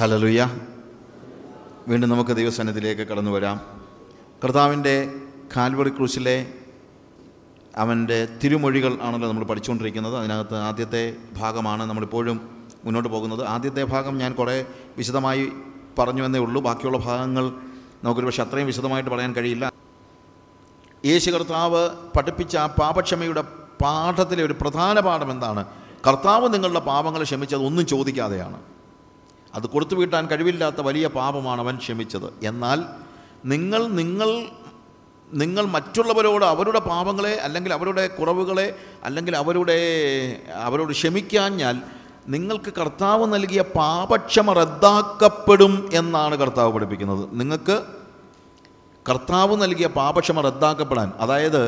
[0.00, 0.46] ഹലലുയ
[1.88, 3.60] വീണ്ടും നമുക്ക് ദൈവസന്നിധിയിലേക്ക് കടന്നു വരാം.
[4.44, 5.12] കർത്താവിന്റെ
[5.56, 6.46] കാൽവറി ക്രൂശിലെ
[7.76, 10.16] അവന്റെ തിരുമൊഴികൾ ആണല്ലോ നമ്മൾ പഠിച്ചുകൊണ്ടിരിക്കുന്നത്.
[10.16, 12.40] അതിനകത്ത് ആദ്യത്തെ ഭാഗമാണ് നമ്മളിപ്പോഴും
[12.84, 13.46] മുന്നോട്ട് പോകുന്നത്.
[13.46, 14.66] ആദ്യത്തെ ഭാഗം ഞാൻ കുറേ
[14.96, 15.48] വിശദമായി
[15.98, 16.62] പറഞ്ഞു എന്നേ ഉള്ളൂ.
[16.62, 17.44] ബാക്കിയുള്ള ഭാഗങ്ങൾ
[18.04, 19.72] നമുക്കൊരു പക്ഷേ അത്രയും വിശദമായിട്ട് പറയാൻ കഴിയില്ല.
[21.04, 23.42] യേശു കർത്താവ് പഠിപ്പിച്ച ആ പാപക്ഷമയുടെ
[23.82, 25.64] പാഠത്തിലെ ഒരു പ്രധാന പാഠം എന്താണ്?
[26.08, 28.60] കർത്താവ് നിങ്ങളുടെ പാപങ്ങളെ ക്ഷമിച്ചത് ഒന്നും ചോദിക്കാതെയാണ്.
[29.54, 32.32] അത് കൊടുത്തു വീട്ടാൻ കഴിവില്ലാത്ത വലിയ പാപമാണ് അവൻ ക്ഷമിച്ചത്.
[32.42, 32.84] എന്നാൽ
[33.44, 34.48] നിങ്ങൾ നിങ്ങൾ
[35.32, 38.74] നിങ്ങൾ മറ്റുള്ളവരോട് അവരുടെ പാപങ്ങളെ അല്ലെങ്കിൽ അവരുടെ കുറവുകളെ
[39.04, 39.78] അല്ലെങ്കിൽ അവരുടെ
[40.54, 41.76] അവരോട് ക്ഷമിക്കാഞ്ഞാൽ
[42.28, 47.28] നിങ്ങൾക്ക് കർത്താവ് നൽകിയ പാപക്ഷമ റദ്ദാക്കപ്പെടും എന്നാണ് കർത്താവ് പഠിപ്പിക്കുന്നത്.
[47.32, 47.82] നിങ്ങൾക്ക്
[49.08, 51.62] കർത്താവ് നൽകിയ പാപക്ഷമ റദ്ദാക്കപ്പെടാൻ അതായത്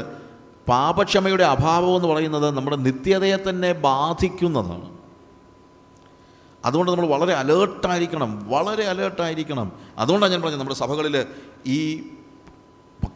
[0.69, 4.92] പാപക്ഷമയുടെ അഭാവം എന്ന് പറയുന്നത് നമ്മുടെ നിത്യതയെ തന്നെ ബാധിക്കുന്നതാണ്.
[6.65, 9.73] അതുകൊണ്ട് നമ്മൾ വളരെ അലേർട്ടായിരിക്കണം വളരെ അലേർട്ടായിരിക്കണം.
[9.99, 11.27] അതുകൊണ്ടാണ് ഞാൻ പറഞ്ഞത് നമ്മുടെ സഭകളിൽ
[11.67, 12.09] ഈ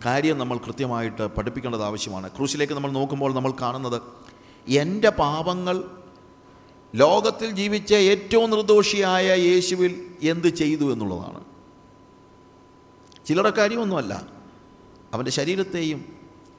[0.05, 2.31] കാര്യം നമ്മൾ കൃത്യമായിട്ട് പഠിപ്പിക്കേണ്ടത് ആവശ്യമാണ്.
[2.31, 4.03] ക്രൂശിലേക്ക് നമ്മൾ നോക്കുമ്പോൾ നമ്മൾ കാണുന്നത്
[4.69, 5.85] എന്റെ പാപങ്ങൾ
[6.95, 11.45] ലോകത്തിൽ ജീവിച്ച ഏറ്റവും നിർദോഷിയായ യേശുവിൽ എന്ത് ചെയ്തു എന്നുള്ളതാണ്.
[13.27, 14.27] ചിലരുടെ കാര്യമൊന്നുമല്ല.
[15.15, 16.05] അവന്റെ ശരീരത്തെയും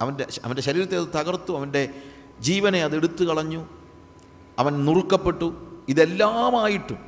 [0.01, 1.89] അവന്റെ അവന്റെ ശരീരത്തെ അത് തകർത്തു അവന്റെ
[2.39, 3.65] ജീവനെ അത് എടുത്തു കളഞ്ഞു.
[4.59, 5.66] അവൻ നുറുക്കപ്പെട്ടു.
[5.87, 6.99] ഇതെല്ലാമായിട്ടും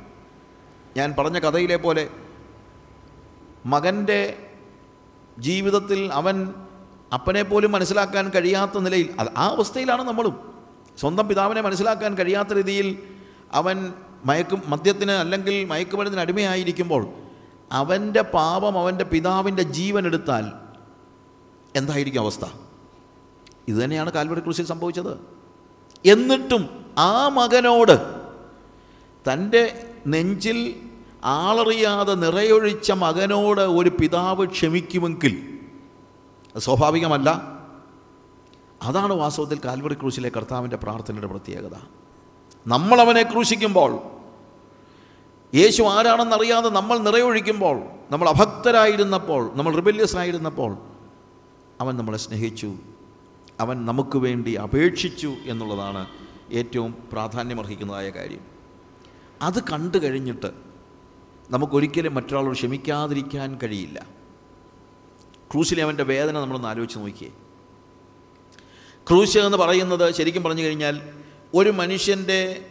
[0.96, 2.08] ഞാൻ പറഞ്ഞ കഥയിലെ പോലെ
[3.66, 4.38] മകന്റെ
[5.38, 6.54] ജീവിതത്തിൽ അവൻ
[7.12, 10.54] അപ്പനെ പോലും മനസ്സിലാക്കാൻ കഴിയാത്ത നിലയിൽ ആ അവസ്ഥയിലാണ് നമ്മളും.
[10.98, 13.02] സ്വന്തം പിതാവിനെ മനസ്സിലാക്കാൻ കഴിയാത്ത രീതിയിൽ
[13.52, 13.92] അവൻ
[14.24, 17.06] മയക്കും മദ്യത്തിന് അല്ലെങ്കിൽ മയക്കുമരുന്നിന് അടിമയായിരിക്കുമ്പോൾ
[17.72, 20.52] അവന്റെ പാപം അവന്റെ പിതാവിന്റെ ജീവൻ എടുത്താൽ
[21.76, 22.44] എന്തായിരിക്കും അവസ്ഥ?
[23.68, 25.12] ഇതുതന്നെയാണ് തന്നെയാണ് കാൽവറി ക്രൂശിൽ സംഭവിച്ചത്.
[26.04, 26.62] എന്നിട്ടും
[26.98, 28.19] ആ മകനോട്
[29.28, 30.74] തന്റെ നെഞ്ചിൽ
[31.24, 35.58] ആളറിയാതെ നിറയൊഴിച്ച മകനോട് ഒരു പിതാവ് ക്ഷമിക്കുമെങ്കിൽ
[36.58, 37.58] സ്വാഭാവികമല്ല.
[38.82, 41.76] അതാണ് വാസ്തവത്തിൽ കാൽവറി ക്രൂശിലെ കർത്താവിന്റെ പ്രാർത്ഥനയുടെ പ്രത്യേകത.
[42.66, 43.98] നമ്മളവനെ ക്രൂശിക്കുമ്പോൾ
[45.54, 50.76] യേശു ആരാണെന്നറിയാതെ നമ്മൾ നിറയൊഴിക്കുമ്പോൾ നമ്മൾ അഭക്തരായിരുന്നപ്പോൾ നമ്മൾ റിബല്യസ് ആയിരുന്നപ്പോൾ
[51.80, 52.74] അവൻ നമ്മളെ സ്നേഹിച്ചു.
[53.60, 56.06] അവൻ നമുക്ക് വേണ്ടി അപേക്ഷിച്ചു എന്നുള്ളതാണ്
[56.52, 58.49] ഏറ്റവും പ്രാധാന്യമർഹിക്കുന്നതായ കാര്യം.
[59.42, 60.50] അത് കണ്ടു കഴിഞ്ഞിട്ട്
[61.50, 64.06] നമുക്കൊരിക്കലും മറ്റൊരാളോട് ക്ഷമിക്കാതിരിക്കാൻ കഴിയില്ല.
[65.52, 67.30] ക്രൂശിലെ അവന്റെ വേദന നമ്മളൊന്ന് ആലോചിച്ച് നോക്കിയേ.
[69.08, 71.00] ക്രൂശ് എന്ന് പറയുന്നത് ശരിക്കും പറഞ്ഞു കഴിഞ്ഞാൽ
[71.54, 72.66] ഒരു മനുഷ്യന്റെ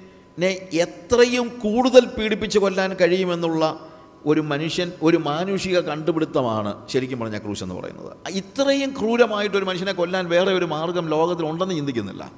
[0.73, 3.89] എത്രയും കൂടുതൽ പീഡിപ്പിച്ച് കൊല്ലാൻ കഴിയുമെന്നുള്ള
[4.25, 8.17] ഒരു മനുഷ്യൻ ഒരു മാനുഷിക കണ്ടുപിടുത്തമാണ് ശരിക്കും പറഞ്ഞാൽ ക്രൂശ് എന്ന് പറയുന്നത്.
[8.29, 12.31] ഇത്രയും ക്രൂരമായിട്ട് ഒരു മനുഷ്യനെ കൊല്ലാൻ വേറെ ഒരു മാർഗം ലോകത്തിലുണ്ടെന്ന് ചിന്തിക്കുന്നില്ല.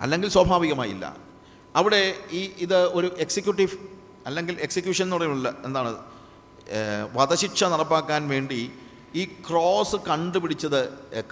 [0.00, 1.25] അല്ലെങ്കിൽ സ്വാഭാവികമായില്ല.
[1.76, 3.74] അവിടെ ഈ ഇത് ഒരു എക്സിക്യൂട്ടീവ്
[4.26, 5.92] അല്ലെങ്കിൽ എക്സിക്യൂഷൻ എന്ന് പറയുന്നില്ല എന്താണ്?
[7.14, 8.60] വധശിക്ഷ നടപ്പാക്കാൻ വേണ്ടി
[9.14, 10.80] ഈ ക്രോസ് കണ്ടുപിടിച്ചത്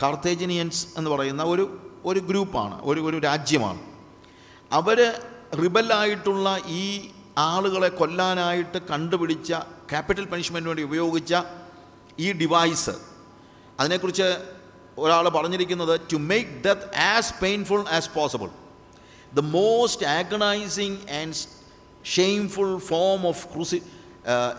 [0.02, 1.64] കാർത്തേജിനിയൻസ് എന്ന് പറയുന്ന ഒരു
[2.04, 3.80] ഒരു ഗ്രൂപ്പാണ് ഒരു ഒരു രാജ്യമാണ്.
[4.72, 4.98] അവർ
[5.62, 6.84] റിബലായിട്ടുള്ള ഈ
[7.38, 9.52] ആളുകളെ കൊല്ലാനായിട്ട് കണ്ടുപിടിച്ച
[9.90, 11.34] ക്യാപിറ്റൽ പണിഷ്മെന്റിന് വേണ്ടി ഉപയോഗിച്ച
[12.18, 12.94] ഈ ഡിവൈസ്
[13.80, 14.28] അതിനെക്കുറിച്ച്
[14.98, 18.50] ഒരാൾ പറഞ്ഞിരിക്കുന്നത് to make death as painful as possible
[19.34, 21.34] the most agonising and
[22.14, 23.82] shameful form of ക്രൂസി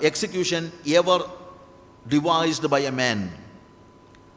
[0.02, 1.22] execution ever
[2.14, 3.20] devised by a man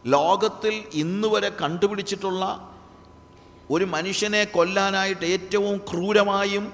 [0.06, 2.44] ലോകത്തിൽ ഇന്ന് വരെ കണ്ടുപിടിച്ചിട്ടുള്ള
[3.70, 6.72] ഒരു മനുഷ്യനെ കൊല്ലാനായിട്ട് ഏറ്റവും ക്രൂരമായും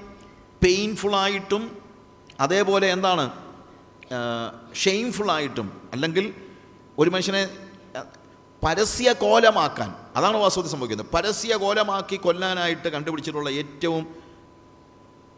[0.63, 1.65] പെയിൻഫുള്ളായിട്ടും
[2.41, 3.25] അതേപോലെ എന്താണ്
[4.75, 6.25] ഷെയിംഫുള്ളായിട്ടും അല്ലെങ്കിൽ
[6.99, 7.43] ഒരു മനുഷ്യനെ
[8.63, 11.07] പരസ്യകോലമാക്കാൻ പരസ്യ കോലമാക്കാൻ അതാണ് വാസ്തവത്തിൽ സംഭവിക്കുന്നത്.
[11.15, 14.07] പരസ്യ കോലമാക്കി കൊല്ലാനായിട്ട് കണ്ടുപിടിച്ചിട്ടുള്ള ഏറ്റവും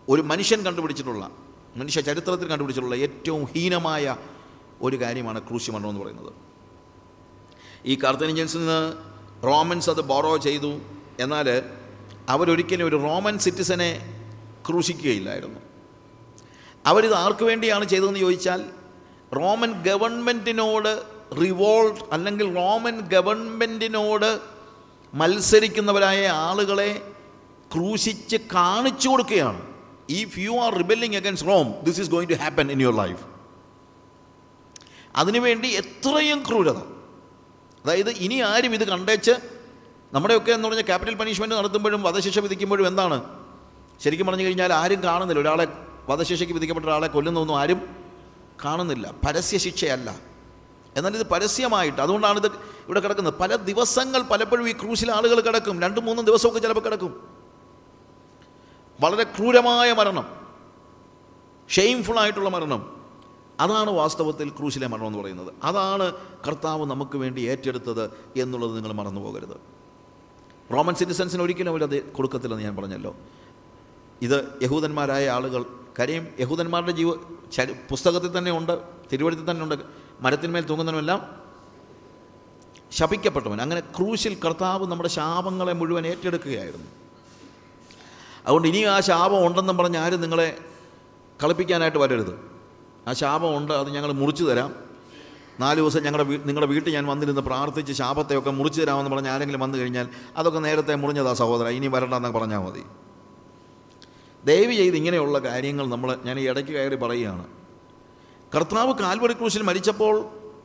[0.09, 1.31] ഒരു മനുഷ്യൻ കണ്ടുപിടിച്ചിട്ടുള്ള
[1.77, 4.17] മനുഷ്യ ചരിത്രത്തിൽ കണ്ടുപിടിച്ചിട്ടുള്ള ഏറ്റവും ഹീനമായ
[4.83, 6.33] ഒരു കാര്യമാണ് ക്രൂശി മരണം എന്ന് പറയുന്നത്.
[7.87, 8.93] ഈ കാർത്തനിജൻസിൽ നിന്ന്
[9.45, 10.81] റോമൻസ് അത് ബോറോ ചെയ്തു.
[11.21, 11.63] എന്നാൽ
[12.29, 13.91] അവരൊരിക്കലും ഒരു റോമൻ സിറ്റിസനെ
[14.69, 15.61] ക്രൂശിക്കുകയില്ലായിരുന്നു.
[16.87, 18.65] അവരിത് ആർക്ക് വേണ്ടിയാണ് ചെയ്തതെന്ന് ചോദിച്ചാൽ
[19.37, 21.03] റോമൻ ഗവൺമെന്റിനോട്
[21.41, 24.56] റിവോൾട്ട് അല്ലെങ്കിൽ റോമൻ ഗവൺമെന്റിനോട്
[25.21, 26.91] മത്സരിക്കുന്നവരായ ആളുകളെ
[27.75, 29.61] ക്രൂശിച്ച് കാണിച്ചു കൊടുക്കുകയാണ്.
[30.09, 33.25] If you are rebelling against Rome this is going to happen in your life
[35.17, 36.79] അതിനുവേണ്ടി എത്രയും ക്രൂരത.
[37.85, 39.35] അതായത് ഇനി ആരും ഇത് കണ്ടേച്ച്
[40.13, 43.19] നമ്മുടെയൊക്കെ എന്ന് പറഞ്ഞാൽ ക്യാപിറ്റൽ പണിഷ്മെന്റ് നടത്തുമ്പോഴും വധശിക്ഷ വിധിക്കുമ്പോഴും എന്താണ്?
[44.03, 45.41] ശരിക്കും പറഞ്ഞു കഴിഞ്ഞാൽ ആരും കാണുന്നില്ല.
[45.43, 45.67] ഒരാളെ
[46.09, 47.81] വധശിക്ഷയ്ക്ക് വിധിക്കപ്പെട്ട ഒരാളെ കൊല്ലുന്നൊന്നും ആരും
[48.65, 49.15] കാണുന്നില്ല.
[49.27, 50.36] പരസ്യ ശിക്ഷയല്ല
[50.97, 52.53] എന്നാൽ ഇത് പരസ്യമായിട്ട് അതുകൊണ്ടാണ് ഇത്
[52.87, 53.35] ഇവിടെ കിടക്കുന്നത്.
[53.35, 55.83] പല ദിവസങ്ങൾ പലപ്പോഴും ഈ ക്രൂശിലെ ആളുകൾ കിടക്കും.
[55.83, 57.29] രണ്ടും മൂന്നും ദിവസമൊക്കെ ചിലപ്പോൾ കിടക്കും.
[59.01, 60.37] വളരെ ക്രൂരമായ മരണം.
[61.69, 62.97] ഷെയിംഫുൾ ആയിട്ടുള്ള മരണം.
[63.61, 65.55] അതാണ് വാസ്തവത്തിൽ ക്രൂശിലെ മരണം എന്ന് പറയുന്നത്.
[65.63, 66.13] അതാണ്
[66.49, 69.57] കർത്താവ് നമുക്ക് വേണ്ടി ഏറ്റെടുത്തത് എന്നുള്ളത് നിങ്ങൾ മറന്നു പോകരുത്.
[70.73, 73.17] റോമൻ സിറ്റിസൻസിന് ഒരിക്കലും അവരത് കൊടുക്കത്തില്ലെന്ന് ഞാൻ പറഞ്ഞല്ലോ.
[74.23, 75.65] ഇത് യഹൂദന്മാരായ ആളുകൾ
[75.99, 77.15] കാര്യം യഹൂദന്മാരുടെ ജീവ
[77.91, 78.79] പുസ്തകത്തിൽ തന്നെ ഉണ്ട്
[79.13, 80.06] തിരുവഴുത്തിൽ തന്നെ ഉണ്ട്.
[80.21, 81.47] മരത്തിന്മേൽ തൂങ്ങുന്നവനെല്ലാം
[82.93, 83.63] ശപിക്കപ്പെട്ടവൻ.
[83.63, 86.87] അങ്ങനെ ക്രൂശിൽ കർത്താവ് നമ്മുടെ ശാപങ്ങളെ മുഴുവൻ ഏറ്റെടുക്കുകയായിരുന്നു.
[88.47, 90.59] അതുകൊണ്ട് ഇനിയും ആ ശാപം ഉണ്ടെന്നും പറഞ്ഞ് ആരും നിങ്ങളെ
[91.45, 92.51] കളിപ്പിക്കാനായിട്ട് വരരുത്.
[93.09, 94.75] ആ ശാപം ഉണ്ട് അത് ഞങ്ങൾ മുറിച്ചു തരാം.
[95.61, 99.79] നാല് ദിവസം ഞങ്ങളുടെ വീ നിങ്ങളുടെ വീട്ടിൽ ഞാൻ വന്നിരുന്ന് പ്രാർത്ഥിച്ച് ശാപത്തെയൊക്കെ മുറിച്ചു തരാമെന്ന് പറഞ്ഞ് ആരെങ്കിലും വന്നു
[99.79, 102.83] കഴിഞ്ഞാൽ അതൊക്കെ നേരത്തെ മുറിഞ്ഞതാ സഹോദര ഇനി വരണ്ടെന്നൊക്കെ പറഞ്ഞാൽ മതി.
[104.45, 107.47] ദയവ് ചെയ്ത് ഇങ്ങനെയുള്ള കാര്യങ്ങൾ നമ്മൾ ഞാൻ ഈ ഇടയ്ക്ക് കയറി പറയുകയാണ്.
[108.57, 110.15] കർത്താവ് കാൽവറി ക്രൂശിൽ മരിച്ചപ്പോൾ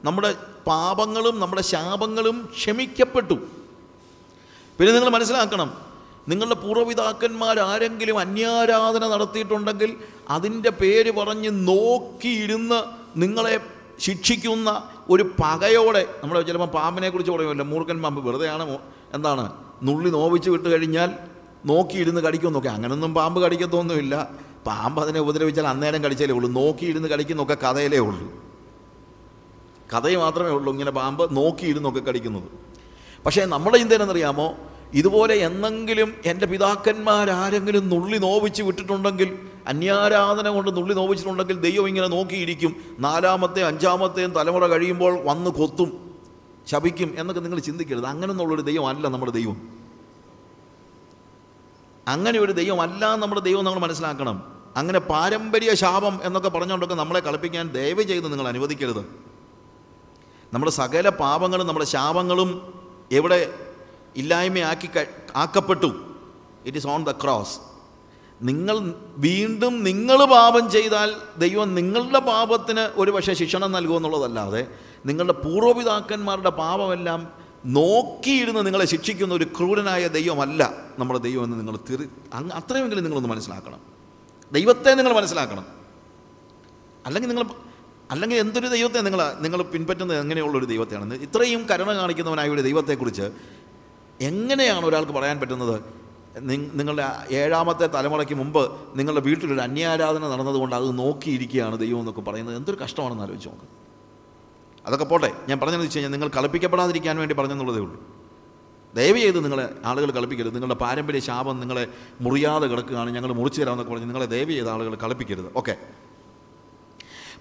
[0.08, 0.30] നമ്മുടെ
[0.68, 3.38] പാപങ്ങളും നമ്മുടെ ശാപങ്ങളും ക്ഷമിക്കപ്പെട്ടു.
[4.78, 5.70] പിന്നെ നിങ്ങൾ മനസ്സിലാക്കണം
[6.32, 9.92] നിങ്ങളുടെ പൂർവപിതാക്കന്മാർ ആരെങ്കിലും അന്യാരാധന നടത്തിയിട്ടുണ്ടെങ്കിൽ
[10.30, 12.80] അതിന്റെ പേര് പറഞ്ഞ് നോക്കിയിരുന്ന്
[13.24, 13.56] നിങ്ങളെ
[14.06, 14.70] ശിക്ഷിക്കുന്ന
[15.10, 18.66] ഒരു പകയോടെ നമ്മൾ ചിലപ്പോൾ പാമ്പിനെ കുറിച്ച് പറയുമല്ലോ മൂർഖൻ പാമ്പ് വെറുതെയാണ്
[19.14, 19.46] എന്താണ്
[19.84, 21.10] നുള്ളി നോവിച്ച് വിട്ട് കഴിഞ്ഞാൽ
[21.72, 22.70] നോക്കിയിരുന്ന് കടിക്കുമെന്നൊക്കെ.
[22.70, 24.16] അങ്ങനൊന്നും പാമ്പ് കടിക്കത്തൊന്നുമില്ല.
[24.68, 26.50] പാമ്പ് അതിനെ ഉപദ്രവിച്ചാൽ അന്നേരം കടിച്ചാലേ ഉള്ളൂ.
[26.50, 28.34] നോക്കിയിരുന്ന് കടിക്കുന്നൊക്കെ കഥയിലേ ഉള്ളൂ.
[29.94, 32.44] കഥയെ മാത്രമേ ഉള്ളൂ ഇങ്ങനെ പാമ്പ് നോക്കിയിരുന്നൊക്കെ കടിക്കുന്നത്.
[33.26, 33.94] പക്ഷേ നമ്മുടെ ചിന്ത
[34.94, 42.76] ഇതുപോലെ എന്നെങ്കിലും എന്റെ പിതാക്കന്മാരാരെങ്കിലും നുള്ളി നോവിച്ച് വിട്ടിട്ടുണ്ടെങ്കിൽ അന്യാരാധന കൊണ്ട് നുള്ളി നോവിച്ചിട്ടുണ്ടെങ്കിൽ ദൈവം ഇങ്ങനെ നോക്കിയിരിക്കും.
[43.00, 46.16] നാലാമത്തെ അഞ്ചാമത്തെയും തലമുറ കഴിയുമ്പോൾ വന്ന് കൊത്തും
[46.68, 48.06] ശപിക്കും എന്നൊക്കെ നിങ്ങൾ ചിന്തിക്കരുത്.
[48.06, 49.81] അങ്ങനെന്നുള്ളൊരു ദൈവം അല്ല നമ്മുടെ ദൈവം.
[52.08, 54.62] അങ്ങനെ ഒരു ദൈവമല്ല നമ്മുടെ ദൈവം നമ്മൾ മനസ്സിലാക്കണം.
[54.78, 59.06] അങ്ങനെ പാരമ്പര്യ ശാപം എന്നൊക്കെ പറഞ്ഞുകൊണ്ടൊക്കെ നമ്മളെ കളിപ്പിക്കാൻ ദയവ് ചെയ്ത് നിങ്ങൾ അനുവദിക്കരുത്.
[60.54, 62.74] നമ്മുടെ സകല പാപങ്ങളും നമ്മുടെ ശാപങ്ങളും
[63.12, 63.54] എവിടെ
[64.18, 65.06] ഇല്ലായ്മയാക്കി ആക്കി
[65.36, 66.16] ആക്കപ്പെട്ടു.
[66.66, 67.60] It is on the cross
[68.42, 74.68] നിങ്ങൾ വീണ്ടും നിങ്ങൾ പാപം ചെയ്താൽ ദൈവം നിങ്ങളുടെ പാപത്തിന് ഒരു പക്ഷേ ശിക്ഷണം നൽകുമെന്നുള്ളതല്ലാതെ
[75.06, 82.56] നിങ്ങളുടെ പൂർവപിതാക്കന്മാരുടെ പാപമെല്ലാം നോക്കിയിരുന്ന് നിങ്ങളെ ശിക്ഷിക്കുന്ന ഒരു ക്രൂരനായ ദൈവമല്ല നമ്മുടെ ദൈവം എന്ന് നിങ്ങൾ തിരി അങ്ങ്
[82.56, 83.80] അത്രയുമെങ്കിലും നിങ്ങളൊന്ന് മനസ്സിലാക്കണം.
[84.52, 85.66] ദൈവത്തെ നിങ്ങൾ മനസ്സിലാക്കണം.
[87.06, 87.46] അല്ലെങ്കിൽ നിങ്ങൾ
[88.12, 91.14] അല്ലെങ്കിൽ എന്തൊരു ദൈവത്തെ നിങ്ങൾ നിങ്ങൾ പിൻപറ്റുന്നത് എങ്ങനെയുള്ളൊരു ദൈവത്തെയാണ്.
[91.14, 93.30] ഇത്രയും കരുണ കാണിക്കുന്നവനായ ഒരു ദൈവത്തെക്കുറിച്ച്
[94.22, 95.82] എങ്ങനെയാണ് ഒരാൾക്ക് പറയാൻ പറ്റുന്നത്?
[96.40, 102.56] നിങ്ങളുടെ ഏഴാമത്തെ തലമുറയ്ക്ക് മുമ്പ് നിങ്ങളുടെ വീട്ടിലൊരു അന്യാരാധന നടന്നതുകൊണ്ട് അത് നോക്കിയിരിക്കുകയാണ് ദൈവം എന്നൊക്കെ പറയുന്നത്.
[102.56, 103.81] എന്തൊരു കഷ്ടമാണെന്ന് ആലോചിച്ച് നോക്ക്.
[104.86, 105.32] അതൊക്കെ പോട്ടെ.
[105.48, 108.04] ഞാൻ പറഞ്ഞതെന്ന് വെച്ച് കഴിഞ്ഞാൽ നിങ്ങൾ കളിപ്പിക്കപ്പെടാതിരിക്കാൻ വേണ്ടി പറഞ്ഞെന്നുള്ളതേ ഉള്ളൂ.
[108.96, 110.54] ദയവ് ചെയ്ത് നിങ്ങളെ ആളുകൾ കളിപ്പിക്കരുത്.
[110.54, 111.88] നിങ്ങളുടെ പാരമ്പര്യ ശാപം നിങ്ങളെ
[112.22, 115.52] മുറിയാതെ കിടക്കുകയാണ് ഞങ്ങൾ മുറിച്ചു തരാമെന്നൊക്കെ പറഞ്ഞ് നിങ്ങളെ ദയവ് ചെയ്ത ആളുകൾ കളിപ്പിക്കരുത്.
[115.56, 115.78] ഓക്കെ.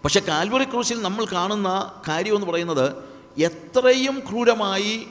[0.05, 2.93] പക്ഷേ കാൽവറി ക്രൂശിൽ നമ്മൾ കാണുന്ന കാര്യമെന്ന് പറയുന്നത്
[3.39, 5.07] എത്രയും ക്രൂരമായി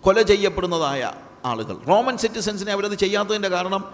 [0.00, 1.12] കൊല ചെയ്യപ്പെടുന്നതായ
[1.44, 1.76] ആളുകൾ.
[1.88, 3.84] റോമൻ സിറ്റിസൻസിനെ അവരത് ചെയ്യാത്തതിന്റെ കാരണം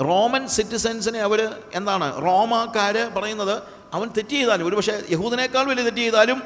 [0.00, 2.24] റോമൻ സിറ്റിസൻസിനെ അവർ എന്താണ്?
[2.24, 3.62] റോമാക്കാർ പറയുന്നത്
[3.94, 6.42] അവൻ തെറ്റ് ചെയ്താലും ഒരു പക്ഷേ യഹൂദനേക്കാൾ വലിയ തെറ്റ് ചെയ്താലും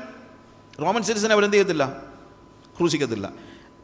[0.80, 2.02] റോമൻ സിറ്റിസനെ അവരെന്ത് ചെയ്യത്തില്ല?
[2.78, 3.32] ക്രൂശിക്കത്തില്ല.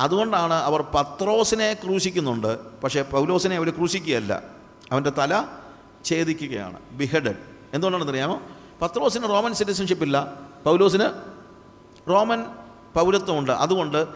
[0.01, 4.43] അതുകൊണ്ടാണ് അവർ പത്രോസിനെ ക്രൂശിക്കുന്നുണ്ട് പക്ഷേ പൗലോസിനെ അവർ ക്രൂശിക്കുകയല്ല.
[4.93, 5.45] അവന്റെ തല
[6.05, 7.37] ഛേദിക്കുകയാണ് ബിഹഡഡ്
[7.75, 8.43] എന്തുകൊണ്ടാണെന്ന് അറിയാമോ
[8.83, 10.35] പത്രോസിന് റോമൻ സിറ്റിസൺഷിപ്പ് ഇല്ല
[10.65, 11.05] പൗലോസിന്
[12.11, 12.45] റോമൻ
[12.95, 13.53] പൗരത്വമുണ്ട്.
[13.53, 14.07] അതുകൊണ്ട്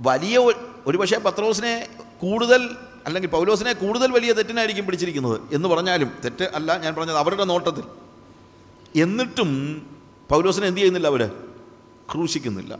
[0.00, 1.88] വലിയ ഒരു- ഒരു പക്ഷേ പത്രോസിനെ
[2.20, 8.05] കൂടുതൽ അല്ലെങ്കിൽ പൗലോസിനെ കൂടുതൽ വലിയ തെറ്റിനായിരിക്കും പിടിച്ചിരിക്കുന്നത് എന്ന് പറഞ്ഞാലും തെറ്റ് അല്ല ഞാൻ പറഞ്ഞത് അവരുടെ നോട്ടത്തിൽ.
[8.96, 9.50] എന്നിട്ടും
[10.28, 11.22] പൗലോസിനെ എന്ത് ചെയ്യുന്നില്ല അവർ
[12.12, 12.78] ക്രൂശിക്കുന്നില്ല.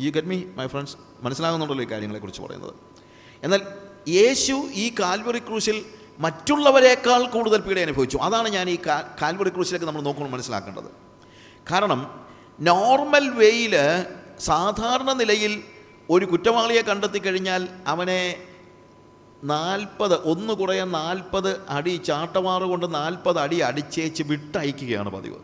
[0.00, 2.74] ഈ ഗെറ്റ് മീ മൈ ഫ്രണ്ട്സ് മനസ്സിലാകുന്നുണ്ടല്ലോ ഈ കാര്യങ്ങളെക്കുറിച്ച് പറയുന്നത്.
[3.42, 3.60] എന്നാൽ
[4.08, 5.84] യേശു ഈ കാൽവറി ക്രൂശിൽ
[6.18, 8.16] മറ്റുള്ളവരെക്കാൾ കൂടുതൽ പീഡ അനുഭവിച്ചു.
[8.16, 8.76] അതാണ് ഞാൻ ഈ
[9.22, 10.90] കാൽവറി ക്രൂശിലേക്ക് നമ്മൾ നോക്കുമ്പോൾ മനസ്സിലാക്കേണ്ടത്.
[11.70, 12.24] കാരണം
[12.60, 13.74] നോർമൽ വേയിൽ
[14.40, 15.64] സാധാരണ നിലയിൽ
[16.10, 18.36] ഒരു കുറ്റവാളിയെ കണ്ടെത്തി കഴിഞ്ഞാൽ അവനെ
[19.52, 25.38] നാൽപ്പത് ഒന്ന് കുറയെ നാൽപ്പത് അടി ചാട്ടമാറ് കൊണ്ട് നാൽപ്പത് അടി അടിച്ചേച്ച് വിട്ടയക്കുകയാണ് പതിവ്.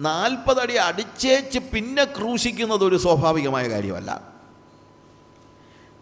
[0.00, 4.10] നാൽപ്പത് അടി അടിച്ചേച്ച് പിന്നെ ക്രൂശിക്കുന്നത് ഒരു സ്വാഭാവികമായ കാര്യമല്ല.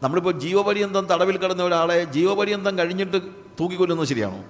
[0.03, 3.17] നമ്മളിപ്പോൾ ജീവപര്യന്തം തടവിൽ കിടന്ന ഒരാളെ ജീവപര്യന്തം കഴിഞ്ഞിട്ട്
[3.61, 4.41] തൂക്കിക്കൊല്ലുന്നത് ശരിയാണോ?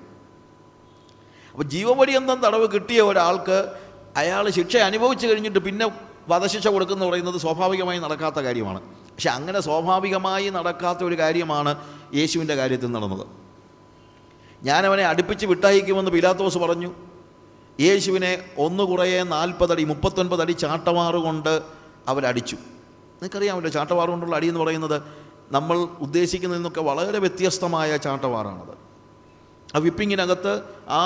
[1.52, 3.72] അപ്പോൾ ജീവപര്യന്തം തടവ് കിട്ടിയ ഒരാൾക്ക്
[4.16, 5.86] അയാൾ ശിക്ഷ അനുഭവിച്ചു കഴിഞ്ഞിട്ട് പിന്നെ
[6.28, 8.80] വധശിക്ഷ കൊടുക്കുന്നു പറയുന്നത് സ്വാഭാവികമായി നടക്കാത്ത കാര്യമാണ്.
[9.18, 11.76] പക്ഷെ അങ്ങനെ സ്വാഭാവികമായി നടക്കാത്ത ഒരു കാര്യമാണ്
[12.14, 13.26] യേശുവിന്റെ കാര്യത്തിൽ നടന്നത്.
[14.62, 16.92] ഞാനവനെ അടുപ്പിച്ച് വിട്ടയക്കുമെന്ന് പിലാത്തോസ് പറഞ്ഞു.
[17.80, 21.62] യേശുവിനെ ഒന്ന് കുറയെ നാൽപ്പതടി മുപ്പത്തൊൻപതടി അടി ചാട്ടമാറ് കൊണ്ട്
[22.08, 22.54] അവരടിച്ചു.
[22.54, 25.02] നിങ്ങൾക്കറിയാമല്ലോ ചാട്ടവാറ് കൊണ്ടുള്ള അടി എന്ന് പറയുന്നത്
[25.52, 28.74] നമ്മൾ ഉദ്ദേശിക്കുന്നതിൽ നിന്നൊക്കെ വളരെ വ്യത്യസ്തമായ ചാട്ടവാറാണത്.
[29.74, 31.04] ആ വിപ്പിങ്ങിനകത്ത് ആ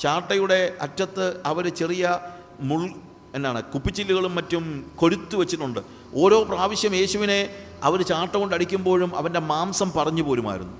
[0.00, 2.20] ചാട്ടയുടെ അറ്റത്ത് അവർ ചെറിയ
[2.60, 2.90] മുൾ
[3.34, 5.99] എന്നാണ് കുപ്പിച്ചില്ലുകളും മറ്റും കൊരുത്തു വെച്ചിട്ടുണ്ട്.
[6.14, 7.50] ഓരോ പ്രാവശ്യം യേശുവിനെ
[7.82, 10.72] അവർ ചാട്ട കൊണ്ട് അടിക്കുമ്പോഴും അവന്റെ മാംസം പറഞ്ഞു പോരുമായിരുന്നു.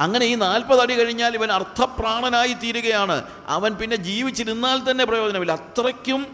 [0.00, 3.22] അങ്ങനെ ഈ നാൽപ്പത് അടി കഴിഞ്ഞാൽ ഇവൻ അർത്ഥപ്രാണനായി തീരുകയാണ്.
[3.46, 5.52] അവൻ പിന്നെ ജീവിച്ചിരുന്നാൽ തന്നെ പ്രയോജനമില്ല.
[5.52, 6.26] അത്രയ്ക്കും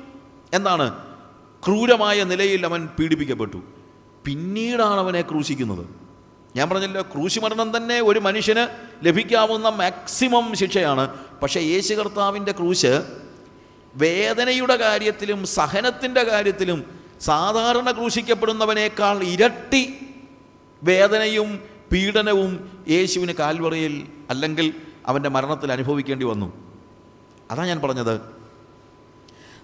[0.55, 0.99] എന്താണ്?
[1.67, 3.63] ക്രൂരമായ നിലയിൽ അവൻ പീഡിപ്പിക്കപ്പെട്ടു.
[4.25, 5.87] പിന്നീടാണ് അവനെ ക്രൂശിക്കുന്നത്.
[6.57, 8.67] ഞാൻ പറഞ്ഞല്ലോ ക്രൂശിമരണം തന്നെ ഒരു മനുഷ്യന്
[9.07, 11.09] ലഭിക്കാവുന്ന മാക്സിമം ശിക്ഷയാണ്.
[11.43, 13.03] പക്ഷേ യേശു കർത്താവിന്റെ ക്രൂശ്
[13.95, 20.07] വേദനയുടെ കാര്യത്തിലും സഹനത്തിന്റെ കാര്യത്തിലും സാധാരണ ക്രൂശിക്കപ്പെടുന്നവനേക്കാൾ ഇരട്ടി
[20.83, 21.61] വേദനയും
[21.93, 24.75] പീഡനവും യേശുവിന് കാൽവറയിൽ അല്ലെങ്കിൽ
[25.07, 26.53] അവന്റെ മരണത്തിൽ അനുഭവിക്കേണ്ടി വന്നു.
[27.51, 28.21] അതാണ് ഞാൻ പറഞ്ഞത്.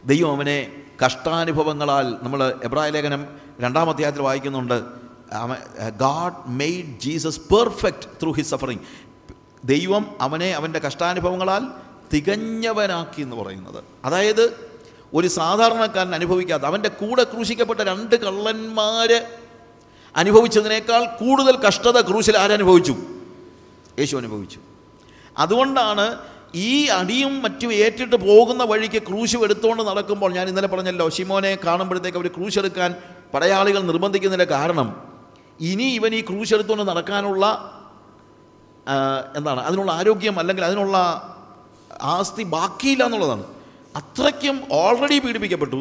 [0.04, 3.26] ദൈവം അവനെ കഷ്ടാനുഭവങ്ങളാൽ നമ്മൾ എബ്രായ ലേഖനം
[3.60, 4.82] രണ്ടാം അധ്യായത്തിൽ വായിക്കുന്നുണ്ട്.
[5.96, 8.78] God made Jesus perfect through his suffering
[9.64, 11.62] ദൈവം അവനെ അവന്റെ കഷ്ടാനുഭവങ്ങളാൽ
[12.14, 13.84] തികഞ്ഞവനാക്കി എന്ന് പറയുന്നത്.
[14.04, 14.67] അതായത്
[15.14, 19.10] ഒരു സാധാരണക്കാരൻ അനുഭവിക്കാത്ത അവന്റെ കൂടെ ക്രൂശിക്കപ്പെട്ട രണ്ട് കള്ളന്മാർ
[20.16, 22.94] അനുഭവിച്ചതിനേക്കാൾ കൂടുതൽ കഷ്ടത ക്രൂശിൽ ആരനുഭവിച്ചു
[23.98, 24.58] യേശു അനുഭവിച്ചു.
[25.38, 26.18] അതുകൊണ്ടാണ്
[26.54, 32.28] ഈ അടിയും മറ്റും ഏറ്റിട്ട് പോകുന്ന വഴിക്ക് ക്രൂശ് എടുത്തുകൊണ്ട് നടക്കുമ്പോൾ ഞാൻ ഇന്നലെ പറഞ്ഞല്ലോ ഷിമോനെ കാണുമ്പോഴത്തേക്ക് അവർ
[32.28, 32.94] ക്രൂശ് എടുക്കാൻ
[33.34, 34.88] പടയാളികൾ നിർബന്ധിക്കുന്നതിന്റെ കാരണം.
[35.60, 37.44] ഇനി ഇവൻ ഈ ക്രൂശ് എടുത്തുകൊണ്ട് നടക്കാനുള്ള
[39.36, 39.60] എന്താണ്?
[39.60, 40.96] അതിനുള്ള ആരോഗ്യം അല്ലെങ്കിൽ അതിനുള്ള
[42.02, 43.44] ആസ്തി ബാക്കിയില്ല എന്നുള്ളതാണ്.
[43.98, 45.80] അത്രയ്ക്കും ഓൾറെഡി പീഡിപ്പിക്കപ്പെട്ടു.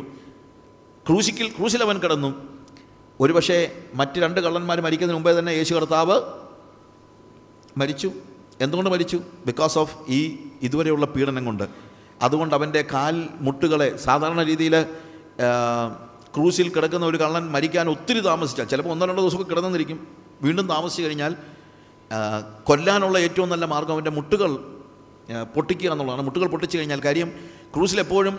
[1.07, 2.29] ക്രൂശിക്കിൽ ക്രൂശിലവൻ കിടന്നു.
[3.19, 3.57] ഒരുപക്ഷെ
[3.95, 6.15] മറ്റ് രണ്ട് കള്ളന്മാർ മരിക്കുന്നതിന് മുമ്പേ തന്നെ യേശു കർത്താവ്
[7.77, 8.09] മരിച്ചു.
[8.61, 9.17] എന്തുകൊണ്ട് മരിച്ചു?
[9.45, 10.19] ബിക്കോസ് ഓഫ് ഈ
[10.61, 11.65] ഇതുവരെയുള്ള പീഡനം കൊണ്ട്.
[12.21, 13.15] അതുകൊണ്ട് അവന്റെ കാൽ
[13.47, 14.75] മുട്ടുകളെ സാധാരണ രീതിയിൽ
[16.35, 19.99] ക്രൂസിൽ കിടക്കുന്ന ഒരു കള്ളൻ മരിക്കാൻ ഒത്തിരി താമസിച്ചാൽ ചിലപ്പോൾ ഒന്നോ രണ്ടോ ദിവസമൊക്കെ കിടന്നിരിക്കും
[20.41, 21.35] വീണ്ടും താമസിച്ചു കഴിഞ്ഞാൽ
[22.63, 24.51] കൊല്ലാനുള്ള ഏറ്റവും നല്ല മാർഗം അവന്റെ മുട്ടുകൾ
[25.55, 26.21] പൊട്ടിക്കുക എന്നുള്ളതാണ്.
[26.21, 27.29] മുട്ടുകൾ പൊട്ടിച്ചു കഴിഞ്ഞാൽ കാര്യം
[27.75, 28.35] ക്രൂസിൽ എപ്പോഴും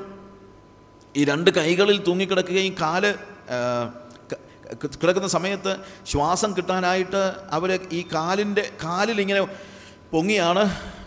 [1.16, 3.14] ഈ രണ്ട് കൈകളിൽ തൂങ്ങിക്കിടക്കുകയും കാൽ
[5.02, 9.40] കിടക്കുന്ന സമയത്ത് ശ്വാസം കിട്ടാനായിട്ട് അവർ ഈ കാലിന്റെ കാലിൽ ഇങ്ങനെ
[10.12, 10.62] പൊങ്ങിയാണ്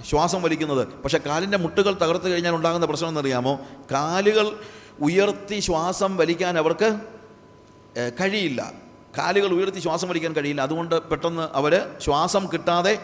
[0.09, 0.87] ശ്വാസം വലിക്കുന്നത്.
[0.87, 3.59] പക്ഷേ കാലിന്റെ മുട്ടുകൾ തകർത്ത് കഴിഞ്ഞാൽ ഉണ്ടാകുന്ന പ്രശ്നം എന്നറിയാമോ?
[3.91, 4.59] കാലുകൾ
[4.99, 6.99] ഉയർത്തി ശ്വാസം വലിക്കാൻ അവർക്ക്
[8.21, 8.73] കഴിയില്ല.
[9.17, 10.61] കാലുകൾ ഉയർത്തി ശ്വാസം വലിക്കാൻ കഴിയില്ല.
[10.61, 12.99] അതുകൊണ്ട് പെട്ടെന്ന് അവർ ശ്വാസം കിട്ടാതെ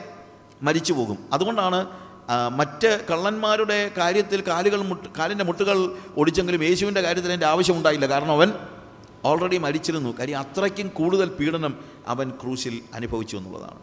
[0.64, 1.30] മരിച്ചു പോകും.
[1.34, 8.54] അതുകൊണ്ടാണ് മറ്റ് കള്ളന്മാരുടെ കാര്യത്തിൽ കാലുകൾ മുട്ട് കാലിന്റെ മുട്ടുകൾ ഒടിച്ചെങ്കിലും യേശുവിന്റെ കാര്യത്തിൽ അതിന്റെ ആവശ്യമുണ്ടായില്ല കാരണം അവൻ
[9.26, 10.16] ഓൾറെഡി മരിച്ചിരുന്നു.
[10.20, 13.80] കാര്യം അത്രയ്ക്കും കൂടുതൽ പീഡനം അവൻ ക്രൂശിൽ അനുഭവിച്ചു എന്നുള്ളതാണ്.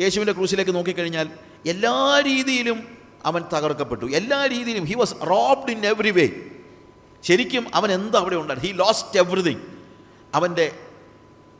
[0.00, 1.30] യേശുവിന്റെ ക്രൂശിലേക്ക് നോക്കിക്കഴിഞ്ഞാൽ
[1.66, 2.78] എല്ലാ രീതിയിലും
[3.24, 4.06] അവൻ തകർക്കപ്പെട്ടു.
[4.06, 6.26] എല്ലാ രീതിയിലും he was robbed in every way
[7.22, 9.62] ശരിക്കും അവൻ എന്താ അവിടെ ഉണ്ടായിരുന്നു ഹി ലോസ്റ്റ് എവറിഥിങ്
[10.34, 10.72] അവന്റെ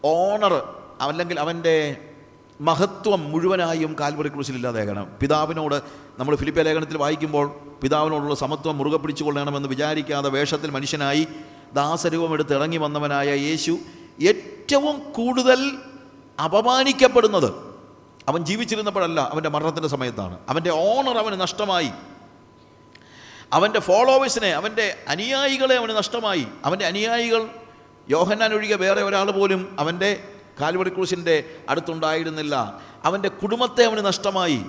[0.05, 0.55] ഓണർ
[1.01, 1.97] അല്ലെങ്കിൽ അവന്റെ
[2.61, 5.83] മഹത്വം മുഴുവനായും കാൽവറി ക്രൂശിൽ ഇല്ലാതെയാകണം പിതാവിനോട്
[6.19, 11.29] നമ്മൾ ഫിലിപ്പ ലേഖനത്തിൽ വായിക്കുമ്പോൾ പിതാവിനോടുള്ള സമത്വം മുറുകെ പിടിച്ചുകൊള്ളണമെന്ന് വിചാരിക്കാതെ വേഷത്തിൽ മനുഷ്യനായി
[11.75, 13.79] ദാസരൂപം എടുത്ത് ഇറങ്ങി വന്നവനായ യേശു
[14.23, 15.73] ഏറ്റവും കൂടുതൽ
[16.45, 17.53] അപമാനിക്കപ്പെടുന്നത്
[18.29, 20.39] അവൻ ജീവിച്ചിരുന്നപ്പോഴല്ല അവന്റെ മരണത്തിന്റെ സമയത്താണ്.
[20.49, 21.91] അവന്റെ ഓണർ അവന് നഷ്ടമായി.
[23.53, 26.47] അവന്റെ ഫോളോവേഴ്സിനെ അവന്റെ അനുയായികളെ അവന് നഷ്ടമായി.
[26.65, 27.49] അവന്റെ അനുയായികൾ
[28.09, 30.25] യോഹന്നാൻ ഒഴികെ വേറെ ഒരാൾ പോലും അവന്റെ
[30.61, 32.81] കാൽവറി ക്രൂശിന്റെ അടുത്തുണ്ടായിരുന്നില്ല.
[33.05, 34.61] അവന്റെ കുടുംബത്തെ അവന് നഷ്ടമായി.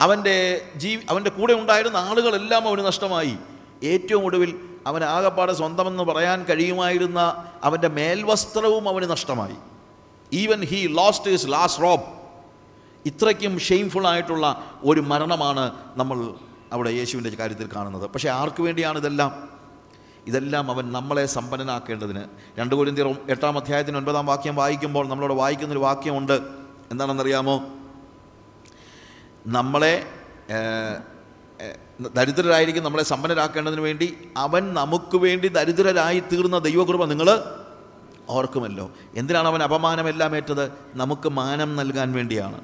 [0.00, 3.36] അവന്റെ ജീവി അവന്റെ കൂടെ ഉണ്ടായിരുന്ന ആളുകളെല്ലാം അവന് നഷ്ടമായി.
[3.82, 9.54] ഏറ്റവും ഒടുവിൽ അവൻ ആകപ്പാടെ സ്വന്തമെന്ന് പറയാൻ കഴിയുമായിരുന്ന അവന്റെ മേൽവസ്ത്രവും അവന് നഷ്ടമായി.
[10.32, 12.02] Even he lost his last robe
[13.06, 16.34] ഇത്രയ്ക്കും ഷെയിംഫുൾ ആയിട്ടുള്ള ഒരു മരണമാണ് നമ്മൾ
[16.72, 18.10] അവിടെ യേശുവിന്റെ കാര്യത്തിൽ കാണുന്നത്.
[18.10, 19.53] പക്ഷേ ആർക്കു വേണ്ടിയാണ് ഇതെല്ലാം?
[20.26, 22.24] ഇതെല്ലാം അവൻ നമ്മളെ സമ്പന്നനാക്കേണ്ടതിന്.
[22.58, 26.40] രണ്ട് കോരിന്തിയർ എട്ടാം അധ്യായത്തിന് ഒൻപതാം വാക്യം വായിക്കുമ്പോൾ നമ്മളോട് വായിക്കുന്നൊരു വാക്യമുണ്ട്.
[26.90, 27.64] എന്താണെന്നറിയാമോ?
[29.46, 30.06] നമ്മളെ
[32.16, 34.18] ദരിദ്രരായിരിക്കും നമ്മളെ സമ്പന്നരാക്കേണ്ടതിന് വേണ്ടി.
[34.36, 37.44] അവൻ നമുക്ക് വേണ്ടി ദരിദ്രരായി തീർന്ന ദൈവകൃപ നിങ്ങൾ
[38.28, 38.90] ഓർക്കുമല്ലോ.
[39.14, 40.72] എന്തിനാണ് അവൻ അപമാനമെല്ലാം ഏറ്റത്?
[40.94, 42.60] നമുക്ക് മാനം നൽകാൻ വേണ്ടിയാണ്.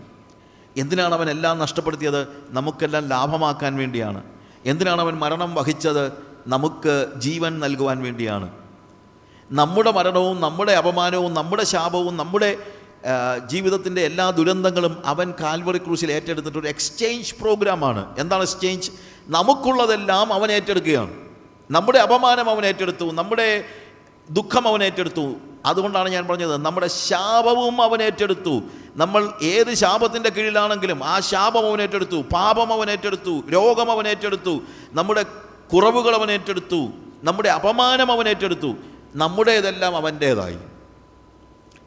[0.76, 2.28] എന്തിനാണ് അവൻ എല്ലാം നഷ്ടപ്പെടുത്തിയത്?
[2.48, 4.24] നമുക്കെല്ലാം ലാഭമാക്കാൻ വേണ്ടിയാണ്.
[4.64, 6.29] എന്തിനാണ് അവൻ മരണം വഹിച്ചത്?
[6.46, 8.50] നമുക്ക് ജീവൻ നൽകുവാൻ വേണ്ടിയാണ്.
[9.50, 12.56] നമ്മുടെ മരണവും നമ്മുടെ അപമാനവും നമ്മുടെ ശാപവും നമ്മുടെ
[13.46, 18.90] ജീവിതത്തിന്റെ എല്ലാ ദുരന്തങ്ങളും അവൻ കാൽവറി ക്രൂസിൽ ഏറ്റെടുത്തിട്ട് ഒരു എക്സ്ചേഞ്ച് പ്രോഗ്രാമാണ് എന്താണ് എക്സ്ചേഞ്ച്
[19.28, 21.14] നമുക്കുള്ളതെല്ലാം അവൻ ഏറ്റെടുക്കുകയാണ്.
[21.70, 23.64] നമ്മുടെ അപമാനം അവൻ ഏറ്റെടുത്തു നമ്മുടെ
[24.30, 25.34] ദുഃഖം അവൻ ഏറ്റെടുത്തു.
[25.64, 28.62] അതുകൊണ്ടാണ് ഞാൻ പറഞ്ഞത് നമ്മുടെ ശാപവും അവൻ ഏറ്റെടുത്തു.
[28.96, 34.60] നമ്മൾ ഏത് ശാപത്തിന്റെ കീഴിലാണെങ്കിലും ആ ശാപം അവൻ ഏറ്റെടുത്തു പാപം അവൻ ഏറ്റെടുത്തു രോഗം അവൻ ഏറ്റെടുത്തു.
[34.92, 35.24] നമ്മുടെ
[35.72, 36.88] കുറവുകൾ അവൻ ഏറ്റെടുത്തു.
[37.22, 38.74] നമ്മുടെ അപമാനം അവൻ ഏറ്റെടുത്തു.
[39.14, 40.58] നമ്മുടേതെല്ലാം അവന്റേതായി.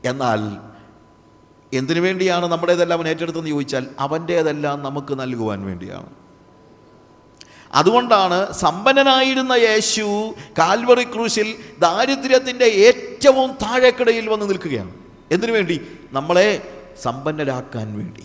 [0.05, 0.39] എന്നാൽ
[1.73, 6.09] എന്തിനു വേണ്ടിയാണ് നമ്മുടേതെല്ലാം അവൻ ഏറ്റെടുത്തെന്ന് ചോദിച്ചാൽ അവന്റേതെല്ലാം നമുക്ക് നൽകുവാൻ വേണ്ടിയാണ്.
[7.73, 14.93] അതുകൊണ്ടാണ് സമ്പന്നനായിരുന്ന യേശു കാൽവറി ക്രൂശിൽ ദാരിദ്ര്യത്തിന്റെ ഏറ്റവും താഴെക്കിടയിൽ വന്ന് നിൽക്കുകയാണ്.
[15.31, 15.87] എന്തിനു വേണ്ടി?
[16.11, 18.23] നമ്മളെ സമ്പന്നരാക്കാൻ വേണ്ടി.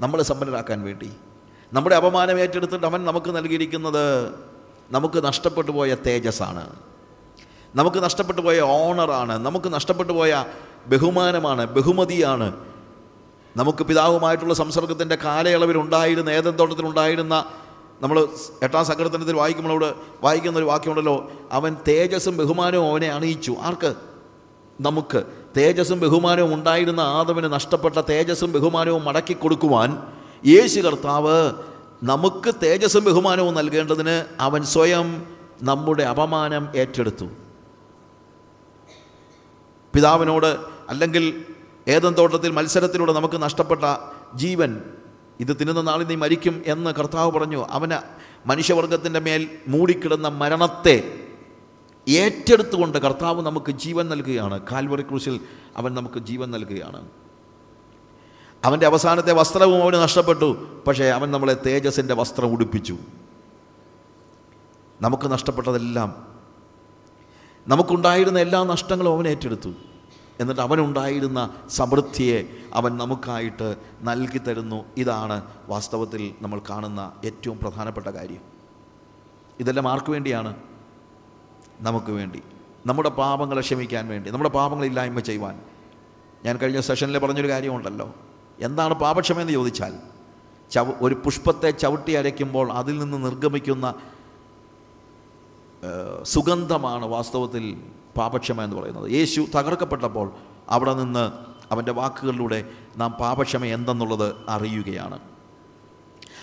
[0.00, 1.10] നമ്മളെ സമ്പന്നരാക്കാൻ വേണ്ടി.
[1.72, 4.34] നമ്മുടെ അപമാനം ഏറ്റെടുത്തിട്ട് അവൻ നമുക്ക് നൽകിയിരിക്കുന്നത്
[4.90, 6.70] നമുക്ക് നഷ്ടപ്പെട്ടു പോയ തേജസ്സാണ്.
[7.74, 10.44] നമുക്ക് നഷ്ടപ്പെട്ടു പോയ ഓണറാണ് നമുക്ക് നഷ്ടപ്പെട്ടു പോയ
[10.86, 12.56] ബഹുമാനമാണ് ബഹുമതിയാണ്.
[13.56, 17.44] നമുക്ക് പിതാവുമായിട്ടുള്ള സംസർഗത്തിന്റെ കാലയളവിൽ ഉണ്ടായിരുന്ന ഏതൻ തോട്ടത്തിലുണ്ടായിരുന്ന
[18.00, 18.28] നമ്മൾ
[18.62, 23.94] എട്ടാം സങ്കടത്തിനത്തിൽ വായിക്കുമ്പോൾ വായിക്കുന്ന ഒരു വാക്യമുണ്ടല്ലോ അവൻ തേജസ്സും ബഹുമാനവും അവനെ അണിയിച്ചു ആർക്ക്?
[24.80, 25.24] നമുക്ക്.
[25.56, 30.15] തേജസ്സും ബഹുമാനവും ഉണ്ടായിരുന്ന ആദവിന് നഷ്ടപ്പെട്ട തേജസ്സും ബഹുമാനവും മടക്കി കൊടുക്കുവാൻ
[30.46, 31.52] യേശു കർത്താവ്
[32.02, 35.26] നമുക്ക് തേജസ്സും ബഹുമാനവും നൽകേണ്ടതിന് അവൻ സ്വയം
[35.62, 37.24] നമ്മുടെ അപമാനം ഏറ്റെടുത്തു.
[39.94, 40.56] പിതാവിനോട്
[40.88, 41.44] അല്ലെങ്കിൽ
[41.88, 43.80] ഏതൻ തോട്ടത്തിൽ മത്സരത്തിലൂടെ നമുക്ക് നഷ്ടപ്പെട്ട
[44.34, 44.82] ജീവൻ
[45.40, 47.66] ഇത് തിന്നുന്ന നാളിൽ നീ മരിക്കും എന്ന് കർത്താവ് പറഞ്ഞു.
[47.70, 47.98] അവന്
[48.48, 51.14] മനുഷ്യവർഗത്തിന്റെ മേൽ മൂടിക്കിടന്ന മരണത്തെ
[52.08, 54.60] ഏറ്റെടുത്തുകൊണ്ട് കർത്താവ് നമുക്ക് ജീവൻ നൽകുകയാണ്.
[54.72, 55.40] കാൽവറി ക്രൂശിൽ
[55.76, 57.08] അവൻ നമുക്ക് ജീവൻ നൽകുകയാണ്.
[58.64, 60.80] അവന്റെ അവസാനത്തെ വസ്ത്രവും അവന് നഷ്ടപ്പെട്ടു.
[60.86, 62.96] പക്ഷേ അവൻ നമ്മളെ തേജസ്സിന്റെ വസ്ത്രം ഉടുപ്പിച്ചു.
[65.00, 66.26] നമുക്ക് നഷ്ടപ്പെട്ടതെല്ലാം
[67.68, 69.72] നമുക്കുണ്ടായിരുന്ന എല്ലാ നഷ്ടങ്ങളും അവൻ ഏറ്റെടുത്തു.
[70.40, 74.84] എന്നിട്ട് അവനുണ്ടായിരുന്ന സമൃദ്ധിയെ അവൻ നമുക്കായിട്ട് നൽകി തരുന്നു.
[74.96, 78.40] ഇതാണ് വാസ്തവത്തിൽ നമ്മൾ കാണുന്ന ഏറ്റവും പ്രധാനപ്പെട്ട കാര്യം.
[79.60, 80.56] ഇതെല്ലാം ആർക്കു വേണ്ടിയാണ്?
[81.80, 82.42] നമുക്ക് വേണ്ടി.
[82.86, 85.60] നമ്മുടെ പാപങ്ങളെ ക്ഷമിക്കാൻ വേണ്ടി നമ്മുടെ പാപങ്ങളില്ലായ്മ ചെയ്യുവാൻ.
[86.44, 88.14] ഞാൻ കഴിഞ്ഞ സെഷനിൽ പറഞ്ഞൊരു കാര്യമുണ്ടല്ലോ.
[88.60, 89.94] എന്താണ് പാപക്ഷമ എന്ന് ചോദിച്ചാൽ
[90.70, 93.94] ചവ ഒരു പുഷ്പത്തെ ചവിട്ടി അരയ്ക്കുമ്പോൾ അതിൽ നിന്ന് നിർഗമിക്കുന്ന
[96.22, 97.80] സുഗന്ധമാണ് വാസ്തവത്തിൽ
[98.16, 99.10] പാപക്ഷമ എന്ന് പറയുന്നത്.
[99.10, 100.32] യേശു തകർക്കപ്പെട്ടപ്പോൾ
[100.70, 101.30] അവിടെ നിന്ന്
[101.72, 102.64] അവന്റെ വാക്കുകളിലൂടെ
[102.96, 105.18] നാം പാപക്ഷമ എന്തെന്നുള്ളത് അറിയുകയാണ്.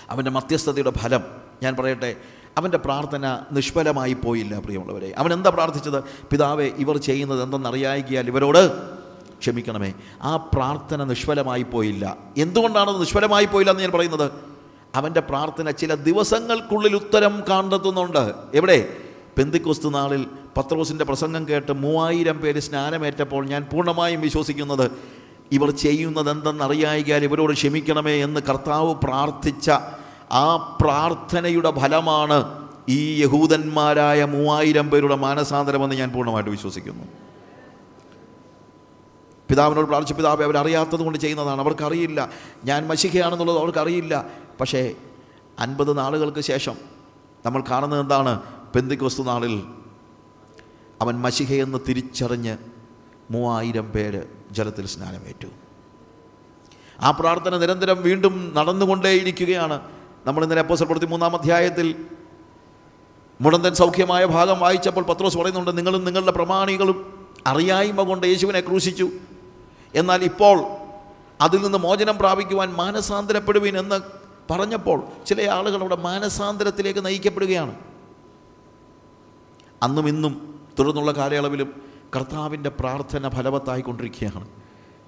[0.10, 1.24] അവന്റെ മധ്യസ്ഥതയുടെ ഫലം
[1.63, 2.15] ഞാൻ പറയട്ടെ
[2.58, 5.13] അവന്റെ പ്രാർത്ഥന നിഷ്ഫലമായി പോയില്ല പ്രിയമുള്ളവരെ.
[5.17, 6.03] അവൻ എന്താ പ്രാർത്ഥിച്ചത്?
[6.03, 9.02] പിതാവെ ഇവർ ചെയ്യുന്നത് എന്തെന്നറിയായികയാൽ ഇവരോട്
[9.44, 9.94] ക്ഷമിക്കണമേ.
[10.22, 12.18] ആ പ്രാർത്ഥന നിഷ്ഫലമായി പോയില്ല.
[12.38, 14.32] എന്തുകൊണ്ടാണത് നിഷ്ഫലമായി പോയില്ല എന്ന് ഞാൻ പറയുന്നത്?
[14.96, 18.24] അവന്റെ പ്രാർത്ഥന ചില ദിവസങ്ങൾക്കുള്ളിൽ ഉത്തരം കണ്ടെത്തുന്നുണ്ട്.
[18.56, 18.77] എവിടെ?
[19.38, 20.25] പെന്തിക്കോസ്തു നാളിൽ
[20.58, 24.92] പത്രോസിന്റെ പ്രസംഗം കേട്ട് മൂവായിരം പേര് സ്നാനമേറ്റപ്പോൾ ഞാൻ പൂർണമായും വിശ്വസിക്കുന്നത്
[25.51, 29.72] ഇവർ ചെയ്യുന്നത് എന്തെന്നറിയായികയാൽ ഇവരോട് ക്ഷമിക്കണമേ എന്ന് കർത്താവ് പ്രാർത്ഥിച്ച
[30.32, 37.03] ആ പ്രാർത്ഥനയുടെ ഫലമാണ് ഈ യഹൂദന്മാരായ മൂവായിരം പേരുടെ മാനസാന്തരമെന്ന് ഞാൻ പൂർണമായിട്ട് വിശ്വസിക്കുന്നു.
[39.53, 41.61] പിതാവിനോട് പ്രാർത്ഥിച്ച പിതാവെ അവരറിയാത്തത് കൊണ്ട് ചെയ്യുന്നതാണ്.
[41.61, 42.29] അവർക്കറിയില്ല.
[42.63, 44.25] ഞാൻ മഷികയാണെന്നുള്ളത് അവർക്കറിയില്ല.
[44.61, 44.96] പക്ഷേ
[45.59, 46.75] അൻപത് നാളുകൾക്ക് ശേഷം
[47.46, 48.42] നമ്മൾ കാണുന്നത് എന്താണ്?
[48.75, 49.63] പെന്തിക്കോസ് നാളിൽ
[51.01, 52.57] അവൻ മഷികയെന്ന് തിരിച്ചറിഞ്ഞ്
[53.31, 55.48] മൂവായിരം പേര് ജലത്തിൽ സ്നാനമേറ്റു.
[57.01, 59.81] ആ പ്രാർത്ഥന നിരന്തരം വീണ്ടും നടന്നുകൊണ്ടേയിരിക്കുകയാണ്.
[60.25, 62.05] നമ്മൾ ഇന്നലെ അപ്പോസൽപ്പെടുത്തി മൂന്നാം അധ്യായത്തിൽ
[63.42, 69.09] മുടന്തൻ സൗഖ്യമായ ഭാഗം വായിച്ചപ്പോൾ പത്രോസ് പറയുന്നുണ്ട് നിങ്ങളും നിങ്ങളുടെ പ്രമാണികളും അറിയായ്മ കൊണ്ട് യേശുവിനെ ക്രൂശിച്ചു.
[69.96, 70.64] എന്നാൽ ഇപ്പോൾ
[71.42, 74.01] അതിൽ നിന്ന് മോചനം പ്രാപിക്കുവാൻ മാനസാന്തരപ്പെടുവിൻ എന്ന്
[74.51, 77.75] പറഞ്ഞപ്പോൾ ചില ആളുകൾ അവിടെ മാനസാന്തരത്തിലേക്ക് നയിക്കപ്പെടുകയാണ്.
[79.84, 81.82] അന്നും ഇന്നും തുടർന്നുള്ള കാലയളവിലും
[82.16, 84.48] കർത്താവിന്റെ പ്രാർത്ഥന ഫലവത്തായിക്കൊണ്ടിരിക്കുകയാണ്.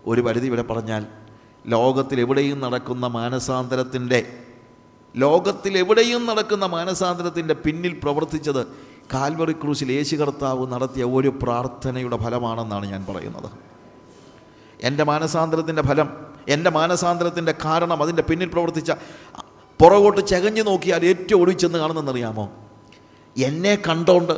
[0.06, 1.08] ഒരു പരിധി വരെ പറഞ്ഞാൽ
[1.68, 4.42] ലോകത്തിലെവിടെയും നടക്കുന്ന മാനസാന്തരത്തിന്റെ
[5.18, 8.68] ലോകത്തിലെവിടെയും നടക്കുന്ന മാനസാന്തരത്തിന്റെ പിന്നിൽ പ്രവർത്തിച്ചത്
[9.14, 13.75] കാൽവറി ക്രൂശിൽ യേശു കർത്താവ് നടത്തിയ ഒരു പ്രാർത്ഥനയുടെ ഫലമാണെന്നാണ് ഞാൻ പറയുന്നത്.
[14.86, 16.10] എന്റെ മാനസാന്തരത്തിന്റെ ഫലം
[16.48, 18.92] എന്റെ മാനസാന്തരത്തിന്റെ കാരണം അതിന്റെ പിന്നിൽ പ്രവർത്തിച്ച
[19.82, 22.50] പുറകോട്ട് ചകഞ്ഞു നോക്കിയാൽ ഏറ്റവും ഒളിച്ചെന്ന് കാണുന്നെന്നറിയാമോ?
[23.38, 24.34] എന്നെ കണ്ടോണ്ട്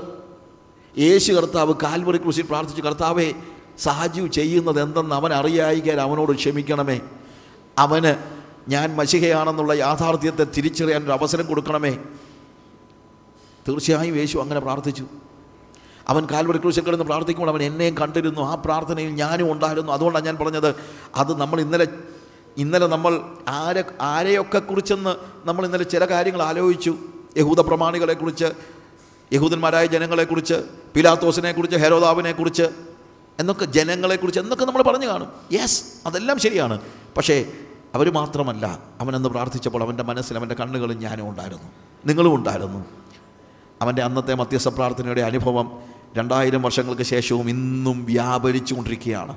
[0.98, 3.34] യേശു കർത്താവ് കാൽവറി കൃഷി പ്രാർത്ഥിച്ചു കർത്താവെ
[3.78, 7.00] സാജു ചെയ്യുന്നത് എന്തെന്ന് അവൻ അറിയായിക്കാൻ അവനോട് ക്ഷമിക്കണമേ.
[7.78, 8.16] അവന്
[8.70, 11.98] ഞാൻ മഷികയാണെന്നുള്ള യാഥാർത്ഥ്യത്തെ തിരിച്ചറിയാൻ ഒരു അവസരം കൊടുക്കണമേ.
[13.68, 15.06] തീർച്ചയായും യേശു അങ്ങനെ പ്രാർത്ഥിച്ചു.
[16.08, 18.42] അവൻ കാൽവറി ക്രൂശിൽ കിടന്ന് പ്രാർത്ഥിക്കുമ്പോൾ അവൻ എന്നെയും കണ്ടിരുന്നു.
[18.42, 19.92] ആ പ്രാർത്ഥനയിൽ ഞാനും ഉണ്ടായിരുന്നു.
[19.92, 20.76] അതുകൊണ്ടാണ് ഞാൻ പറഞ്ഞത്
[21.16, 21.88] അത് നമ്മൾ ഇന്നലെ
[22.58, 25.16] ഇന്നലെ നമ്മൾ ആരെ ആരെയൊക്കെ കുറിച്ചെന്ന്
[25.48, 26.96] നമ്മൾ ഇന്നലെ ചില കാര്യങ്ങൾ ആലോചിച്ചു.
[27.38, 28.46] യഹൂദ പ്രമാണികളെക്കുറിച്ച്
[29.34, 30.54] യഹൂദന്മാരായ ജനങ്ങളെക്കുറിച്ച്
[30.96, 32.64] പിലാത്തോസിനെക്കുറിച്ച് ഹെരോദാവിനെക്കുറിച്ച്
[33.40, 35.32] എന്നൊക്കെ ജനങ്ങളെക്കുറിച്ച് എന്നൊക്കെ നമ്മൾ പറഞ്ഞു കാണും.
[35.52, 36.82] യെസ് അതെല്ലാം ശരിയാണ്.
[37.18, 37.52] പക്ഷേ
[37.96, 41.64] അവർ മാത്രമല്ല അവനെന്ന് പ്രാർത്ഥിച്ചപ്പോൾ അവന്റെ മനസ്സിൽ അവന്റെ കണ്ണുകളും ഞാനും ഉണ്ടായിരുന്നു.
[42.06, 42.86] നിങ്ങളും ഉണ്ടായിരുന്നു.
[43.82, 49.34] അവന്റെ അന്നത്തെ മധ്യസ്ഥ പ്രാർത്ഥനയുടെ അനുഭവം രണ്ടായിരം വർഷങ്ങൾക്ക് ശേഷവും ഇന്നും വ്യാപരിച്ചു കൊണ്ടിരിക്കുകയാണ്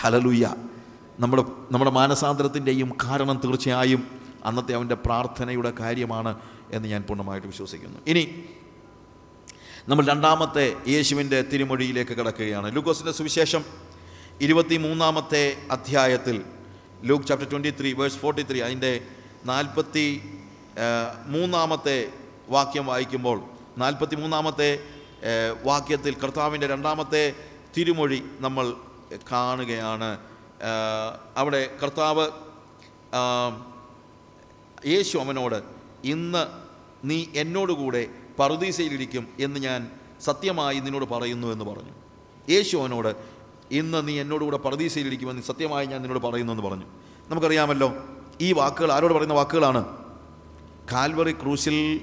[0.00, 0.46] ഹലലുയ്യ
[1.20, 4.02] നമ്മുടെ നമ്മുടെ മാനസാന്തരത്തിന്റെയും കാരണം തീർച്ചയായും
[4.44, 6.32] അന്നത്തെ അവന്റെ പ്രാർത്ഥനയുടെ കാര്യമാണ്
[6.72, 7.98] എന്ന് ഞാൻ പൂർണമായിട്ട് വിശ്വസിക്കുന്നു.
[8.06, 8.24] ഇനി
[9.88, 12.76] നമ്മൾ രണ്ടാമത്തെ യേശുവിന്റെ തിരുമൊഴിയിലേക്ക് കിടക്കുകയാണ്.
[12.76, 13.64] ലൂക്കോസിന്റെ സുവിശേഷം
[14.40, 16.42] ഇരുപത്തി മൂന്നാമത്തെ അധ്യായത്തിൽ
[17.04, 19.00] Luke chapter twenty three verse forty three അതിന്റെ
[19.44, 20.06] നാൽപ്പത്തി
[21.26, 21.96] മൂന്നാമത്തെ
[22.48, 23.40] വാക്യം വായിക്കുമ്പോൾ
[23.78, 24.70] നാൽപ്പത്തി മൂന്നാമത്തെ
[25.64, 27.34] വാക്യത്തിൽ കർത്താവിന്റെ രണ്ടാമത്തെ
[27.76, 28.74] തിരുമൊഴി നമ്മൾ
[29.32, 30.18] കാണുകയാണ്.
[31.36, 32.28] അവിടെ കർത്താവ്
[34.86, 35.62] യേശു അവനോട്
[36.04, 36.46] ഇന്ന്
[37.04, 38.08] നീ എന്നോടുകൂടെ
[38.38, 41.90] പറുദീസയിലിരിക്കും എന്ന് ഞാൻ സത്യമായി നിന്നോട് പറയുന്നു എന്ന് പറഞ്ഞു.
[42.48, 43.14] യേശു അവനോട്
[43.70, 46.84] ഇന്ന് നീ എന്നോടുകൂടെ പറുദീസയിലിരിക്കുമെന്ന് സത്യമായി ഞാൻ നിന്നോട് പറയുന്നു എന്ന് പറഞ്ഞു.
[47.28, 47.94] നമുക്കറിയാമല്ലോ
[48.40, 49.98] ഈ വാക്കുകൾ ആരോട് പറയുന്ന വാക്കുകളാണ്?
[50.92, 52.00] കാൽവറി ക്രൂശിൽ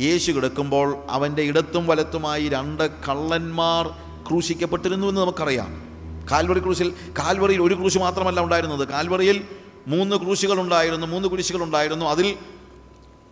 [0.00, 3.88] യേശു കിടക്കുമ്പോൾ അവന്റെ ഇടത്തും വലത്തുമായി രണ്ട് കള്ളന്മാർ
[4.28, 5.88] ക്രൂശിക്കപ്പെട്ടിരുന്നു എന്ന് നമുക്കറിയാം.
[6.30, 8.88] കാൽവറി ക്രൂശിൽ കാൽവറിയിൽ ഒരു ക്രൂശ് മാത്രമല്ല ഉണ്ടായിരുന്നത്.
[8.88, 9.48] കാൽവറിയിൽ
[9.86, 12.06] മൂന്ന് ക്രൂശുകൾ ഉണ്ടായിരുന്നു മൂന്ന് കുരിശുകൾ ഉണ്ടായിരുന്നു.
[12.06, 12.36] അതിൽ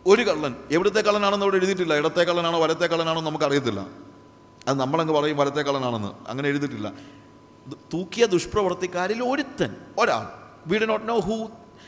[0.07, 1.95] ഒരു കള്ളൻ എവിടുത്തെ കള്ളനാണെന്ന് അവിടെ എഴുതിയിട്ടില്ല.
[1.95, 3.87] ഇടത്തെ കള്ളനാണോ വലത്തെ കള്ളനാണോ നമുക്ക് നമുക്കറിയത്തില്ല.
[4.69, 6.09] അത് നമ്മളങ്ങ് പറയും വലത്തെ കള്ളനാണെന്ന്.
[6.29, 6.93] അങ്ങനെ എഴുതിയിട്ടില്ല.
[7.95, 10.27] തൂക്കിയ ദുഷ്പ്രവർത്തിക്കാരിൽ ഒരുത്തൻ ഒരാൾ.
[10.67, 11.47] We do not know who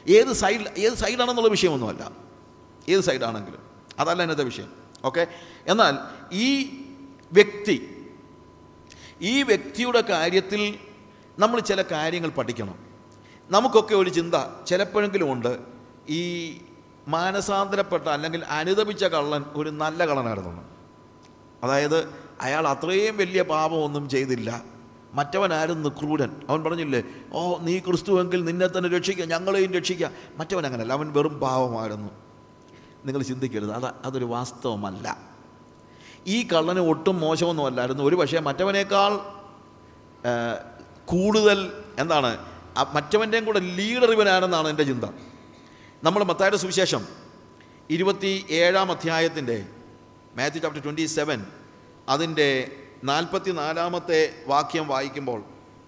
[0.08, 2.10] ഏത് സൈഡ് ഏത് സൈഡാണെന്നുള്ള വിഷയമൊന്നുമല്ല.
[2.88, 3.67] ഏത് സൈഡാണെങ്കിലും
[3.98, 4.72] അതല്ല ഇന്നത്തെ വിഷയം.
[5.04, 5.26] ഓക്കെ
[5.66, 5.98] എന്നാൽ
[6.32, 6.48] ഈ
[7.32, 7.76] വ്യക്തി
[9.22, 10.78] ഈ വ്യക്തിയുടെ കാര്യത്തിൽ
[11.38, 12.78] നമ്മൾ ചില കാര്യങ്ങൾ പഠിക്കണം.
[13.50, 14.34] നമുക്കൊക്കെ ഒരു ചിന്ത
[14.66, 15.58] ചിലപ്പോഴെങ്കിലും ഉണ്ട്
[16.08, 16.22] ഈ
[17.08, 20.62] മാനസാന്തരപ്പെട്ട അല്ലെങ്കിൽ അനുദപിച്ച കള്ളൻ ഒരു നല്ല കള്ളനായിരുന്നു.
[21.62, 22.08] അതായത്
[22.40, 24.62] അയാൾ അത്രയും വലിയ പാപമൊന്നും ചെയ്തില്ല.
[25.14, 26.30] മറ്റവനായിരുന്നു ക്രൂരൻ.
[26.48, 32.27] അവൻ പറഞ്ഞില്ലേ ഓ നീ ക്രിസ്തുവെങ്കിൽ നിന്നെ തന്നെ രക്ഷിക്കുക ഞങ്ങളെയും രക്ഷിക്കുക മറ്റവൻ അങ്ങനല്ല അവൻ വെറും പാവമായിരുന്നു.
[33.08, 33.72] നിങ്ങൾ ചിന്തിക്കരുത്.
[33.78, 35.06] അത് അതൊരു വാസ്തവമല്ല.
[36.26, 38.02] ഈ കള്ളന് ഒട്ടും മോശമൊന്നുമല്ലായിരുന്നു.
[38.04, 39.12] ഒരു പക്ഷേ മറ്റവനേക്കാൾ
[41.04, 41.58] കൂടുതൽ
[41.98, 42.30] എന്താണ്
[42.94, 45.04] മറ്റവന്റെയും കൂടെ ലീഡർ ഇവനാണെന്നാണ് എന്റെ ചിന്ത.
[46.04, 47.02] നമ്മൾ മത്തായുടെ സുവിശേഷം
[47.90, 49.66] ഇരുപത്തി ഏഴാം അധ്യായത്തിന്റെ
[50.36, 51.40] മാത്യു ചാപ്റ്റർ ട്വന്റി സെവൻ
[52.08, 52.48] അതിന്റെ
[53.04, 55.40] നാൽപ്പത്തി നാലാമത്തെ വാക്യം വായിക്കുമ്പോൾ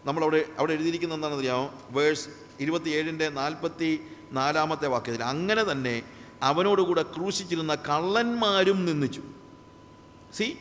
[0.04, 2.28] നമ്മളവിടെ അവിടെ എഴുതിയിരിക്കുന്ന എന്താണെന്ന് അറിയാമോ വേഴ്സ്
[2.60, 3.90] ഇരുപത്തിയേഴിന്റെ നാൽപ്പത്തി
[4.32, 6.02] നാലാമത്തെ വാക്യത്തിൽ അങ്ങനെ തന്നെ
[6.42, 9.22] അവനോടുകൂടെ ക്രൂശിച്ചിരുന്ന കള്ളന്മാരും നിന്നിച്ചു
[10.34, 10.58] സി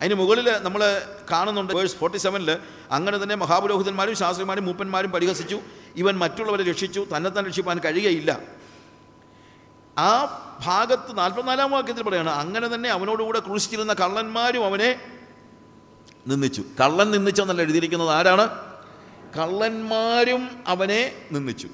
[0.00, 2.58] അതിന് മുകളിൽ നമ്മൾ കാണുന്നുണ്ട് വേഴ്സ് ഫോർട്ടി സെവനിൽ
[2.90, 5.60] അങ്ങനെ തന്നെ മഹാപുരോഹിതന്മാരും ശാസ്ത്രിമാരും മൂപ്പന്മാരും പരിഹസിച്ചു.
[5.96, 7.06] ഇവൻ മറ്റുള്ളവരെ രക്ഷിച്ചു.
[7.16, 8.40] തന്നെ തന്നെ രക്ഷിപ്പാൻ കഴിയുകയില്ല.
[9.98, 10.10] ആ
[10.64, 15.00] ഭാഗത്ത് നാൽപ്പത്തിനാലാം വാക്യത്തിൽ പറയാണ് അങ്ങനെ തന്നെ അവനോടുകൂടെ ക്രൂശിച്ചിരുന്ന കള്ളന്മാരും അവനെ
[16.26, 18.48] നിന്നിച്ചു കള്ളൻ നിന്ദിച്ചെന്നല്ല എഴുതിയിരിക്കുന്നത് ആരാണ്?
[19.38, 21.68] കള്ളന്മാരും അവനെ നിന്ദിച്ചു.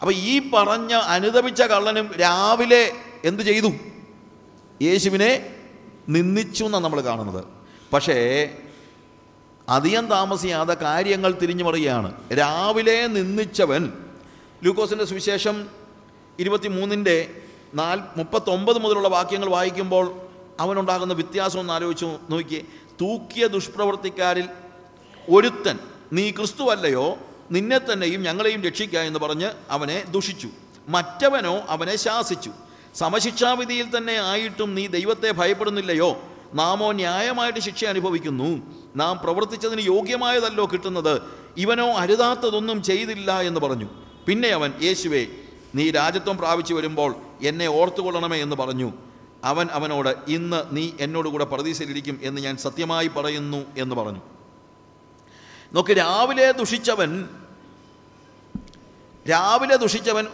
[0.00, 2.92] അപ്പോൾ ഈ പറഞ്ഞ അനുദപിച്ച കള്ളനും രാവിലെ
[3.24, 3.70] എന്തു ചെയ്തു?
[4.82, 5.56] യേശുവിനെ
[6.08, 7.44] നിന്ദിച്ചു എന്നാണ് നമ്മൾ കാണുന്നത്.
[7.92, 8.16] പക്ഷേ
[9.68, 12.38] അധികം താമസിയാതെ കാര്യങ്ങൾ തിരിഞ്ഞു മറിയുകയാണ്.
[12.38, 13.92] രാവിലെ നിന്ദിച്ചവൻ
[14.64, 15.68] ലൂക്കോസിന്റെ സുവിശേഷം
[16.38, 17.42] ഇരുപത്തി മൂന്നിന്റെ
[17.74, 20.20] നാൽ മുപ്പത്തൊമ്പത് മുതലുള്ള വാക്യങ്ങൾ വായിക്കുമ്പോൾ
[20.60, 22.62] അവനുണ്ടാകുന്ന വ്യത്യാസം ഒന്ന് ആലോചിച്ച് നോക്കിയേ.
[23.00, 24.48] തൂക്കിയ ദുഷ്പ്രവർത്തിക്കാരിൽ
[25.30, 25.78] ഒരുത്തൻ
[26.12, 27.18] നീ ക്രിസ്തുവല്ലയോ
[27.50, 30.48] നിന്നെ തന്നെയും ഞങ്ങളെയും രക്ഷിക്കുക എന്ന് പറഞ്ഞ് അവനെ ദുഷിച്ചു.
[30.88, 32.50] മറ്റവനോ അവനെ ശാസിച്ചു.
[32.94, 36.22] സമശിക്ഷാവിധിയിൽ തന്നെ ആയിട്ടും നീ ദൈവത്തെ ഭയപ്പെടുന്നില്ലയോ?
[36.54, 38.62] നാമോ ന്യായമായിട്ട് ശിക്ഷ അനുഭവിക്കുന്നു.
[38.96, 41.22] നാം പ്രവർത്തിച്ചതിന് യോഗ്യമായതല്ലോ കിട്ടുന്നത്.
[41.56, 43.88] ഇവനോ അരുതാത്തതൊന്നും ചെയ്തില്ല എന്ന് പറഞ്ഞു.
[44.26, 45.26] പിന്നെ അവൻ യേശുവേ
[45.74, 48.92] നീ രാജ്യത്വം പ്രാപിച്ചു വരുമ്പോൾ എന്നെ ഓർത്തുകൊള്ളണമേ എന്ന് പറഞ്ഞു.
[49.44, 54.20] അവൻ അവനോട് ഇന്ന് നീ എന്നോടുകൂടെ പ്രതീക്ഷയിലിരിക്കും എന്ന് ഞാൻ സത്യമായി പറയുന്നു എന്ന് പറഞ്ഞു.
[55.74, 57.28] നോക്ക് രാവിലെ ദുഷിച്ചവൻ
[59.30, 60.26] രാവിലെ ദുഷിച്ചവൻ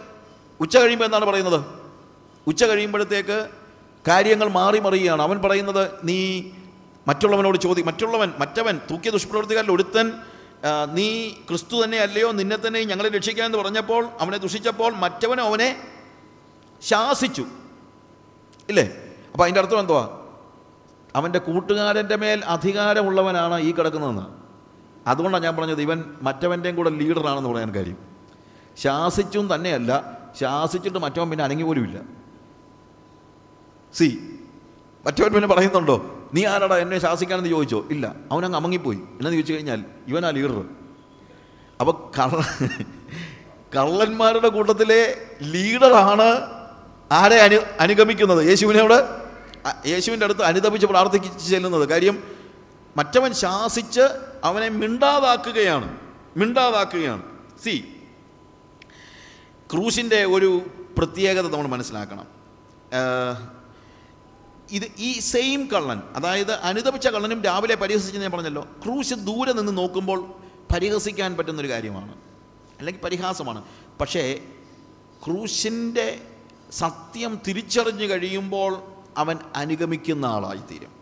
[0.59, 1.65] ഉച്ച കഴിയുമ്പോൾ എന്താണ് പറയുന്നത്?
[2.47, 3.49] ഉച്ച കഴിയുമ്പോഴത്തേക്ക്
[4.07, 5.21] കാര്യങ്ങൾ മാറി മറിയുകയാണ്.
[5.21, 6.43] അവൻ പറയുന്നത് നീ
[7.07, 10.13] മറ്റുള്ളവനോട് ചോദി മറ്റുള്ളവൻ മറ്റവൻ തൂക്കിയ ദുഷ്പ്രവൃത്തിക്കാരിൽ ഒരുത്തൻ
[10.93, 15.89] നീ ക്രിസ്തു തന്നെ അല്ലയോ നിന്നെ തന്നെ ഞങ്ങളെ രക്ഷിക്കാൻ എന്ന് പറഞ്ഞപ്പോൾ അവനെ ദുഷിച്ചപ്പോൾ മറ്റവൻ അവനെ
[16.81, 17.45] ശാസിച്ചു.
[18.69, 18.85] ഇല്ലേ?
[19.31, 20.21] അപ്പോൾ അതിന്റെ അർത്ഥം എന്തുവാ?
[21.15, 24.44] അവന്റെ കൂട്ടുകാരന്റെ മേൽ അധികാരമുള്ളവനാണ് ഈ കിടക്കുന്നതെന്ന്.
[25.07, 27.97] അതുകൊണ്ടാണ് ഞാൻ പറഞ്ഞത് ഇവൻ മറ്റവന്റെയും കൂടെ ലീഡറാണെന്ന് പറയാൻ കാര്യം.
[28.77, 32.01] ശാസിച്ചും തന്നെയല്ല ശാസിച്ചിട്ട് മറ്റവൻ പിന്നെ അനങ്ങി പോലുമില്ല.
[33.93, 34.19] സി
[35.05, 35.95] മറ്റവൻ പിന്നെ പറയുന്നുണ്ടോ
[36.33, 37.85] നീ ആരാടാ എന്നെ ശാസിക്കാനെന്ന് ചോദിച്ചോ?
[37.91, 38.97] ഇല്ല അവനങ്ങ് അമങ്ങിപ്പോയി.
[38.97, 40.65] എന്നു ചോദിച്ചു കഴിഞ്ഞാൽ ഇവനാ ലീഡർ
[41.79, 42.41] അപ്പോൾ കള്ള
[43.77, 46.29] കള്ളന്മാരുടെ കൂട്ടത്തിലെ ലീഡറാണ്
[47.11, 48.47] ആരെ അനു അനുഗമിക്കുന്നത്?
[48.47, 48.99] യേശുവിനോട് അവിടെ
[49.85, 51.89] യേശുവിന്റെ അടുത്ത് അനുദപിച്ച് പ്രാർത്ഥിച്ച് ചെല്ലുന്നത്.
[51.89, 52.34] കാര്യം
[52.97, 54.01] മറ്റവൻ ശാസിച്ച്
[54.43, 55.97] അവനെ മിണ്ടാതാക്കുകയാണ്
[56.37, 57.23] മിണ്ടാതാക്കുകയാണ്
[57.63, 57.95] സി
[59.73, 62.27] ക്രൂശിന്റെ ഒരു പ്രത്യേകത നമ്മൾ മനസ്സിലാക്കണം.
[64.71, 70.35] ഇത് ഈ സെയിം കള്ളൻ അതായത് അനുദപിച്ച കള്ളനും രാവിലെ പരിഹസിച്ചെന്ന് ഞാൻ പറഞ്ഞല്ലോ ക്രൂശ് ദൂരെ നിന്ന് നോക്കുമ്പോൾ
[70.73, 72.15] പരിഹസിക്കാൻ പറ്റുന്നൊരു കാര്യമാണ്.
[72.79, 73.63] അല്ലെങ്കിൽ പരിഹാസമാണ്.
[74.01, 74.39] പക്ഷേ
[75.25, 76.21] ക്രൂശിന്റെ
[76.71, 78.81] സത്യം തിരിച്ചറിഞ്ഞു കഴിയുമ്പോൾ
[79.17, 80.94] അവൻ അനുഗമിക്കുന്ന ആളായിത്തീരും.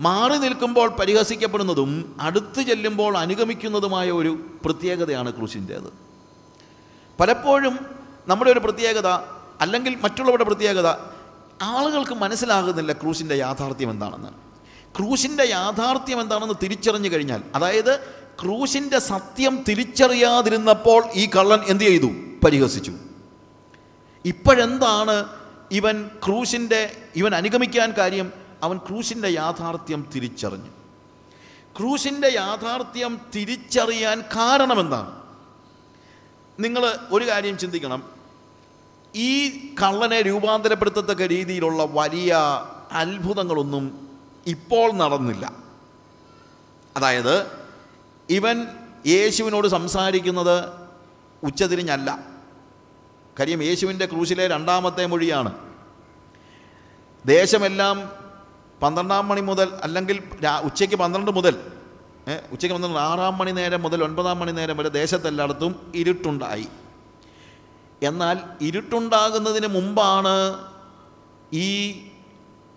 [0.00, 5.92] മാറി നിൽക്കുമ്പോൾ പരിഹസിക്കപ്പെടുന്നതും അടുത്ത് ചെല്ലുമ്പോൾ അനുഗമിക്കുന്നതുമായ ഒരു പ്രത്യേകതയാണ് ക്രൂശിന്റേത്.
[7.20, 7.78] പലപ്പോഴും
[8.28, 9.08] നമ്മുടെ ഒരു പ്രത്യേകത
[9.60, 10.88] അല്ലെങ്കിൽ മറ്റുള്ളവരുടെ പ്രത്യേകത
[11.62, 14.28] ആളുകൾക്ക് മനസ്സിലാകുന്നില്ല ക്രൂശിന്റെ യാഥാർത്ഥ്യം എന്താണെന്ന്.
[14.98, 18.00] ക്രൂശിന്റെ യാഥാർത്ഥ്യം എന്താണെന്ന് തിരിച്ചറിഞ്ഞു കഴിഞ്ഞാൽ അതായത്
[18.42, 22.06] ക്രൂശിന്റെ സത്യം തിരിച്ചറിയാതിരുന്നപ്പോൾ ഈ കള്ളൻ എന്ത് ചെയ്തു?
[22.44, 22.92] പരിഹസിച്ചു.
[24.24, 25.28] ഇപ്പോഴെന്താണ്
[25.70, 30.70] ഇവൻ ക്രൂശിന്റെ ഇവൻ അനുഗമിക്കാൻ കാര്യം അവൻ ക്രൂശിന്റെ യാഥാർത്ഥ്യം തിരിച്ചറിഞ്ഞു.
[31.78, 35.22] ക്രൂശിന്റെ യാഥാർത്ഥ്യം തിരിച്ചറിയാൻ കാരണമെന്താണ്?
[36.60, 38.08] നിങ്ങൾ ഒരു കാര്യം ചിന്തിക്കണം.
[39.14, 39.48] ഈ
[39.82, 42.36] കള്ളനെ രൂപാന്തരപ്പെടുത്തത്തക്ക രീതിയിലുള്ള വലിയ
[42.92, 44.08] അത്ഭുതങ്ങളൊന്നും
[44.46, 45.52] ഇപ്പോൾ നടന്നില്ല.
[46.96, 47.46] അതായത്
[48.30, 48.66] ഇവൻ
[49.06, 50.70] യേശുവിനോട് സംസാരിക്കുന്നത്
[51.42, 52.18] ഉച്ചതിരിഞ്ഞല്ല.
[53.38, 55.52] കാര്യം യേശുവിന്റെ ക്രൂശിലെ രണ്ടാമത്തെ മൊഴിയാണ്.
[57.26, 58.23] ദേശമെല്ലാം
[58.82, 60.16] പന്ത്രണ്ടാം മണി മുതൽ അല്ലെങ്കിൽ
[60.64, 61.54] ഉച്ചയ്ക്ക് പന്ത്രണ്ട് മുതൽ
[62.52, 66.68] ഉച്ചയ്ക്ക് പന്ത്രണ്ട് ആറാം മണി നേരം മുതൽ ഒൻപതാം മണി നേരം വരെ ദേശത്തെല്ലായിടത്തും ഇരുട്ടുണ്ടായി.
[68.02, 70.36] എന്നാൽ ഇരുട്ടുണ്ടാകുന്നതിന് മുമ്പാണ്
[71.52, 71.68] ഈ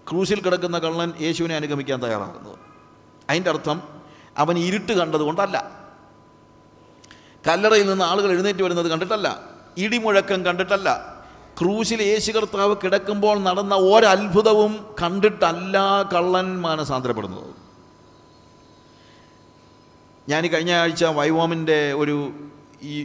[0.09, 2.57] ക്രൂശിൽ കിടക്കുന്ന കള്ളൻ യേശുവിനെ അനുഗമിക്കാൻ തയ്യാറാകുന്നത്.
[3.29, 3.77] അതിന്റെ അർത്ഥം
[4.37, 5.57] അവൻ ഇരുട്ട് കണ്ടതുകൊണ്ടല്ല
[7.47, 9.27] കല്ലറയിൽ നിന്ന് ആളുകൾ എഴുന്നേറ്റ് വരുന്നത് കണ്ടിട്ടല്ല.
[9.77, 11.16] ഇടിമുഴക്കം കണ്ടിട്ടല്ല.
[11.57, 15.77] ക്രൂശിൽ യേശു കർത്താവ് കിടക്കുമ്പോൾ നടന്ന ഒരത്ഭുതവും കണ്ടിട്ടല്ല
[16.13, 17.49] കള്ളൻ മാനസാന്തരപ്പെടുന്നത്
[20.27, 22.15] ഞാൻ കഴിഞ്ഞ ആഴ്ച വൈവോമിന്റെ ഒരു
[22.83, 22.95] ഈ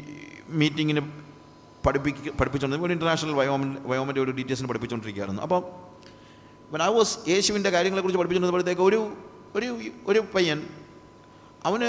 [0.53, 1.03] മീറ്റിങ്ങിന്
[1.85, 5.62] പഠിപ്പിക്ക പഠിപ്പിച്ചുകൊണ്ട് ഒരു ഇന്റർനാഷണൽ വയോമിൻ വയോമിന്റെ ഒരു ഡീറ്റെയിൽസിന് പഠിപ്പിച്ചുകൊണ്ടിരിക്കുകയായിരുന്നു അപ്പം
[6.71, 9.01] when I was യേശുവിന്റെ കാര്യങ്ങളെക്കുറിച്ച് പഠിപ്പിച്ചുകൊണ്ടിരുന്നപ്പോഴത്തേക്ക് ഒരു
[9.57, 9.69] ഒരു
[10.07, 10.59] ഒരു പയ്യൻ
[11.65, 11.88] അവന്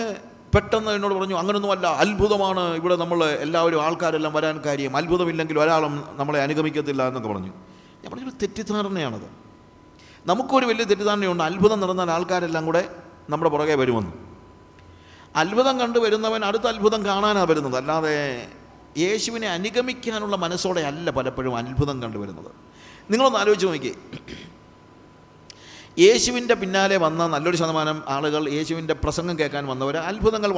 [0.56, 4.98] പെട്ടെന്ന് എന്നോട് പറഞ്ഞു അങ്ങനൊന്നുമല്ല അത്ഭുതമാണ് ഇവിടെ നമ്മൾ എല്ലാവരും ആൾക്കാരെല്ലാം വരാൻ കാര്യം.
[4.98, 7.48] അത്ഭുതമില്ലെങ്കിൽ ഒരാളും നമ്മളെ അനുഗമിക്കത്തില്ല എന്നൊക്കെ പറഞ്ഞു.
[8.04, 9.28] ഞാൻ പറഞ്ഞൊരു തെറ്റിദ്ധാരണയാണത്.
[10.26, 11.44] നമുക്കൊരു വലിയ തെറ്റിദ്ധാരണയുണ്ട്.
[11.44, 12.96] അത്ഭുതം നടന്നാൽ ആൾക്കാരെല്ലാം കൂടെ
[13.30, 14.12] നമ്മുടെ പുറകെ വരുമെന്ന്.
[15.36, 17.78] അത്ഭുതം കണ്ടു വരുന്നവൻ അടുത്ത അത്ഭുതം കാണാനാണ് വരുന്നത്.
[17.78, 18.48] അല്ലാതെ
[18.98, 22.52] യേശുവിനെ അനുഗമിക്കാനുള്ള മനസ്സോടെ അല്ല പലപ്പോഴും അത്ഭുതം കണ്ടുവരുന്നത്
[23.12, 23.94] നിങ്ങളൊന്ന് ആലോചിച്ച് നോക്കിയേ.
[26.00, 30.54] യേശുവിന്റെ പിന്നാലെ വന്ന നല്ലൊരു ശതമാനം ആളുകൾ യേശുവിന്റെ പ്രസംഗം കേൾക്കാൻ വന്നവർ അത്ഭുതങ്ങൾ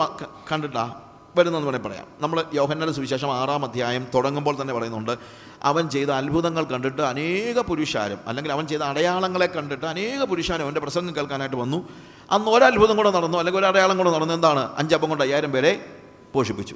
[0.52, 1.02] കണ്ടിട്ടാ
[1.36, 2.06] വരുന്നതെന്ന് വേണേൽ പറയാം.
[2.22, 5.18] നമ്മൾ യോഹന്നയുടെ സുവിശേഷം ആറാം അധ്യായം തുടങ്ങുമ്പോൾ തന്നെ പറയുന്നുണ്ട്
[5.64, 11.16] അവൻ ചെയ്ത അത്ഭുതങ്ങൾ കണ്ടിട്ട് അനേക പുരുഷാരും അല്ലെങ്കിൽ അവൻ ചെയ്ത അടയാളങ്ങളെ കണ്ടിട്ട് അനേക പുരുഷാരും അവന്റെ പ്രസംഗം
[11.16, 11.90] കേൾക്കാനായിട്ട് വന്നു.
[12.32, 14.34] അന്ന് ഒരത്ഭുതം കൂടെ നടന്നു അല്ലെങ്കിൽ ഒരു അടയാളം കൂടെ നടന്നു.
[14.34, 14.70] എന്താണ്?
[14.78, 15.86] അഞ്ചപ്പം കൊണ്ട് അയ്യായിരം പേരെ
[16.34, 16.76] പോഷിപ്പിച്ചു.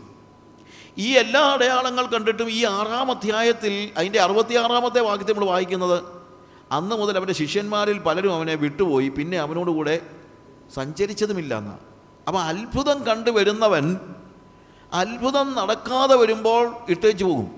[0.97, 6.18] ഈ എല്ലാ അടയാളങ്ങൾ കണ്ടിട്ടും ഈ ആറാം അധ്യായത്തിൽ അതിന്റെ അറുപത്തിയാറാമത്തെ വാക്യത്തിൽ നമ്മൾ വായിക്കുന്നത്
[6.71, 9.09] അന്ന് മുതൽ അവന്റെ ശിഷ്യന്മാരിൽ പലരും അവനെ വിട്ടുപോയി.
[9.09, 10.01] പിന്നെ അവനോടുകൂടെ
[10.73, 11.79] സഞ്ചരിച്ചതുമില്ല എന്നാണ്
[12.27, 13.99] അപ്പോൾ അത്ഭുതം കണ്ടു വരുന്നവൻ
[14.93, 17.51] അത്ഭുതം നടക്കാതെ വരുമ്പോൾ ഇട്ടേച്ചു പോകും.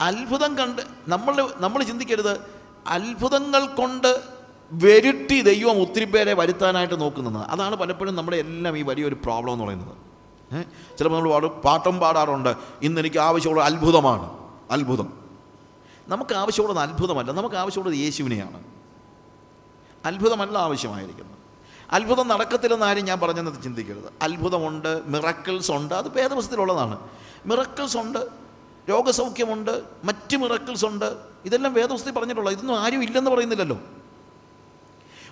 [0.00, 2.40] അത്ഭുതം കണ്ട് നമ്മൾ നമ്മൾ ചിന്തിക്കരുത്.
[2.86, 4.22] അത്ഭുതങ്ങൾ കൊണ്ട്
[4.72, 7.46] വരുട്ടി ദൈവം ഒത്തിരി പേരെ വരുത്താനായിട്ട് നോക്കുന്നത്.
[7.46, 9.96] അതാണ് പലപ്പോഴും നമ്മുടെ എല്ലാം ഈ വലിയൊരു പ്രോബ്ലം എന്ന് പറയുന്നത്.
[10.98, 12.54] ചിലപ്പോൾ നമ്മൾ പാടും പാട്ടും പാടാറുണ്ട്.
[12.82, 14.38] ഇന്ന് എനിക്ക് ആവശ്യമുള്ള അത്ഭുതമാണ്.
[14.70, 15.21] അത്ഭുതം.
[16.12, 17.30] നമുക്ക് ആവശ്യമുള്ളത് അത്ഭുതമല്ല.
[17.30, 18.64] നമുക്ക് ആവശ്യമുള്ളത് യേശുവിനെയാണ്.
[20.04, 21.38] അത്ഭുതമല്ല ആവശ്യമായിരിക്കുന്നത്.
[21.90, 24.12] അത്ഭുതം നടക്കത്തില്ലെന്ന് ആരും ഞാൻ പറഞ്ഞെന്നത് ചിന്തിക്കരുത്.
[24.22, 26.98] അത്ഭുതമുണ്ട് മിറക്കിൾസ് ഉണ്ട് അത് വേദപുസ്തകത്തിലുള്ളതാണ്.
[27.46, 28.28] മിറക്കിൾസ് ഉണ്ട്
[28.90, 31.16] രോഗസൗഖ്യമുണ്ട് മറ്റ് മിറക്കിൾസ് ഉണ്ട്.
[31.44, 33.78] ഇതെല്ലാം വേദപുസ്തകത്തിൽ പറഞ്ഞിട്ടുള്ളത് ഇതൊന്നും ആരും ഇല്ലെന്ന് പറയുന്നില്ലല്ലോ.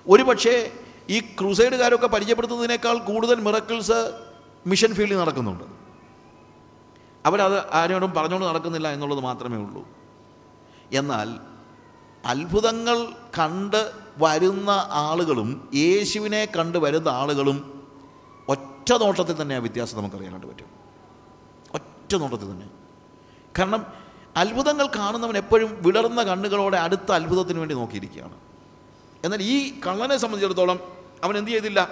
[0.08, 0.72] ഒരു പക്ഷേ
[1.10, 4.26] ഈ ക്രൂസൈഡുകാരൊക്കെ പരിചയപ്പെടുത്തുന്നതിനേക്കാൾ കൂടുതൽ മിറക്കിൾസ്
[4.66, 5.64] മിഷൻ ഫീൽഡിൽ നടക്കുന്നുണ്ട്.
[7.26, 9.99] അവരത് ആരോടും പറഞ്ഞുകൊണ്ട് നടക്കുന്നില്ല എന്നുള്ളത് മാത്രമേ ഉള്ളൂ.
[10.92, 11.40] എന്നാൽ
[12.24, 17.88] അത്ഭുതങ്ങൾ കണ്ട് വരുന്ന ആളുകളും യേശുവിനെ കണ്ട് വരുന്ന ആളുകളും
[18.48, 20.66] ഒറ്റ നോട്ടത്തിൽ തന്നെ ആ വ്യത്യാസം നമുക്കറിയാനായിട്ട് പറ്റും.
[21.74, 22.68] ഒറ്റ നോട്ടത്തിൽ തന്നെ.
[23.58, 23.86] കാരണം
[24.36, 28.36] അത്ഭുതങ്ങൾ കാണുന്നവൻ എപ്പോഴും വിളർന്ന കണ്ണുകളോടെ അടുത്ത അത്ഭുതത്തിന് വേണ്ടി നോക്കിയിരിക്കുകയാണ്.
[29.24, 30.80] എന്നാൽ ഈ കള്ളനെ സംബന്ധിച്ചിടത്തോളം
[31.22, 31.88] അവൻ എന്ത് ചെയ്തില്ല?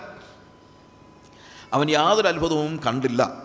[1.73, 3.43] അവൻ യാതൊരു അത്ഭുതവും കണ്ടില്ല.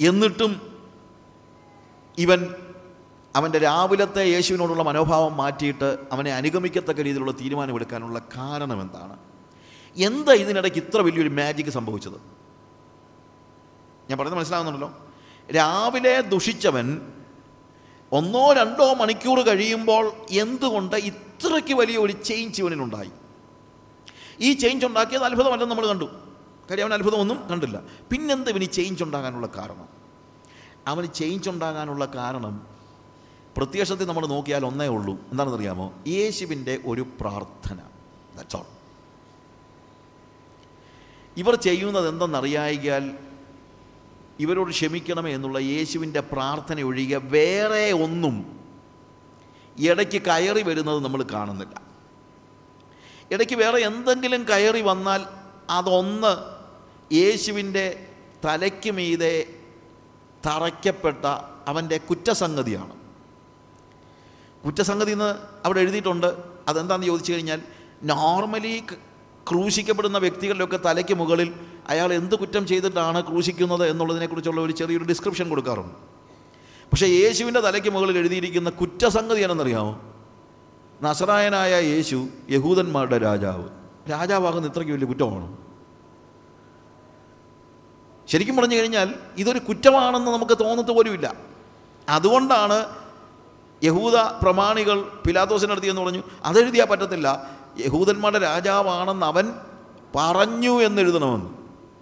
[0.00, 0.82] എന്നിട്ടും
[2.18, 2.54] ഇവൻ
[3.38, 9.16] അവന്റെ രാവിലത്തെ യേശുവിനോടുള്ള മനോഭാവം മാറ്റിയിട്ട് അവനെ അനുഗമിക്കത്തക്ക രീതിയിലുള്ള തീരുമാനമെടുക്കാനുള്ള കാരണം എന്താണ്?
[9.96, 12.18] എന്താ ഇതിനിടയ്ക്ക് ഇത്ര വലിയൊരു മാജിക് സംഭവിച്ചത്?
[14.08, 14.90] ഞാൻ പറയുന്നത് മനസ്സിലാകുന്നുണ്ടല്ലോ
[15.56, 16.86] രാവിലെ ദുഷിച്ചവൻ
[18.12, 23.10] ഒന്നോ രണ്ടോ മണിക്കൂർ കഴിയുമ്പോൾ എന്തുകൊണ്ട് ഇത്രയ്ക്ക് വലിയ ഒരു ചേഞ്ച് ഇവനിലുണ്ടായി?
[24.40, 26.08] ഈ ചേഞ്ച് ഉണ്ടാക്കിയത് അത്ഭുതമല്ലെന്ന് നമ്മൾ കണ്ടു.
[26.70, 27.82] കാര്യം അവൻ അത്ഭുതമൊന്നും കണ്ടില്ല.
[28.10, 29.88] പിന്നെന്ത് ഇവന് ചേഞ്ച് ഉണ്ടാകാനുള്ള കാരണം?
[30.86, 32.77] അവന് ചേഞ്ച് ഉണ്ടാകാനുള്ള കാരണം
[33.58, 35.14] പ്രത്യക്ഷത്തിൽ നമ്മൾ നോക്കിയാൽ ഒന്നേ ഉള്ളൂ.
[35.30, 37.78] എന്താണെന്ന് അറിയാമോ യേശുവിന്റെ ഒരു പ്രാർത്ഥന.
[38.36, 38.64] ദാറ്റ്സ് ഓൾ
[41.36, 43.18] ഇവർ ചെയ്യുന്നത് എന്തെന്നറിയായികയാൽ
[44.38, 48.60] ഇവരോട് ക്ഷമിക്കണമേ എന്നുള്ള യേശുവിന്റെ പ്രാർത്ഥന ഒഴികെ വേറെ ഒന്നും
[49.78, 51.82] ഇടയ്ക്ക് കയറി വരുന്നത് നമ്മൾ കാണുന്നില്ല.
[53.30, 55.26] ഇടയ്ക്ക് വേറെ എന്തെങ്കിലും കയറി വന്നാൽ
[55.70, 56.32] അതൊന്ന്
[57.14, 58.06] യേശുവിന്റെ
[58.44, 59.46] തലയ്ക്ക് മീതെ
[60.46, 61.26] തറയ്ക്കപ്പെട്ട
[61.66, 62.97] അവന്റെ കുറ്റസംഗതിയാണ്.
[64.66, 65.34] കുറ്റസംഗതി എന്ന്
[65.66, 66.36] അവിടെ എഴുതിയിട്ടുണ്ട്.
[66.68, 67.60] അതെന്താണെന്ന് ചോദിച്ചു കഴിഞ്ഞാൽ
[68.02, 68.82] നോർമലി
[69.50, 71.54] ക്രൂശിക്കപ്പെടുന്ന വ്യക്തികളിലൊക്കെ തലയ്ക്ക് മുകളിൽ
[71.88, 75.94] അയാൾ എന്ത് കുറ്റം ചെയ്തിട്ടാണ് ക്രൂശിക്കുന്നത് എന്നുള്ളതിനെക്കുറിച്ചുള്ള ഒരു ചെറിയൊരു ഡിസ്ക്രിപ്ഷൻ കൊടുക്കാറുണ്ട്.
[76.92, 80.00] പക്ഷേ യേശുവിന്റെ തലയ്ക്ക് മുകളിൽ എഴുതിയിരിക്കുന്ന കുറ്റസംഗതി എന്നറിയാമോ
[81.02, 83.68] നസറായനായ യേശു യഹൂദന്മാരുടെ രാജാവ്.
[84.10, 85.56] രാജാവാകുന്ന ഇത്രയ്ക്ക് വലിയ കുറ്റമാണ്?
[88.28, 91.34] ശരിക്കും പറഞ്ഞു കഴിഞ്ഞാൽ ഇതൊരു കുറ്റമാണെന്ന് നമുക്ക് തോന്നത്ത് പോലുമില്ല.
[92.08, 92.86] അതുകൊണ്ടാണ്
[93.84, 96.22] യഹൂദ പ്രമാണികൾ പിലാത്തോസിന്റെ അടുത്ത് എന്ന് പറഞ്ഞു.
[96.44, 97.50] അതെഴുതിയാൽ പറ്റത്തില്ല.
[97.78, 99.54] യഹൂദന്മാരുടെ രാജാവാണെന്ന് അവൻ
[100.16, 101.46] പറഞ്ഞു എന്നെഴുതണമെന്ന്.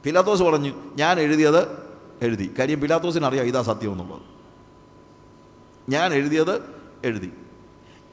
[0.04, 1.88] പിലാത്തോസ് പറഞ്ഞു ഞാൻ എഴുതിയത്
[2.22, 2.54] എഴുതി.
[2.58, 4.22] കാര്യം പിലാത്തോസിന് അറിയാം ഇതാ സത്യം എന്നുള്ളത്.
[5.88, 6.62] ഞാൻ എഴുതിയത്
[7.04, 7.32] എഴുതി.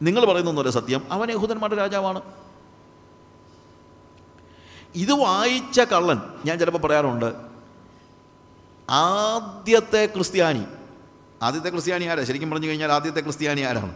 [0.01, 1.01] നിങ്ങൾ പറയുന്നൊന്നുമല്ല സത്യം.
[1.11, 2.21] അവൻ യഹൂദന്മാരുടെ രാജാവാണ്.
[4.95, 7.33] ഇത് വായിച്ച കള്ളൻ ഞാൻ ചിലപ്പോൾ പറയാറുണ്ട്
[8.89, 10.63] ആദ്യത്തെ ക്രിസ്ത്യാനി
[11.43, 12.23] ആദ്യത്തെ ക്രിസ്ത്യാനി ആരാ?
[12.23, 13.95] ശരിക്കും പറഞ്ഞു കഴിഞ്ഞാൽ ആദ്യത്തെ ക്രിസ്ത്യാനി ആരാണ്?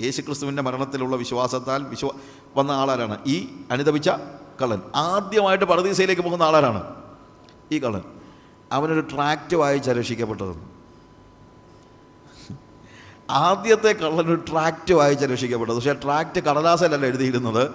[0.00, 2.08] യേശു ക്രിസ്തുവിന്റെ മരണത്തിലുള്ള വിശ്വാസത്താൽ വിശ്വ
[2.56, 3.18] വന്ന ആളാരാണ്?
[3.26, 4.08] ഈ അനുദപിച്ച
[4.62, 4.80] കള്ളൻ.
[4.94, 6.82] ആദ്യമായിട്ട് പറദീസയിലേക്ക് പോകുന്ന ആളാരാണ്?
[7.72, 8.02] ഈ കള്ളൻ.
[8.72, 10.56] അവനൊരു ട്രാക്റ്റ് വായിച്ച് രക്ഷിക്കപ്പെട്ടത്.
[13.30, 15.76] ആദ്യത്തെ കള്ളൻ ഒരു ട്രാക്റ്റ് വായിച്ച് രക്ഷിക്കപ്പെട്ടത്.
[15.76, 17.70] പക്ഷേ ട്രാക്റ്റ് കടലാസലല്ല എഴുതിയിരുന്നത്.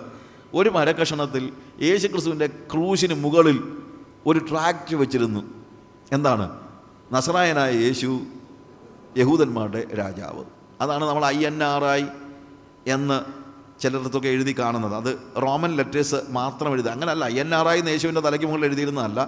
[0.53, 3.77] ഒരു മരക്കഷണത്തിൽ യേശു ക്രിസ്തുവിന്റെ ക്രൂശിന് മുകളിൽ
[4.25, 5.41] ഒരു ട്രാക്റ്റ് വെച്ചിരുന്നു.
[6.11, 6.59] എന്താണ്?
[7.13, 8.21] നസറായനായ യേശു
[9.17, 10.43] യഹൂദന്മാരുടെ രാജാവ്.
[10.81, 12.03] അതാണ് നമ്മൾ ഐ എൻ ആർ ഐ
[12.87, 13.17] എന്ന്
[13.81, 14.95] ചിലയിടത്തൊക്കെ എഴുതി കാണുന്നത്.
[14.95, 16.91] അത് റോമൻ ലെറ്റേഴ്സ് മാത്രം എഴുതുക.
[16.91, 19.19] അങ്ങനല്ല ഐ എൻ ആർ ഐ എന്ന് യേശുവിന്റെ തലയ്ക്ക് മുകളിൽ എഴുതിയിരുന്നതല്ല.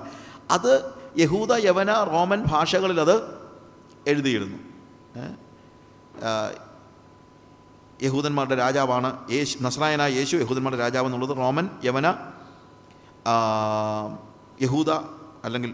[0.52, 0.72] അത്
[1.18, 3.16] യഹൂദ യവന റോമൻ ഭാഷകളിൽ അത്
[4.08, 4.58] എഴുതിയിരുന്നു.
[8.02, 12.08] യഹൂദന്മാരുടെ രാജാവാണ് യേശു നസ്രായനായ യേശു യഹൂദന്മാരുടെ രാജാവ് എന്നുള്ളത് റോമൻ യവന
[14.62, 14.90] യഹൂദ
[15.46, 15.74] അല്ലെങ്കിൽ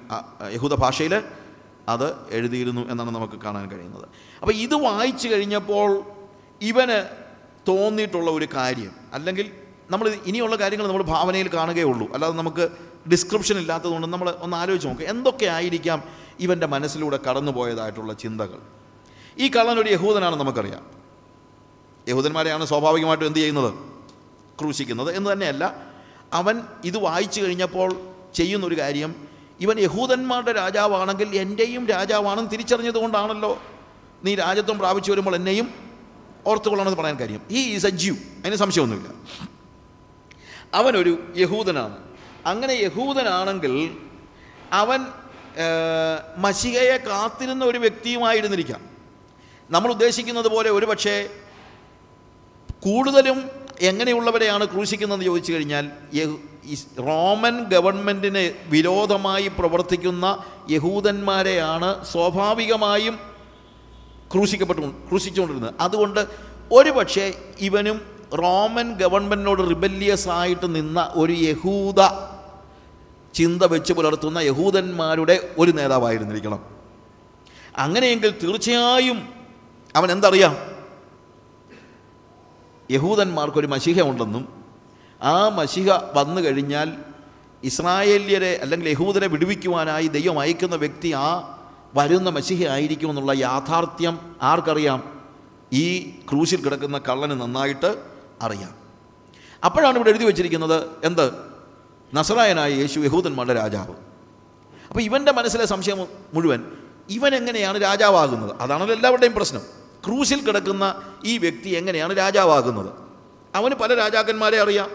[0.54, 1.24] യഹൂദ ഭാഷയിൽ
[1.90, 4.08] അത് എഴുതിയിരുന്നു എന്നാണ് നമുക്ക് കാണാൻ കഴിയുന്നത്.
[4.42, 6.04] അപ്പോൾ ഇത് വായിച്ചു കഴിഞ്ഞപ്പോൾ
[6.62, 7.08] ഇവന്
[7.68, 9.52] തോന്നിയിട്ടുള്ള ഒരു കാര്യം അല്ലെങ്കിൽ
[9.92, 12.70] നമ്മൾ ഇനിയുള്ള കാര്യങ്ങൾ നമ്മൾ ഭാവനയിൽ കാണുകയുള്ളൂ അല്ലാതെ നമുക്ക്
[13.10, 16.04] ഡിസ്ക്രിപ്ഷൻ ഇല്ലാത്തതുകൊണ്ട് നമ്മൾ ഒന്ന് ആലോചിച്ച് നോക്കുക എന്തൊക്കെ ആയിരിക്കാം
[16.40, 18.60] ഇവന്റെ മനസ്സിലൂടെ കടന്നുപോയതായിട്ടുള്ള ചിന്തകൾ?
[19.38, 20.86] ഈ കള്ളൻ ഒരു യഹൂദനാണ് നമുക്കറിയാം.
[22.08, 23.74] യഹൂദന്മാരെയാണ് സ്വാഭാവികമായിട്ടും എന്ത് ചെയ്യുന്നത്?
[24.60, 25.86] ക്രൂശിക്കുന്നത് എന്ന് തന്നെയല്ല
[26.34, 27.96] അവൻ ഇത് വായിച്ചു കഴിഞ്ഞപ്പോൾ
[28.36, 29.16] ചെയ്യുന്നൊരു കാര്യം
[29.60, 33.62] ഇവൻ യഹൂദന്മാരുടെ രാജാവാണെങ്കിൽ എന്റെയും രാജാവാണെന്ന് തിരിച്ചറിഞ്ഞത് കൊണ്ടാണല്ലോ
[34.24, 35.74] നീ രാജ്യത്വം പ്രാപിച്ചു വരുമ്പോൾ എന്നെയും
[36.48, 37.42] ഓർത്തുകൊള്ളണമെന്ന് പറയാൻ കാര്യം.
[37.52, 37.86] ഈ ഈസ്
[38.40, 39.14] അതിന് സംശയമൊന്നുമില്ല.
[40.74, 41.98] അവനൊരു യഹൂദനാണ്.
[42.46, 43.98] അങ്ങനെ യഹൂദനാണെങ്കിൽ
[44.72, 45.02] അവൻ
[46.38, 48.82] മഷികയെ കാത്തിരുന്ന ഒരു വ്യക്തിയുമായിരുന്നിരിക്കാം
[49.70, 51.30] നമ്മൾ ഉദ്ദേശിക്കുന്നത് പോലെ ഒരുപക്ഷേ
[52.80, 55.90] കൂടുതലും എങ്ങനെയുള്ളവരെയാണ് ക്രൂശിക്കുന്നതെന്ന് ചോദിച്ചു കഴിഞ്ഞാൽ
[57.00, 63.20] റോമൻ ഗവൺമെന്റിന് വിരോധമായി പ്രവർത്തിക്കുന്ന യഹൂദന്മാരെയാണ് സ്വാഭാവികമായും
[64.34, 65.74] ക്രൂശിക്കപ്പെട്ടു ക്രൂശിച്ചുകൊണ്ടിരുന്നത്.
[65.80, 66.28] അതുകൊണ്ട്
[66.72, 68.02] ഒരുപക്ഷെ ഇവനും
[68.34, 72.02] റോമൻ ഗവൺമെന്റിനോട് റിബല്യസ് ആയിട്ട് നിന്ന ഒരു യഹൂദ
[73.34, 76.66] ചിന്ത വെച്ച് പുലർത്തുന്ന യഹൂദന്മാരുടെ ഒരു നേതാവായിരുന്നിരിക്കണം.
[77.78, 79.30] അങ്ങനെയെങ്കിൽ തീർച്ചയായും
[79.96, 80.75] അവൻ എന്തറിയാം?
[82.92, 84.64] യഹൂദന്മാർക്കൊരു മഷിഹ ഉണ്ടെന്നും
[85.24, 86.94] ആ മഷിഹ വന്നു കഴിഞ്ഞാൽ
[87.64, 91.52] ഇസ്രായേല്യരെ അല്ലെങ്കിൽ യഹൂദരെ വിടുവിക്കുവാനായി ദൈവം അയക്കുന്ന വ്യക്തി ആ
[91.96, 95.22] വരുന്ന മഷിഹ ആയിരിക്കുമെന്നുള്ള യാഥാർത്ഥ്യം ആർക്കറിയാം?
[95.74, 98.02] ഈ ക്രൂശിൽ കിടക്കുന്ന കള്ളന് നന്നായിട്ട്
[98.42, 98.76] അറിയാം.
[99.66, 101.32] അപ്പോഴാണ് ഇവിടെ എഴുതി വച്ചിരിക്കുന്നത് എന്ത്?
[102.14, 103.94] നസറായനായ യേശു യഹൂദന്മാരുടെ രാജാവ്.
[104.88, 106.72] അപ്പോൾ ഇവന്റെ മനസ്സിലെ സംശയം മുഴുവൻ
[107.10, 108.56] ഇവൻ എങ്ങനെയാണ് രാജാവാകുന്നത്?
[108.60, 109.85] അതാണല്ലോ എല്ലാവരുടെയും പ്രശ്നം.
[110.06, 112.90] ക്രൂശിൽ കിടക്കുന്ന ഈ വ്യക്തി എങ്ങനെയാണ് രാജാവാകുന്നത്?
[113.56, 114.92] അവന് പല രാജാക്കന്മാരെ അറിയാം.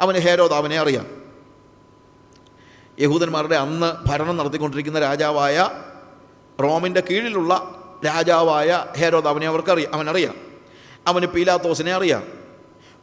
[0.00, 1.06] അവന് ഹേരോദാവിനെ അറിയാം.
[3.00, 5.70] യഹൂദന്മാരുടെ അന്ന് ഭരണം നടത്തിക്കൊണ്ടിരിക്കുന്ന രാജാവായ
[6.62, 10.34] റോമിന്റെ കീഴിലുള്ള രാജാവായ ഹേരോദാവിനെ അവർക്കറിയാം അവനറിയാം.
[11.06, 12.24] അവന് പീലാത്തോസിനെ അറിയാം.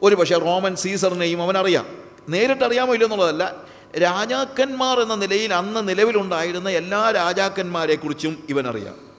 [0.02, 1.86] ഒരു പക്ഷേ റോമൻ സീസറിനെയും അവനറിയാം.
[2.28, 3.56] നേരിട്ടറിയാമോ ഇല്ലെന്നുള്ളതല്ല
[4.02, 9.11] രാജാക്കന്മാർ എന്ന നിലയിൽ അന്ന് നിലവിലുണ്ടായിരുന്ന എല്ലാ രാജാക്കന്മാരെക്കുറിച്ചും ഇവനറിയാം.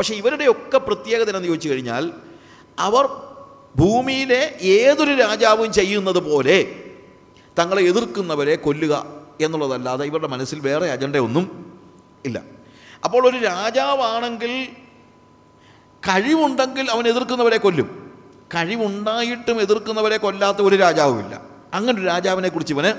[0.00, 2.12] പക്ഷേ ഇവരുടെയൊക്കെ പ്രത്യേകത എന്ന് ചോദിച്ചു കഴിഞ്ഞാൽ
[2.78, 3.08] അവർ
[3.76, 6.74] ഭൂമിയിലെ ഏതൊരു രാജാവും ചെയ്യുന്നത് പോലെ
[7.58, 9.06] തങ്ങളെ എതിർക്കുന്നവരെ കൊല്ലുക
[9.40, 11.76] എന്നുള്ളതല്ലാതെ ഇവരുടെ മനസ്സിൽ വേറെ അജണ്ടയൊന്നും
[12.26, 12.42] ഇല്ല.
[13.04, 14.68] അപ്പോൾ ഒരു രാജാവാണെങ്കിൽ
[16.08, 18.16] കഴിവുണ്ടെങ്കിൽ അവൻ എതിർക്കുന്നവരെ കൊല്ലും.
[18.54, 21.40] കഴിവുണ്ടായിട്ടും എതിർക്കുന്നവരെ കൊല്ലാത്ത ഒരു രാജാവുമില്ല.
[21.74, 22.92] അങ്ങനെ ഒരു രാജാവിനെ കുറിച്ച് ഇവന്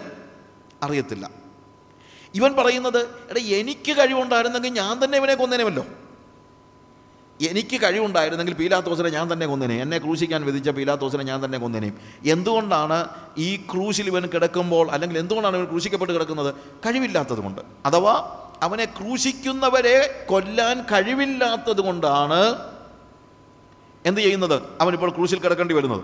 [0.84, 1.32] അറിയത്തില്ല.
[2.36, 5.86] ഇവൻ പറയുന്നത് എടാ എനിക്ക് കഴിവുണ്ടായിരുന്നെങ്കിൽ ഞാൻ തന്നെ ഇവനെ കൊന്നേനുമല്ലോ.
[7.50, 9.82] എനിക്ക് കഴിവുണ്ടായിരുന്നെങ്കിൽ പീലാത്തോസിനെ ഞാൻ തന്നെ കൊന്നേനെ.
[9.82, 12.98] എന്നെ ക്രൂശിക്കാൻ വിധിച്ച പീലാത്തോസിനെ ഞാൻ തന്നെ കൊന്നേനെയും എന്തുകൊണ്ടാണ്
[13.38, 16.54] ഈ ക്രൂശിൽ ഇവൻ കിടക്കുമ്പോൾ അല്ലെങ്കിൽ എന്തുകൊണ്ടാണ് ഇവൻ ക്രൂശിക്കപ്പെട്ട് കിടക്കുന്നത്?
[16.86, 18.16] കഴിവില്ലാത്തത് കൊണ്ട് അഥവാ
[18.64, 22.42] അവനെ ക്രൂശിക്കുന്നവരെ കൊല്ലാൻ കഴിവില്ലാത്തത് കൊണ്ടാണ്
[24.06, 24.62] എന്ത് ചെയ്യുന്നത്?
[24.82, 26.04] അവനിപ്പോൾ ക്രൂശിൽ കിടക്കേണ്ടി വരുന്നത്.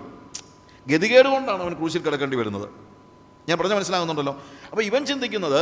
[0.88, 2.68] ഗതികേട് കൊണ്ടാണ് അവൻ ക്രൂശിൽ കിടക്കേണ്ടി വരുന്നത്.
[3.48, 4.42] ഞാൻ പറഞ്ഞ മനസ്സിലാകുന്നുണ്ടല്ലോ?
[4.70, 5.60] അപ്പോൾ ഇവൻ ചിന്തിക്കുന്നത്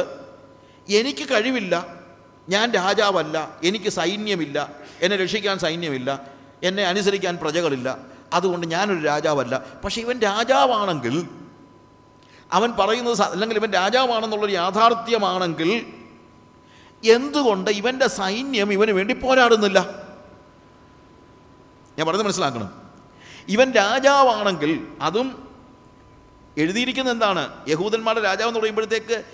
[0.89, 2.07] എനിക്ക് കഴിവില്ല
[2.49, 4.59] ഞാൻ രാജാവല്ല എനിക്ക് സൈന്യമില്ല
[5.03, 6.31] എന്നെ രക്ഷിക്കാൻ സൈന്യമില്ല
[6.63, 7.99] എന്നെ അനുസരിക്കാൻ പ്രജകളില്ല
[8.33, 9.65] അതുകൊണ്ട് ഞാനൊരു രാജാവല്ല.
[9.85, 11.29] പക്ഷേ ഇവൻ രാജാവാണെങ്കിൽ
[12.53, 15.87] അവൻ പറയുന്നത് അല്ലെങ്കിൽ ഇവൻ രാജാവാണെന്നുള്ളൊരു യാഥാർത്ഥ്യമാണെങ്കിൽ
[17.11, 20.07] എന്തുകൊണ്ട് ഇവന്റെ സൈന്യം ഇവന് വേണ്ടി പോരാടുന്നില്ല?
[21.99, 22.83] ഞാൻ പറഞ്ഞത് മനസ്സിലാക്കണം.
[23.49, 25.49] ഇവൻ രാജാവാണെങ്കിൽ അതും
[26.59, 27.69] എഴുതിയിരിക്കുന്നത് എന്താണ്?
[27.69, 29.25] യഹൂദന്മാരുടെ രാജാവ് എന്ന് പറയുമ്പോഴത്തേക്ക്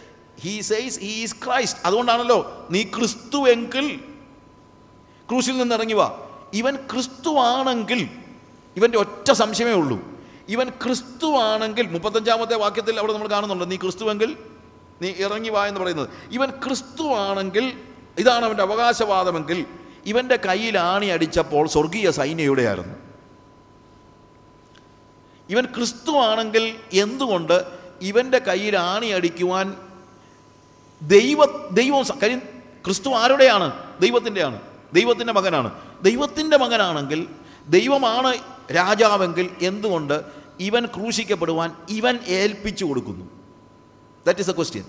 [0.41, 4.12] he says he is Christ അതുകൊണ്ടാണല്ലോ നീ ക്രിസ്തു എങ്കിൽ
[5.33, 6.29] ക്രൂശിൽ നിന്ന് ഇറങ്ങി വാ.
[6.55, 8.09] ഇവൻ ക്രിസ്തുവാണെങ്കിൽ
[8.77, 10.01] ഇവന്റെ ഒറ്റ സംശയമേ ഉള്ളൂ.
[10.49, 14.37] ഇവൻ ക്രിസ്തുവാണെങ്കിൽ മുപ്പത്തഞ്ചാമത്തെ വാക്യത്തിൽ അവിടെ നമ്മൾ കാണുന്നുണ്ട് നീ ക്രിസ്തുവെങ്കിൽ
[15.03, 16.09] നീ ഇറങ്ങി വാ എന്ന് പറയുന്നത്.
[16.31, 17.79] ഇവൻ ക്രിസ്തുവാണെങ്കിൽ
[18.19, 19.67] ഇതാണ് അവന്റെ അവകാശവാദമെങ്കിൽ
[20.07, 22.95] ഇവന്റെ കയ്യിൽ ആണി അടിച്ചപ്പോൾ സ്വർഗീയ സൈന്യയുടെയായിരുന്നു
[25.49, 27.63] ഇവൻ ക്രിസ്തുവാണെങ്കിൽ എന്തുകൊണ്ട്
[28.01, 29.77] ഇവന്റെ കയ്യിൽ ആണി അടിക്കുവാൻ
[31.03, 32.43] ദൈവ ദൈവം കാര്യം
[32.85, 33.73] ക്രിസ്തു ആരുടെയാണ്?
[34.01, 35.71] ദൈവത്തിന്റെയാണ് ദൈവത്തിന്റെ മകനാണ്.
[36.03, 37.27] ദൈവത്തിന്റെ മകനാണെങ്കിൽ
[37.69, 38.37] ദൈവമാണ്
[38.73, 40.23] രാജാവെങ്കിൽ എന്തുകൊണ്ട്
[40.61, 43.25] ഇവൻ ക്രൂശിക്കപ്പെടുവാൻ ഇവൻ ഏൽപ്പിച്ചു കൊടുക്കുന്നു?
[44.27, 44.85] ദാറ്റ് ഇസ് എ ക്വസ്റ്റ്യൻ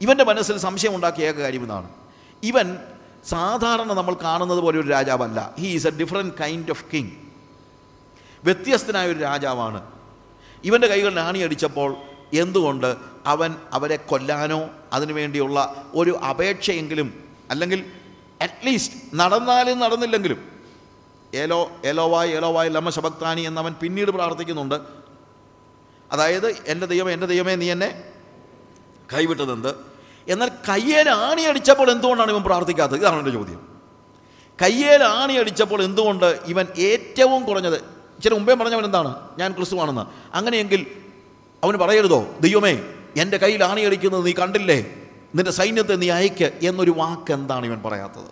[0.00, 1.88] ഇവന്റെ മനസ്സിൽ സംശയം ഉണ്ടാക്കിയ ഏക കാര്യം ഇതാണ്.
[2.42, 2.76] ഇവൻ
[3.24, 5.54] സാധാരണ നമ്മൾ കാണുന്നത് പോലെ ഒരു രാജാവല്ല.
[5.58, 7.10] He is a different kind of king
[8.44, 9.82] വ്യത്യസ്തനായ ഒരു രാജാവാണ്.
[10.64, 11.96] ഇവന്റെ കൈകൾ നാണി അടിച്ചപ്പോൾ
[12.34, 12.96] എന്തുകൊണ്ട്
[13.26, 17.84] അവൻ അവരെ കൊല്ലാനോ അതിനുവേണ്ടിയുള്ള ഒരു അപേക്ഷയെങ്കിലും അല്ലെങ്കിൽ
[18.42, 20.48] അറ്റ്ലീസ്റ്റ് നടന്നാലും നടന്നില്ലെങ്കിലും.
[21.34, 24.74] ഏലോ ഏലോവായ് ഏലോവായ് ലമ ശബക്താനി എന്നവൻ പിന്നീട് പ്രാർത്ഥിക്കുന്നുണ്ട്.
[26.12, 28.04] അതായത് എന്റെ ദൈവമേ എന്റെ ദൈവമേ നീ എന്നെ
[29.14, 29.74] കൈവിട്ടതെന്ത്?
[30.28, 32.96] എന്നാൽ കയ്യേൽ ആണി അടിച്ചപ്പോൾ എന്തുകൊണ്ടാണ് ഇവൻ പ്രാർത്ഥിക്കാത്തത്?
[32.96, 33.68] ഇതാണ് എന്റെ ചോദ്യം.
[34.62, 37.74] കയ്യേൽ ആണി അടിച്ചപ്പോൾ എന്തുകൊണ്ട് ഇവൻ ഏറ്റവും കുറഞ്ഞത്?
[37.74, 39.14] ഇച്ചിരി മുമ്പേ പറഞ്ഞവൻ എന്താണ്?
[39.38, 40.36] ഞാൻ ക്രിസ്തുവാണെന്ന്.
[40.36, 40.86] അങ്ങനെയെങ്കിൽ
[41.64, 42.26] അവന് പറയരുതോ?
[42.40, 42.82] ദൈവമേ
[43.16, 44.97] എന്റെ കയ്യിൽ ആണി അടിക്കുന്നത് നീ കണ്ടില്ലേ?
[45.34, 48.30] നിന്റെ സൈന്യത്തെ നീ അയക്ക് എന്നൊരു വാക്ക് എന്താണ് ഇവൻ പറയാത്തത്?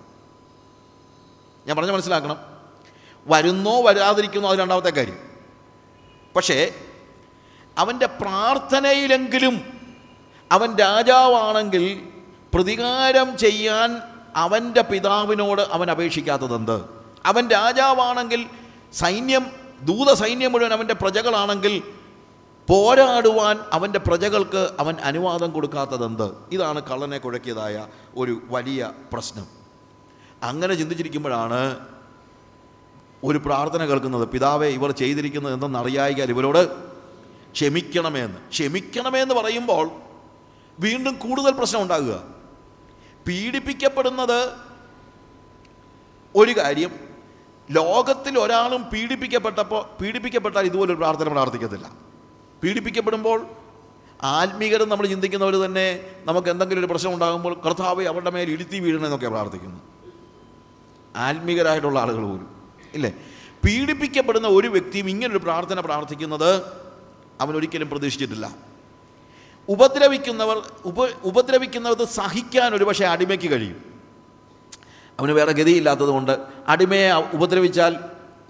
[1.67, 2.37] ഞാൻ പറഞ്ഞ മനസ്സിലാക്കണം.
[3.27, 5.19] വരുന്നോ വരാതിരിക്കുന്നോ അത് രണ്ടാമത്തെ കാര്യം.
[6.37, 6.75] പക്ഷേ
[7.79, 9.77] അവന്റെ പ്രാർത്ഥനയിലെങ്കിലും
[10.53, 12.09] അവൻ രാജാവാണെങ്കിൽ
[12.55, 14.03] പ്രതികാരം ചെയ്യാൻ
[14.37, 16.83] അവന്റെ പിതാവിനോട് അവൻ അപേക്ഷിക്കാത്തതെന്ത്
[17.27, 18.47] അവൻ രാജാവാണെങ്കിൽ
[18.93, 19.47] സൈന്യം
[19.83, 21.83] ദൂത സൈന്യം മുഴുവൻ അവന്റെ പ്രജകളാണെങ്കിൽ
[22.69, 26.33] പോരാടുവാൻ അവന്റെ പ്രജകൾക്ക് അവൻ അനുവാദം കൊടുക്കാത്തതെന്ത്?
[26.53, 27.87] ഇതാണ് കള്ളനെ കുഴക്കിയതായ
[28.17, 29.47] ഒരു വലിയ പ്രശ്നം.
[30.43, 31.77] അങ്ങനെ ചിന്തിച്ചിരിക്കുമ്പോഴാണ്
[33.25, 34.29] ഒരു പ്രാർത്ഥന കേൾക്കുന്നത്.
[34.29, 36.77] പിതാവെ ഇവർ ചെയ്തിരിക്കുന്നത് എന്തെന്നറിയായിക്കാൽ ഇവരോട്
[37.53, 39.91] ക്ഷമിക്കണമേ എന്ന് ക്ഷമിക്കണമേ എന്ന് പറയുമ്പോൾ
[40.81, 42.23] വീണ്ടും കൂടുതൽ പ്രശ്നം ഉണ്ടാകുക.
[43.29, 44.53] പീഡിപ്പിക്കപ്പെടുന്നത്
[46.35, 46.91] ഒരു കാര്യം
[47.71, 52.06] ലോകത്തിൽ ഒരാളും പീഡിപ്പിക്കപ്പെട്ടപ്പോൾ പീഡിപ്പിക്കപ്പെട്ടാൽ ഇതുപോലൊരു പ്രാർത്ഥന പ്രാർത്ഥിക്കത്തില്ല.
[52.67, 53.47] പീഡിപ്പിക്കപ്പെടുമ്പോൾ
[54.23, 59.81] ആത്മീകരം നമ്മൾ ചിന്തിക്കുന്നവർ തന്നെ നമുക്ക് എന്തെങ്കിലും ഒരു പ്രശ്നം ഉണ്ടാകുമ്പോൾ കർത്താവ് അവരുടെ മേൽ ഇഴുത്തി വീഴണമെന്നൊക്കെ പ്രാർത്ഥിക്കുന്നു.
[61.17, 62.49] ആത്മീകരായിട്ടുള്ള ആളുകൾ പോലും.
[62.95, 63.13] ഇല്ലേ?
[63.65, 66.63] പീഡിപ്പിക്കപ്പെടുന്ന ഒരു വ്യക്തിയും ഇങ്ങനൊരു പ്രാർത്ഥന പ്രാർത്ഥിക്കുന്നത്
[67.41, 68.57] അവനൊരിക്കലും പ്രതീക്ഷിച്ചിട്ടില്ല.
[69.69, 73.85] ഉപദ്രവിക്കുന്നവർ ഉപ ഉപദ്രവിക്കുന്നവർക്ക് സഹിക്കാൻ ഒരു പക്ഷേ അടിമയ്ക്ക് കഴിയും.
[75.21, 76.39] അവന് വേറെ ഗതിയില്ലാത്തത് കൊണ്ട്
[76.69, 77.97] അടിമയെ ഉപദ്രവിച്ചാൽ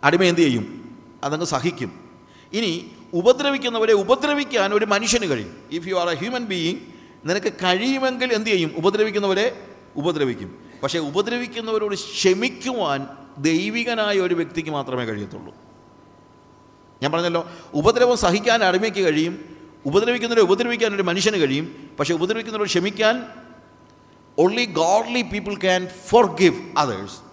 [0.05, 0.95] അടിമ എന്ത് ചെയ്യും?
[1.25, 1.93] അതങ്ങ് സഹിക്കും.
[2.53, 5.57] ഇനി ഉപദ്രവിക്കുന്നവരെ ഉപദ്രവിക്കാൻ ഒരു മനുഷ്യന് കഴിയും.
[5.71, 6.79] If you are a human being
[7.25, 8.73] നിനക്ക് കഴിയുമെങ്കിൽ എന്ത് ചെയ്യും?
[8.77, 9.57] ഉപദ്രവിക്കുന്നവരെ
[9.97, 10.59] ഉപദ്രവിക്കും.
[10.83, 13.07] പക്ഷേ ഉപദ്രവിക്കുന്നവരോട് ക്ഷമിക്കുവാൻ
[13.39, 15.55] ദൈവികനായ ഒരു വ്യക്തിക്ക് മാത്രമേ കഴിയത്തുള്ളൂ.
[17.03, 23.27] ഞാൻ പറഞ്ഞല്ലോ ഉപദ്രവം സഹിക്കാൻ അടിമയ്ക്ക് കഴിയും ഉപദ്രവിക്കുന്നവരെ ഉപദ്രവിക്കാൻ ഒരു മനുഷ്യന് കഴിയും പക്ഷേ ഉപദ്രവിക്കുന്നവരോട് ക്ഷമിക്കാൻ
[24.39, 25.89] only godly people can
[26.37, 27.26] forgive others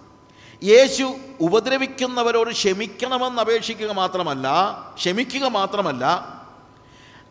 [0.63, 4.47] യേശു ഉപദ്രവിക്കുന്നവരോട് ക്ഷമിക്കണമെന്ന് അപേക്ഷിക്കുക മാത്രമല്ല
[4.95, 6.03] ക്ഷമിക്കുക മാത്രമല്ല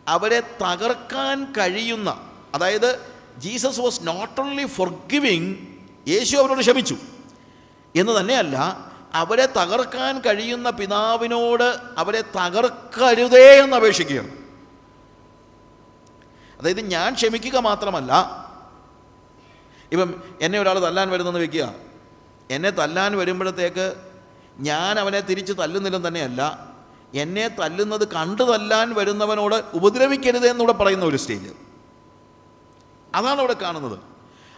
[0.09, 2.11] അവരെ തകർക്കാൻ കഴിയുന്ന
[2.55, 5.57] അതായത് Jesus was not only forgiving
[6.09, 6.97] യേശു അവരോട് ക്ഷമിച്ചു.
[7.97, 8.57] എന്ന് തന്നെയല്ല
[9.15, 14.33] അവരെ തകർക്കാൻ കഴിയുന്ന പിതാവിനോട് അവരെ തകർക്കരുതേ എന്ന് അപേക്ഷിക്കുകയാണ്.
[16.61, 18.13] അതായത് ഞാൻ ക്ഷമിക്കുക മാത്രമല്ല
[19.93, 21.92] ഇപ്പം എന്നെ ഒരാൾ തല്ലാൻ വരുന്നെന്ന് വെക്കുക.
[22.53, 23.95] എന്നെ തല്ലാൻ വരുമ്പോഴത്തേക്ക്
[24.59, 26.73] ഞാൻ അവനെ തിരിച്ച് തല്ലുന്നില്ലെന്ന് തന്നെയല്ല.
[27.15, 31.49] എന്നെ തല്ലുന്നത് കണ്ടു തല്ലാൻ വരുന്നവനോട് ഉപദ്രവിക്കരുത് എന്നൂടെ പറയുന്ന ഒരു സ്റ്റേജ്
[33.15, 33.99] അതാണ് അവിടെ കാണുന്നത്.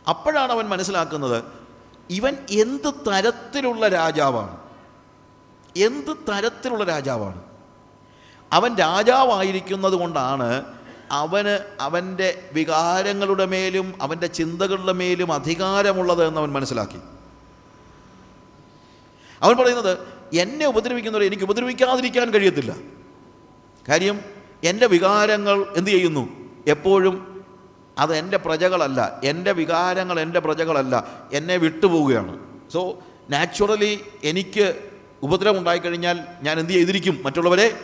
[0.09, 1.43] അപ്പോഴാണ് അവൻ മനസ്സിലാക്കുന്നത്
[2.11, 4.57] ഇവൻ എന്ത് തരത്തിലുള്ള രാജാവാണ്.
[5.77, 7.43] എന്ത് തരത്തിലുള്ള രാജാവാണ്.
[8.53, 10.63] അവൻ രാജാവായിരിക്കുന്നത് കൊണ്ടാണ്
[11.11, 16.99] അവന് അവന്റെ വികാരങ്ങളുടെ മേലും അവന്റെ ചിന്തകളുടെ മേലും അധികാരമുള്ളത് എന്ന് അവൻ മനസ്സിലാക്കി.
[19.45, 19.99] അവൻ പറയുന്നത്
[20.37, 22.77] എന്നെ ഉപദ്രവിക്കുന്നവരെ എനിക്ക് ഉപദ്രവിക്കാതിരിക്കാൻ കഴിയത്തില്ല.
[23.89, 24.21] കാര്യം
[24.65, 26.29] എന്റെ വികാരങ്ങൾ എന്തു ചെയ്യുന്നു?
[26.67, 27.45] എപ്പോഴും
[27.99, 29.21] അത് എന്റെ പ്രജകളല്ല.
[29.25, 31.07] എന്റെ വികാരങ്ങൾ എന്റെ പ്രജകളല്ല.
[31.33, 32.39] എന്നെ വിട്ടുപോവുകയാണ്.
[32.73, 32.99] സോ
[33.31, 34.91] നാച്ചുറലി എനിക്ക്
[35.23, 37.21] ഉപദ്രവം ഉണ്ടായിക്കഴിഞ്ഞാൽ ഞാൻ എന്ത് ചെയ്തിരിക്കും?
[37.25, 37.79] മറ്റുള്ളവരെ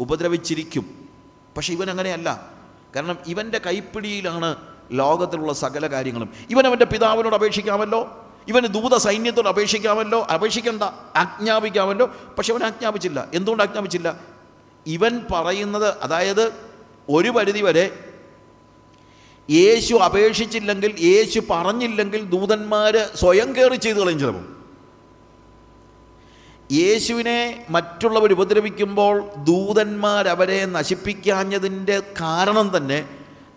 [0.00, 1.08] ഉപദ്രവിച്ചിരിക്കും.
[1.56, 2.48] പക്ഷേ ഇവൻ അങ്ങനെയല്ല.
[2.96, 4.56] കാരണം ഇവന്റെ കൈപ്പിടിയിലാണ്
[4.92, 6.28] ലോകത്തിലുള്ള സകല കാര്യങ്ങളും.
[6.50, 8.24] ഇവൻ അവന്റെ പിതാവിനോട് അപേക്ഷിക്കാമല്ലോ.
[8.48, 10.82] ഇവന് ദൂത സൈന്യത്തോട് അപേക്ഷിക്കാമല്ലോ അപേക്ഷിക്കണ്ട
[11.16, 12.06] ആജ്ഞാപിക്കാമല്ലോ.
[12.38, 13.28] പക്ഷെ അവൻ ആജ്ഞാപിച്ചില്ല.
[13.34, 14.20] എന്തുകൊണ്ട് ആജ്ഞാപിച്ചില്ല?
[14.86, 16.52] ഇവൻ പറയുന്നത് അതായത്
[17.08, 18.04] ഒരു പരിധി വരെ
[19.50, 24.58] യേശു അപേക്ഷിച്ചില്ലെങ്കിൽ യേശു പറഞ്ഞില്ലെങ്കിൽ ദൂതന്മാർ സ്വയം കയറി ചെയ്തു കളയും ചിലപ്പോൾ.
[26.72, 33.08] യേശുവിനെ മറ്റുള്ളവർ ഉപദ്രവിക്കുമ്പോൾ ദൂതന്മാരവരെ നശിപ്പിക്കാഞ്ഞതിന്റെ കാരണം തന്നെ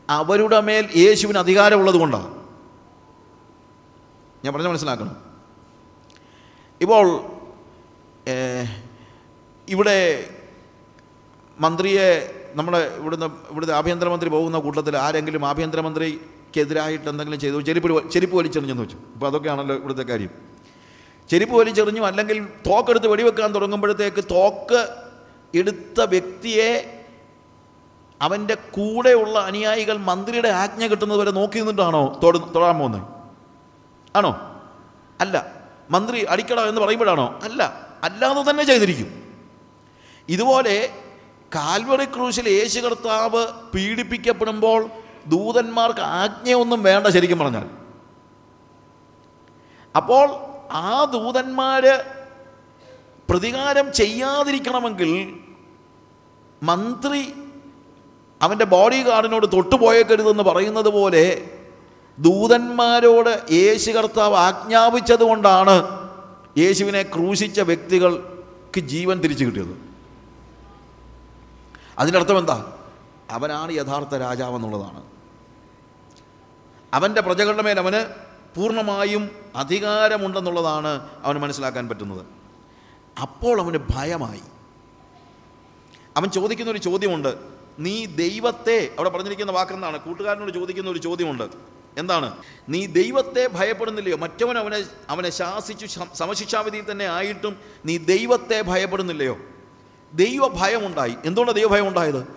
[0.10, 2.41] അവരുടെ മേൽ യേശുവിന് അധികാരമുള്ളത് കൊണ്ടാണ്.
[4.44, 5.16] ഞാൻ പറഞ്ഞ മനസ്സിലാക്കണം.
[6.82, 7.06] ഇപ്പോൾ
[9.68, 9.98] ഇവിടെ
[11.64, 12.08] മന്ത്രിയെ
[12.60, 17.58] നമ്മുടെ ഇവിടുന്ന് ഇവിടുത്തെ ആഭ്യന്തരമന്ത്രി പോകുന്ന കൂട്ടത്തിൽ ആരെങ്കിലും ആഭ്യന്തരമന്ത്രിക്കെതിരായിട്ട് എന്തെങ്കിലും ചെയ്തു?
[17.68, 18.98] ചെരുപ്പ് ചെരുപ്പ് വലിച്ചെറിഞ്ഞെന്ന് വെച്ചു.
[19.14, 20.32] അപ്പോൾ അതൊക്കെയാണല്ലോ ഇവിടുത്തെ കാര്യം.
[21.30, 22.38] ചെരുപ്പ് വലിച്ചെറിഞ്ഞു അല്ലെങ്കിൽ
[22.70, 24.82] തോക്കെടുത്ത് വെടിവെക്കാൻ തുടങ്ങുമ്പോഴത്തേക്ക് തോക്ക്
[25.62, 26.72] എടുത്ത വ്യക്തിയെ
[28.22, 33.21] അവന്റെ കൂടെയുള്ള അനുയായികൾ മന്ത്രിയുടെ ആജ്ഞ കിട്ടുന്നത് വരെ നോക്കി നിന്നിട്ടാണോ തൊട തൊടാൻ പോകുന്നത്?
[34.16, 34.62] ആണോ?
[35.22, 35.46] അല്ല.
[35.90, 37.40] മന്ത്രി അടിക്കട എന്ന് പറയുമ്പോഴാണോ?
[37.44, 37.88] അല്ല.
[38.04, 39.24] അല്ലാതെ തന്നെ ചെയ്തിരിക്കും.
[40.30, 40.90] ഇതുപോലെ
[41.56, 44.90] കാൽവറി ക്രൂശിൽ യേശു കർത്താവ് പീഡിപ്പിക്കപ്പെടുമ്പോൾ
[45.28, 47.70] ദൂതന്മാർക്ക് ആജ്ഞയൊന്നും വേണ്ട ശരിക്കും പറഞ്ഞാൽ.
[49.96, 50.30] അപ്പോൾ
[50.72, 52.04] ആ ദൂതന്മാർ
[53.30, 55.40] പ്രതികാരം ചെയ്യാതിരിക്കണമെങ്കിൽ
[56.64, 57.34] മന്ത്രി
[58.42, 61.50] അവന്റെ ബോഡി ഗാർഡിനോട് തൊട്ടുപോയേക്കരുതെന്ന് പറയുന്നത് പോലെ
[62.22, 66.10] ദൂതന്മാരോട് യേശു കർത്താവ് ആജ്ഞാപിച്ചത് കൊണ്ടാണ്
[66.58, 69.78] യേശുവിനെ ക്രൂശിച്ച വ്യക്തികൾക്ക് ജീവൻ തിരിച്ചു കിട്ടിയത്.
[72.00, 72.78] അതിന്റെ അർത്ഥം എന്താ?
[73.30, 75.04] അവനാണ് യഥാർത്ഥ രാജാവെന്നുള്ളതാണ്
[76.94, 78.06] അവന്റെ പ്രജകളുടെ മേൽ അവന്
[78.56, 82.26] പൂർണമായും അധികാരമുണ്ടെന്നുള്ളതാണ് അവന് മനസ്സിലാക്കാൻ പറ്റുന്നത്.
[83.22, 84.42] അപ്പോൾ അവന് ഭയമായി.
[86.18, 87.38] അവൻ ചോദിക്കുന്ന ഒരു ചോദ്യമുണ്ട്.
[87.80, 91.81] നീ ദൈവത്തെ അവിടെ പറഞ്ഞിരിക്കുന്ന വാക്കെന്നാണ് കൂട്ടുകാരനോട് ചോദിക്കുന്ന ഒരു ചോദ്യമുണ്ട്.
[91.98, 92.38] എന്താണ്?
[92.70, 94.18] നീ ദൈവത്തെ ഭയപ്പെടുന്നില്ലയോ?
[94.18, 95.86] മറ്റവൻ അവനെ അവനെ ശാസിച്ചു
[96.16, 99.38] സമശിക്ഷാവിധിയിൽ തന്നെ ആയിട്ടും നീ ദൈവത്തെ ഭയപ്പെടുന്നില്ലയോ?
[100.14, 102.28] ദൈവ ഭയമുണ്ടായി എന്തുകൊണ്ടാണ് ദൈവഭയം ഉണ്ടായത്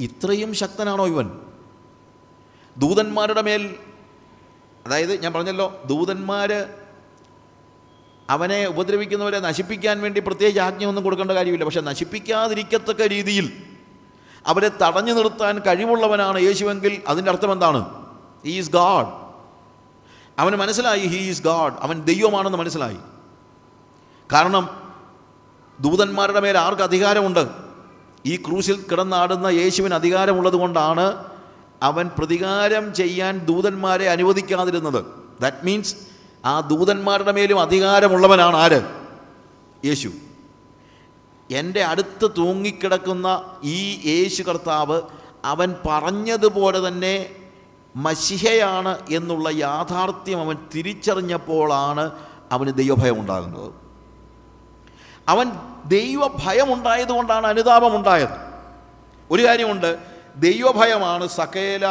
[0.00, 1.40] ഇത്രയും ശക്തനാണോ ഇവൻ?
[2.78, 3.76] ദൂതന്മാരുടെ മേൽ
[4.86, 6.52] അതായത് ഞാൻ പറഞ്ഞല്ലോ ദൂതന്മാർ
[8.30, 11.64] അവനെ ഉപദ്രവിക്കുന്നവരെ നശിപ്പിക്കാൻ വേണ്ടി പ്രത്യേകിച്ച് ആജ്ഞയൊന്നും കൊടുക്കേണ്ട കാര്യമില്ല.
[11.64, 13.64] പക്ഷെ നശിപ്പിക്കാതിരിക്കത്തക്ക രീതിയിൽ
[14.46, 18.05] അവരെ തടഞ്ഞു നിർത്താൻ കഴിവുള്ളവനാണ് യേശുവെങ്കിൽ അതിന്റെ അർത്ഥം എന്താണ്?
[18.46, 19.26] ഹീ ഈസ് ഗാഡ്
[20.38, 22.96] അവന് മനസ്സിലായി ഹീ ഈസ് ഗാഡ് അവൻ ദൈവമാണെന്ന് മനസ്സിലായി.
[24.32, 24.92] കാരണം
[25.80, 27.48] ദൂതന്മാരുടെ മേൽ ആർക്ക് അധികാരമുണ്ട്?
[28.26, 31.24] ഈ ക്രൂശിൽ കിടന്നാടുന്ന യേശുവിന് അധികാരമുള്ളത് കൊണ്ടാണ്
[31.82, 35.04] അവൻ പ്രതികാരം ചെയ്യാൻ ദൂതന്മാരെ അനുവദിക്കാതിരുന്നത്.
[35.40, 35.96] ദാറ്റ് മീൻസ്
[36.44, 38.82] ആ ദൂതന്മാരുടെ മേലും അധികാരമുള്ളവനാണ് ആര്?
[39.84, 40.10] യേശു.
[41.50, 45.02] എന്റെ അടുത്ത് തൂങ്ങിക്കിടക്കുന്ന ഈ യേശു കർത്താവ്
[45.44, 47.35] അവൻ പറഞ്ഞതുപോലെ തന്നെ
[47.96, 52.10] മഷിഹയാണ് എന്നുള്ള യാഥാർത്ഥ്യം അവൻ തിരിച്ചറിഞ്ഞപ്പോഴാണ്
[52.52, 53.72] അവന് ദൈവഭയം ഉണ്ടാകുന്നത്.
[55.28, 55.50] അവൻ
[55.86, 58.46] ദൈവഭയം ഉണ്ടായതുകൊണ്ടാണ് അനുതാപം ഉണ്ടായത്
[59.30, 59.98] ഒരു കാര്യമുണ്ട്
[60.36, 61.86] ദൈവഭയമാണ് സകേല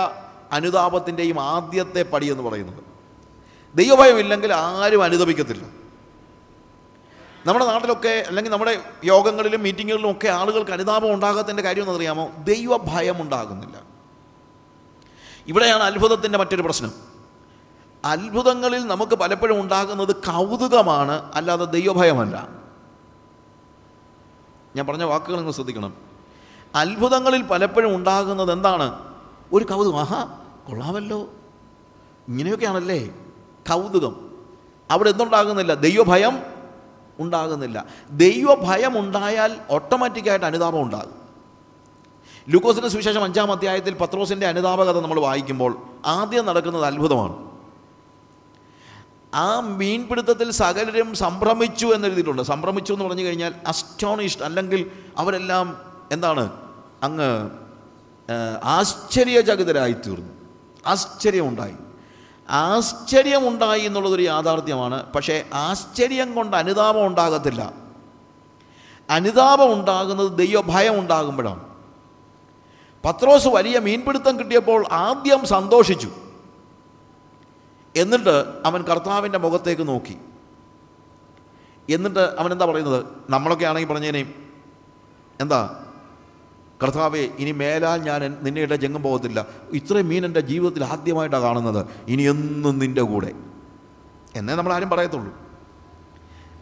[0.51, 2.83] അനുതാപത്തിന്റെയും ആദ്യത്തെ പടി എന്ന് പറയുന്നത്.
[3.75, 5.63] ദൈവഭയമില്ലെങ്കിൽ ആരും അനുതപിക്കത്തില്ല.
[7.45, 13.84] നമ്മുടെ നാട്ടിലൊക്കെ അല്ലെങ്കിൽ നമ്മുടെ യോഗങ്ങളിലും മീറ്റിങ്ങുകളിലും ഒക്കെ ആളുകൾക്ക് അനുതാപം ഉണ്ടാകാത്തതിന്റെ കാര്യം എന്നറിയാമോ ദൈവഭയം ഉണ്ടാകുന്നില്ല
[15.47, 16.91] ഇവിടെയാണ് അത്ഭുതത്തിന്റെ മറ്റൊരു പ്രശ്നം.
[18.05, 22.47] അത്ഭുതങ്ങളിൽ നമുക്ക് പലപ്പോഴും ഉണ്ടാകുന്നത് കൗതുകമാണ് അല്ലാതെ ദൈവഭയമല്ല.
[24.75, 25.93] ഞാൻ പറഞ്ഞ വാക്കുകൾ നിങ്ങൾ ശ്രദ്ധിക്കണം.
[26.75, 29.15] അത്ഭുതങ്ങളിൽ പലപ്പോഴും ഉണ്ടാകുന്നത് എന്താണ്?
[29.53, 29.99] ഒരു കൗതുകം.
[29.99, 30.23] ആഹാ
[30.69, 31.29] കൊള്ളാമല്ലോ.
[32.27, 33.07] ഇങ്ങനെയൊക്കെയാണല്ലേ?
[33.69, 34.31] കൗതുകം.
[34.91, 35.73] അവിടെ എന്തുണ്ടാകുന്നില്ല?
[35.73, 36.39] ദൈവഭയം
[37.19, 37.85] ഉണ്ടാകുന്നില്ല.
[38.11, 41.24] ദൈവഭയം ഉണ്ടായാൽ ഓട്ടോമാറ്റിക്കായിട്ട് അനുതാപം ഉണ്ടാകും.
[42.49, 47.45] ലൂക്കോസിന്റെ സുവിശേഷം അഞ്ചാം അധ്യായത്തിൽ പത്രോസിന്റെ അനുതാപകഥ നമ്മൾ വായിക്കുമ്പോൾ ആദ്യം നടക്കുന്നത് അത്ഭുതമാണ്.
[49.33, 52.41] ആ മീൻപിടുത്തത്തിൽ സകലരും സംഭ്രമിച്ചു എന്നെഴുതിയിട്ടുണ്ട്.
[52.41, 55.81] സംഭ്രമിച്ചു എന്ന് പറഞ്ഞു കഴിഞ്ഞാൽ അസ്റ്റോണിഷ്ഡ് അല്ലെങ്കിൽ അവരെല്ലാം
[56.11, 56.51] എന്താണ്?
[57.03, 57.49] അങ്ങ്
[58.63, 60.33] ആശ്ചര്യചകിതരായി തീർന്നു
[60.87, 61.73] ആശ്ചര്യമുണ്ടായി.
[62.49, 65.11] ആശ്ചര്യമുണ്ടായി എന്നുള്ളതൊരു യാഥാർത്ഥ്യമാണ്.
[65.11, 67.73] പക്ഷേ ആശ്ചര്യം കൊണ്ട് അനുതാപം ഉണ്ടാകത്തില്ല.
[69.09, 71.74] അനുതാപം ഉണ്ടാകുന്നത് ദൈവഭയം ഉണ്ടാകുമ്പോഴാണ്.
[73.05, 76.11] പത്രോസ് വലിയ മീൻപിടുത്തം കിട്ടിയപ്പോൾ ആദ്യം സന്തോഷിച്ചു.
[77.95, 80.17] എന്നിട്ട് അവൻ കർത്താവിന്റെ മുഖത്തേക്ക് നോക്കി.
[81.89, 83.05] എന്നിട്ട് അവൻ എന്താ പറയുന്നത്?
[83.29, 84.33] നമ്മളൊക്കെ ആണെങ്കിൽ പറഞ്ഞേനേയും
[85.41, 85.85] എന്താ?
[86.83, 89.45] കർത്താവെ ഇനി മേലാൽ ഞാൻ നിന്നെയുടെ ജംഗം പോകത്തില്ല.
[89.71, 91.85] ഇത്രയും മീൻ എന്റെ ജീവിതത്തിൽ ആദ്യമായിട്ടാണ് കാണുന്നത്.
[92.07, 93.31] ഇനി എന്നും നിന്റെ കൂടെ.
[94.35, 95.33] എന്നേ നമ്മൾ ആരും പറയത്തുള്ളൂ.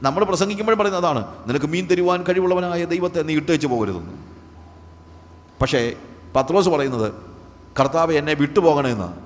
[0.02, 4.14] നമ്മൾ പ്രസംഗിക്കുമ്പോഴും പറയുന്നത് അതാണ് നിനക്ക് മീൻ തരുവാൻ കഴിവുള്ളവനായ ദൈവത്തെ നീ ഇട്ടേച്ച് പോകരുതെന്ന്.
[5.62, 5.96] പക്ഷേ
[6.36, 7.14] പത്രോസ് പറയുന്നത്
[7.80, 9.20] കർത്താവ് എന്നെ വിട്ടുപോകണമെന്നാണ്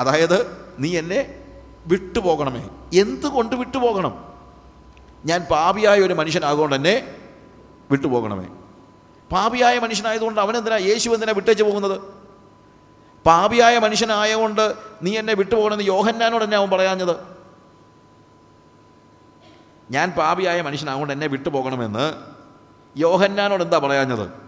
[0.00, 1.40] അതായത് നീ എന്നെ
[1.86, 2.68] വിട്ടുപോകണമേ.
[3.00, 4.34] എന്തുകൊണ്ട് വിട്ടുപോകണം?
[5.24, 7.16] ഞാൻ പാപിയായ ഒരു മനുഷ്യനാകൊണ്ട് എന്നെ
[7.90, 8.46] വിട്ടുപോകണമേ.
[9.32, 12.00] പാപിയായ മനുഷ്യനായതുകൊണ്ട് അവനെന്തിനാ യേശു എന്തിനാ വിട്ടേച്ച് പോകുന്നത്?
[13.26, 17.16] പാപിയായ മനുഷ്യനായതുകൊണ്ട് നീ എന്നെ വിട്ടുപോകണമെന്ന് യോഹന്നാനോട് എന്നെ അവൻ പറയാഞ്ഞത്.
[19.90, 22.14] ഞാൻ പാപിയായ മനുഷ്യനാകൊണ്ട് എന്നെ വിട്ടുപോകണമെന്ന്
[22.96, 24.43] യോഹന്നാനോട് എന്താ പറയാഞ്ഞത്?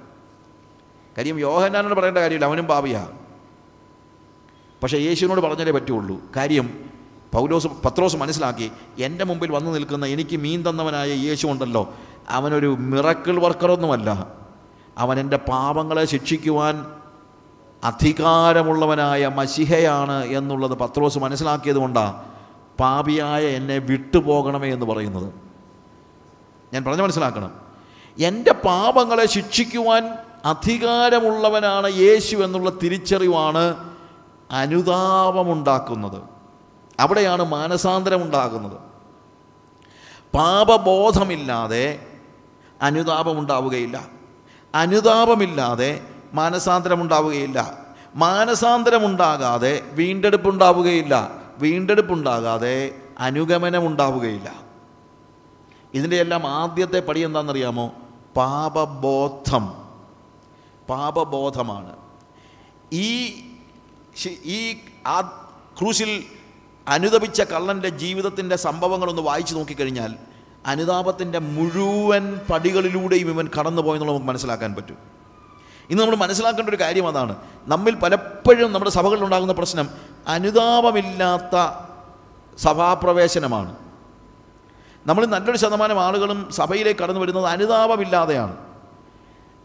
[1.19, 3.13] കാര്യം യോഹനാനോട് പറയേണ്ട കാര്യമില്ല അവനും പാപിയാണ്
[4.83, 6.21] പക്ഷേ യേശുവിനോട് പറഞ്ഞാലേ പറ്റുള്ളൂ.
[6.37, 6.91] കാര്യം
[7.33, 11.95] പൗലോസ് പത്രോസ് മനസ്സിലാക്കി എന്റെ മുമ്പിൽ വന്നു നിൽക്കുന്ന എനിക്ക് മീൻ തന്നവനായ യേശു ഉണ്ടല്ലോ.
[12.29, 14.27] അവനൊരു മിറക്കിൾ വർക്കറൊന്നുമല്ല
[14.99, 16.87] അവൻ എന്റെ പാപങ്ങളെ ശിക്ഷിക്കുവാൻ
[17.85, 22.23] അധികാരമുള്ളവനായ മഷിഹയാണ് എന്നുള്ളത് പത്രോസ് മനസ്സിലാക്കിയത് കൊണ്ടാണ്
[22.81, 25.33] പാപിയായ എന്നെ വിട്ടുപോകണമേ എന്ന് പറയുന്നത്.
[26.73, 27.53] ഞാൻ പറഞ്ഞു മനസ്സിലാക്കണം.
[28.19, 30.15] എന്റെ പാപങ്ങളെ ശിക്ഷിക്കുവാൻ
[30.47, 33.95] അധികാരമുള്ളവനാണ് യേശു എന്നുള്ള തിരിച്ചറിവാണ്
[34.51, 36.23] അനുതാപമുണ്ടാക്കുന്നത്.
[37.01, 38.77] അവിടെയാണ് മാനസാന്തരമുണ്ടാകുന്നത്.
[40.37, 42.07] പാപബോധമില്ലാതെ
[42.83, 44.05] അനുതാപമുണ്ടാവുകയില്ല.
[44.75, 46.01] അനുതാപമില്ലാതെ
[46.35, 47.79] മാനസാന്തരമുണ്ടാവുകയില്ല.
[48.17, 51.31] മാനസാന്തരമുണ്ടാകാതെ വീണ്ടെടുപ്പുണ്ടാവുകയില്ല.
[51.59, 54.53] വീണ്ടെടുപ്പുണ്ടാകാതെ അനുഗമനമുണ്ടാവുകയില്ല.
[55.95, 57.93] ഇതിന്റെ എല്ലാം ആദ്യത്തെ പടി എന്താണെന്നറിയാമോ?
[58.37, 59.86] പാപബോധം.
[60.89, 61.97] പാപബോധമാണ്.
[62.93, 63.35] ഈ
[64.45, 65.21] ഈ ആ
[65.81, 66.25] ക്രൂശിൽ
[66.89, 70.15] അനുദപിച്ച കള്ളന്റെ ജീവിതത്തിന്റെ സംഭവങ്ങളൊന്ന് വായിച്ചു നോക്കിക്കഴിഞ്ഞാൽ
[70.67, 74.97] അനുതാപത്തിന്റെ മുഴുവൻ പടികളിലൂടെയും ഇവൻ കടന്നുപോയെന്നുള്ളത് നമുക്ക് മനസ്സിലാക്കാൻ പറ്റും.
[75.91, 77.37] ഇന്ന് നമ്മൾ മനസ്സിലാക്കേണ്ട ഒരു കാര്യം അതാണ്.
[77.67, 79.91] നമ്മിൽ പലപ്പോഴും നമ്മുടെ സഭകളിലുണ്ടാകുന്ന പ്രശ്നം
[80.29, 81.85] അനുതാപമില്ലാത്ത
[82.59, 83.77] സഭാപ്രവേശനമാണ്.
[85.07, 88.57] നമ്മൾ നല്ലൊരു ശതമാനം ആളുകളും സഭയിലേക്ക് കടന്നു വരുന്നത് അനുതാപമില്ലാതെയാണ്.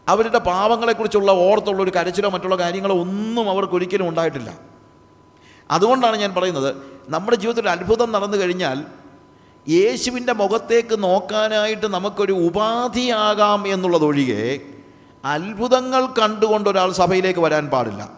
[0.08, 4.58] അവരുടെ പാവങ്ങളെക്കുറിച്ചുള്ള ഓർത്തുള്ള ഒരു കരച്ചിലോ മറ്റുള്ള കാര്യങ്ങളോ ഒന്നും അവർക്ക് ഒരിക്കലും ഉണ്ടായിട്ടില്ല.
[5.70, 6.74] അതുകൊണ്ടാണ് ഞാൻ പറയുന്നത്
[7.08, 8.84] നമ്മുടെ ജീവിതത്തിൽ അത്ഭുതം നടന്നു കഴിഞ്ഞാൽ
[9.68, 14.60] യേശുവിന്റെ മുഖത്തേക്ക് നോക്കാനായിട്ട് നമുക്കൊരു ഉപാധിയാകാം എന്നുള്ളതൊഴികെ
[15.24, 18.10] അത്ഭുതങ്ങൾ കണ്ടുകൊണ്ട് ഒരാൾ സഭയിലേക്ക് വരാൻ പാടില്ല.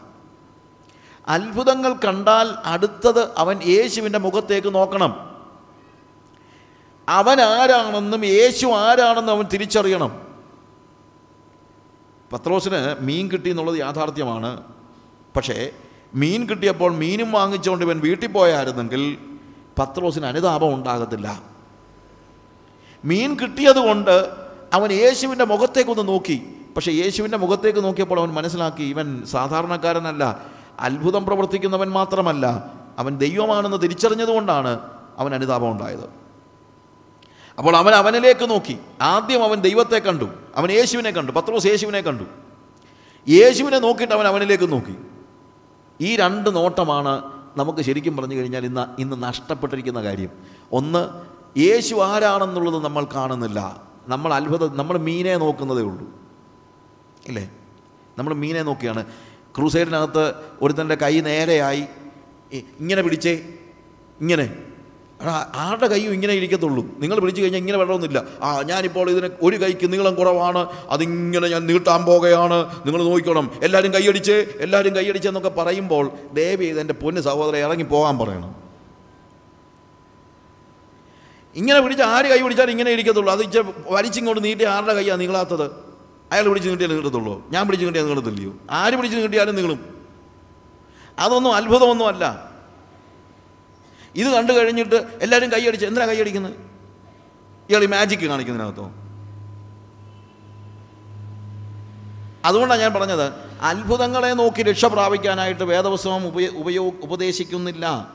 [1.29, 5.35] അത്ഭുതങ്ങൾ കണ്ടാൽ അടുത്തത് അവൻ യേശുവിന്റെ മുഖത്തേക്ക് നോക്കണം.
[7.09, 10.24] അവൻ ആരാണെന്നും യേശു ആരാണെന്നും അവൻ തിരിച്ചറിയണം.
[12.35, 14.63] പത്രോസിന് മീൻ കിട്ടി എന്നുള്ളത് യാഥാർത്ഥ്യമാണ്.
[15.37, 15.71] പക്ഷേ
[16.15, 19.19] മീൻ കിട്ടിയപ്പോൾ മീനും വാങ്ങിച്ചുകൊണ്ട് ഇവൻ വീട്ടിൽ പോയായിരുന്നെങ്കിൽ
[19.79, 21.43] പത്രോസിന് അനുതാപം ഉണ്ടാകത്തില്ല.
[23.05, 24.31] മീൻ കിട്ടിയതുകൊണ്ട്
[24.73, 26.43] അവൻ യേശുവിന്റെ മുഖത്തേക്കൊന്ന് നോക്കി.
[26.77, 30.43] പക്ഷേ യേശുവിന്റെ മുഖത്തേക്ക് നോക്കിയപ്പോൾ അവൻ മനസ്സിലാക്കി ഇവൻ സാധാരണക്കാരനല്ല
[30.81, 34.81] അത്ഭുതം പ്രവർത്തിക്കുന്നവൻ മാത്രമല്ല അവൻ ദൈവമാണെന്ന് തിരിച്ചറിഞ്ഞതുകൊണ്ടാണ്
[35.19, 36.11] അവൻ അനുതാപം ഉണ്ടായത്.
[37.59, 38.79] അപ്പോൾ അവൻ അവനിലേക്ക് നോക്കി.
[39.01, 40.44] ആദ്യം അവൻ ദൈവത്തെ കണ്ടു.
[40.55, 41.33] അവൻ യേശുവിനെ കണ്ടു.
[41.33, 42.25] പത്രോസ് യേശുവിനെ കണ്ടു.
[43.29, 44.97] യേശുവിനെ നോക്കിയിട്ട് അവൻ അവനിലേക്ക് നോക്കി.
[46.01, 47.23] ഈ രണ്ട് നോട്ടമാണ്
[47.57, 50.29] നമുക്ക് ശരിക്കും പറഞ്ഞു കഴിഞ്ഞാൽ ഇന്ന് ഇന്ന് നഷ്ടപ്പെട്ടിരിക്കുന്ന കാര്യം.
[50.73, 51.09] ഒന്ന്
[51.59, 53.83] യേശു ആരാണെന്നുള്ളത് നമ്മൾ കാണുന്നില്ല.
[54.09, 56.09] നമ്മൾ അത്ഭുത നമ്മൾ മീനെ നോക്കുന്നതേ ഉള്ളൂ.
[57.27, 57.51] ഇല്ലേ
[58.19, 59.05] നമ്മൾ മീനെ നോക്കിയാണ്.
[59.57, 61.85] ക്രൂസൈഡിനകത്ത് ഒരുത്തന്റെ കൈ നേരെയായി.
[62.53, 63.49] ഇങ്ങനെ പിടിച്ചേ.
[64.21, 64.57] ഇങ്ങനെ.
[65.55, 66.87] ആരുടെ കൈയും ഇങ്ങനെ ഇരിക്കത്തുള്ളൂ?
[66.99, 68.25] നിങ്ങൾ വിളിച്ചു കഴിഞ്ഞാൽ ഇങ്ങനെ വെള്ളമൊന്നുമില്ല.
[68.43, 70.67] ആ ഞാനിപ്പോൾ ഇതിന് ഒരു കൈക്ക് നീളം കുറവാണ്.
[70.91, 73.51] അതിങ്ങനെ ഞാൻ നീട്ടാൻ പോകുകയാണ് നിങ്ങൾ നോക്കിക്കോണം.
[73.63, 78.65] എല്ലാവരും കൈയടിച്ച് എല്ലാവരും കൈയടിച്ച് എന്നൊക്കെ പറയുമ്പോൾ ദയവ് ചെയ്ത് എന്റെ പൊന്ന് സഹോദരൻ ഇറങ്ങി പോകാൻ പറയണം.
[81.57, 83.33] ഇങ്ങനെ പിടിച്ച് ആര് കൈ പിടിച്ചാൽ ഇങ്ങനെ ഇരിക്കത്തുള്ളൂ.
[83.33, 85.71] അത് ഇച്ചിരി വലിച്ചിങ്ങോട്ട് നീട്ടി ആരുടെ കൈയാണ് നീളാത്തത്?
[86.33, 88.53] അയാൾ പിടിച്ച് നീട്ടിയാൽ നീട്ടത്തുള്ളൂ ഞാൻ പിടിച്ച് നീട്ടിയാൽ നീളത്തില്ലയോ?
[88.71, 89.81] ആര് പിടിച്ച് നീട്ടിയാലും നീളും.
[91.19, 92.54] അതൊന്നും അത്ഭുതമൊന്നുമല്ല.
[94.17, 96.53] ഇത് കണ്ടു കഴിഞ്ഞിട്ട് എല്ലാവരും കൈയടിച്ച് എന്തിനാ കൈയടിക്കുന്നത്?
[97.71, 98.91] ഇയാൾ ഈ മാജിക്ക് കാണിക്കുന്നതിനകത്തോ
[102.45, 108.15] അതുകൊണ്ടാണ് ഞാൻ പറഞ്ഞത് അത്ഭുതങ്ങളെ നോക്കി രക്ഷ പ്രാപിക്കാനായിട്ട് വേദപുസ്തകം ഉപയോ ഉപയോ ഉപദേശിക്കുന്നില്ല.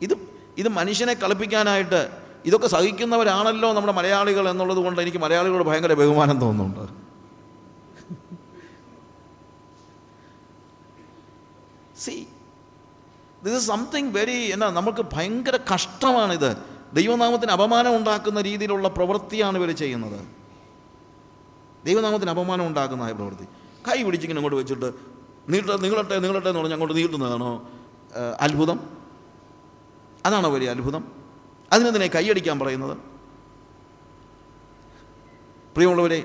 [0.00, 0.14] ഇത്
[0.58, 2.08] ഇത് മനുഷ്യനെ കളിപ്പിക്കാനായിട്ട്
[2.46, 6.92] ഇതൊക്കെ സഹിക്കുന്നവരാണല്ലോ നമ്മുടെ മലയാളികൾ എന്നുള്ളത് കൊണ്ട് എനിക്ക് മലയാളികളോട് ഭയങ്കര ബഹുമാനം തോന്നുന്നുണ്ട്.
[12.04, 12.26] See
[13.44, 16.56] this is something very എന്നാ നമുക്ക് ഭയങ്കര കഷ്ടമാണിത്.
[16.94, 20.26] ദൈവനാമത്തിന് അപമാനം ഉണ്ടാക്കുന്ന രീതിയിലുള്ള പ്രവൃത്തിയാണ് ഇവർ ചെയ്യുന്നത്.
[21.84, 23.44] ദൈവനാമത്തിന് അപമാനം ഉണ്ടാക്കുന്ന പ്രവൃത്തി.
[23.88, 24.92] കൈ പിടിച്ചിങ്ങനെ അങ്ങോട്ട് വെച്ചിട്ട്
[25.48, 27.68] നീട്ട നീളട്ടെ നീളട്ടെ എന്ന് പറഞ്ഞ് അങ്ങോട്ട് നീട്ടുന്നതാണോ?
[28.40, 28.96] അത്ഭുതം.
[30.26, 31.12] അതാണോ വലിയ അത്ഭുതം?
[31.72, 32.96] അതിനെന്തിനെ കൈയടിക്കാൻ പറയുന്നത്?
[35.74, 36.24] പ്രിയമുള്ളവരെ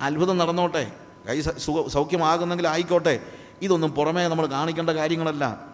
[0.00, 0.92] അത്ഭുതം നടന്നോട്ടെ.
[1.28, 1.40] കൈ
[1.88, 3.20] സൗഖ്യമാകുന്നെങ്കിൽ ആയിക്കോട്ടെ.
[3.62, 5.67] ഇതൊന്നും പുറമേ നമ്മൾ കാണിക്കേണ്ട കാര്യങ്ങളല്ല.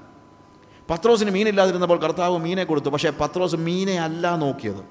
[0.91, 2.89] പത്രോസിന് മീനില്ലാതിരുന്നപ്പോൾ കർത്താവ് മീനെ കൊടുത്തു.
[2.89, 4.85] പക്ഷേ പത്രോസ് മീനെ അല്ല നോക്കിയത്.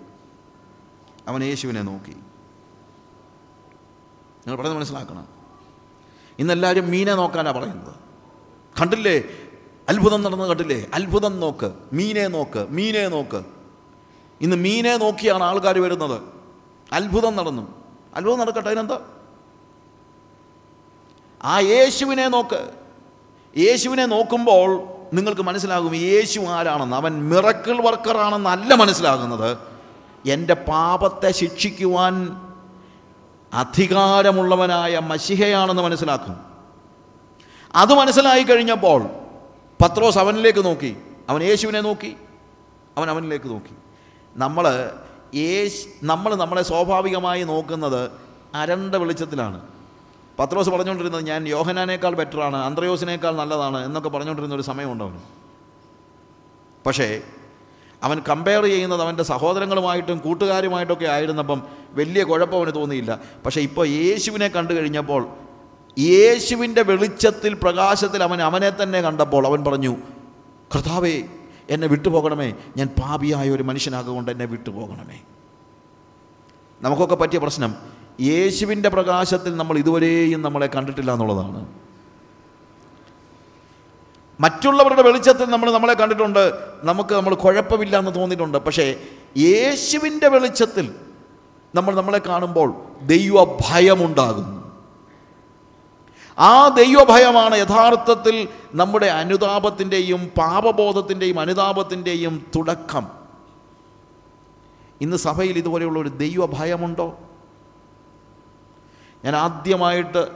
[1.27, 2.09] അവൻ യേശുവിനെ നോക്കി.
[2.09, 5.27] നിങ്ങൾ പറയുന്നത് മനസ്സിലാക്കണം.
[6.39, 7.95] ഇന്നെല്ലാവരും മീനെ നോക്കാനാണ് പറയുന്നത്.
[8.81, 9.23] കണ്ടില്ലേ?
[9.89, 10.87] അത്ഭുതം നടന്ന് കണ്ടില്ലേ?
[10.93, 11.73] അത്ഭുതം നോക്ക്.
[11.93, 12.67] മീനെ നോക്ക്.
[12.69, 13.43] മീനെ നോക്ക്.
[14.41, 16.21] ഇന്ന് മീനെ നോക്കിയാണ് ആൾക്കാർ വരുന്നത്.
[16.91, 17.83] അത്ഭുതം നടന്നു.
[18.15, 18.99] അത്ഭുതം നടക്കട്ടെ അതിനെന്താ?
[21.43, 22.71] ആ യേശുവിനെ നോക്ക്.
[23.57, 26.95] യേശുവിനെ നോക്കുമ്പോൾ നിങ്ങൾക്ക് മനസ്സിലാകും യേശു ആരാണെന്ന്.
[26.95, 29.57] അവൻ മിറക്കിൾ വർക്കറാണെന്നല്ല മനസ്സിലാകുന്നത്.
[30.27, 32.41] എന്റെ പാപത്തെ ശിക്ഷിക്കുവാൻ
[33.53, 36.39] അധികാരമുള്ളവനായ മഷിഹയാണെന്ന് മനസ്സിലാക്കും.
[37.75, 39.03] അത് മനസ്സിലായി കഴിഞ്ഞപ്പോൾ
[39.83, 40.97] പത്രോസ് അവനിലേക്ക് നോക്കി.
[41.29, 42.15] അവൻ യേശുവിനെ നോക്കി.
[42.97, 43.75] അവൻ അവനിലേക്ക് നോക്കി.
[44.35, 44.91] നമ്മൾ
[45.35, 48.11] യേശ് നമ്മൾ നമ്മളെ സ്വാഭാവികമായി നോക്കുന്നത്
[48.55, 49.72] അരണ്ട വെളിച്ചത്തിലാണ്.
[50.39, 55.21] പത്രോസ് പറഞ്ഞുകൊണ്ടിരുന്നത് ഞാൻ യോഹനാനേക്കാൾ ബെറ്ററാണ് അന്ത്രയോസിനേക്കാൾ നല്ലതാണ് എന്നൊക്കെ പറഞ്ഞുകൊണ്ടിരുന്ന ഒരു സമയമുണ്ട്
[56.85, 57.21] പക്ഷേ
[58.03, 63.19] അവൻ കമ്പയർ ചെയ്യുന്നത് അവന്റെ സഹോദരങ്ങളുമായിട്ടും കൂട്ടുകാരുമായിട്ടൊക്കെ ആയിരുന്നപ്പം വലിയ കുഴപ്പം അവന് തോന്നിയില്ല.
[63.45, 65.27] പക്ഷേ ഇപ്പോൾ യേശുവിനെ കണ്ടു കഴിഞ്ഞപ്പോൾ
[65.99, 69.95] യേശുവിന്റെ വെളിച്ചത്തിൽ പ്രകാശത്തിൽ അവൻ അവനെ തന്നെ കണ്ടപ്പോൾ അവൻ പറഞ്ഞു
[70.75, 71.23] കർത്താവേ
[71.69, 72.53] എന്നെ വിട്ടുപോകണമേ.
[72.77, 75.19] ഞാൻ പാപിയായ ഒരു മനുഷ്യനാകൊണ്ട് എന്നെ വിട്ടുപോകണമേ.
[76.81, 77.75] നമുക്കൊക്കെ പറ്റിയ പ്രശ്നം
[78.21, 81.67] യേശുവിന്റെ പ്രകാശത്തിൽ നമ്മൾ ഇതുവരെയും നമ്മളെ കണ്ടിട്ടില്ല എന്നുള്ളതാണ്.
[84.39, 86.67] മറ്റുള്ളവരുടെ വെളിച്ചത്തിൽ നമ്മൾ നമ്മളെ കണ്ടിട്ടുണ്ട്.
[86.83, 88.57] നമുക്ക് നമ്മൾ കുഴപ്പമില്ല എന്ന് തോന്നിയിട്ടുണ്ട്.
[88.57, 88.95] പക്ഷേ
[89.37, 90.95] യേശുവിന്റെ വെളിച്ചത്തിൽ
[91.75, 94.63] നമ്മൾ നമ്മളെ കാണുമ്പോൾ ദൈവ ഭയമുണ്ടാകുന്നു
[96.39, 103.07] ആ ദൈവഭയമാണ് യഥാർത്ഥത്തിൽ നമ്മുടെ അനുതാപത്തിന്റെയും പാപബോധത്തിന്റെയും അനുതാപത്തിന്റെയും തുടക്കം.
[105.01, 107.19] ഇന്ന് സഭയിൽ ഇതുപോലെയുള്ള ഒരു ദൈവഭയമുണ്ടോ?
[109.25, 110.31] ഞാൻ ആദ്യമായിട്ട്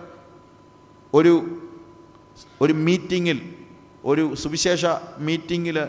[1.14, 1.62] ഒരു
[2.62, 3.56] ഒരു മീറ്റിങ്ങിൽ
[4.06, 4.86] ഒരു സുവിശേഷ
[5.18, 5.88] മീറ്റിങ്ങിൽ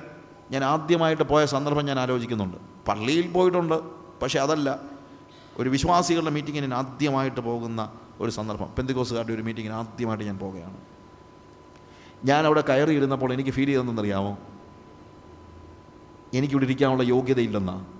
[0.50, 2.56] ഞാൻ ആദ്യമായിട്ട് പോയ സന്ദർഭം ഞാൻ ആലോചിക്കുന്നുണ്ട്.
[2.88, 3.82] പള്ളിയിൽ പോയിട്ടുണ്ട്
[4.22, 4.80] പക്ഷേ അതല്ല.
[5.58, 8.74] ഒരു വിശ്വാസികളുടെ മീറ്റിങ്ങിന് ഞാൻ ആദ്യമായിട്ട് പോകുന്ന ഒരു സന്ദർഭം.
[8.78, 10.76] പെന്തിക്കോസുകാരുടെ ഒരു മീറ്റിങ്ങിന് ആദ്യമായിട്ട് ഞാൻ പോവുകയാണ്
[12.24, 14.38] ഞാൻ അവിടെ കയറിയിരുന്നപ്പോൾ എനിക്ക് ഫീൽ ചെയ്തതെന്നറിയാമോ
[16.34, 17.97] എനിക്കിവിടെ ഇരിക്കാനുള്ള യോഗ്യതയില്ലെന്നാണ്.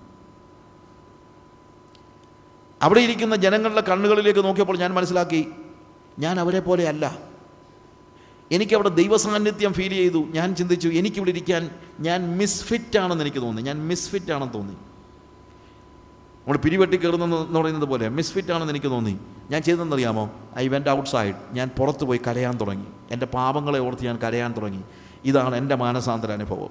[2.83, 5.49] അവിടെ ഇരിക്കുന്ന ജനങ്ങളുടെ കണ്ണുകളിലേക്ക് നോക്കിയപ്പോൾ ഞാൻ മനസ്സിലാക്കി
[6.19, 7.19] ഞാൻ അവരെ പോലെയല്ല.
[8.53, 10.19] എനിക്കവിടെ ദൈവസാന്നിധ്യം ഫീൽ ചെയ്തു.
[10.19, 11.71] ഞാൻ ചിന്തിച്ചു എനിക്കിവിടെ ഇരിക്കാൻ
[12.01, 13.63] ഞാൻ മിസ്ഫിറ്റ് ആണെന്ന് എനിക്ക് തോന്നി.
[13.63, 14.73] ഞാൻ മിസ്ഫിറ്റ് ആണെന്ന് തോന്നി.
[14.73, 19.19] നമ്മൾ പിരിവെട്ടി കയറുന്നെന്ന് പറയുന്നത് പോലെ മിസ്ഫിറ്റ് ആണെന്ന് എനിക്ക് തോന്നി.
[19.51, 20.31] ഞാൻ ചെയ്തതെന്നറിയാമോ?
[20.59, 22.87] ഐ വെന്റ് ഔട്ട് സൈഡ് ഞാൻ പുറത്ത് പോയി കരയാൻ തുടങ്ങി.
[23.11, 24.83] എന്റെ പാപങ്ങളെ ഓർത്ത് ഞാൻ കരയാൻ തുടങ്ങി.
[25.25, 26.71] ഇതാണ് എന്റെ മാനസാന്തര അനുഭവം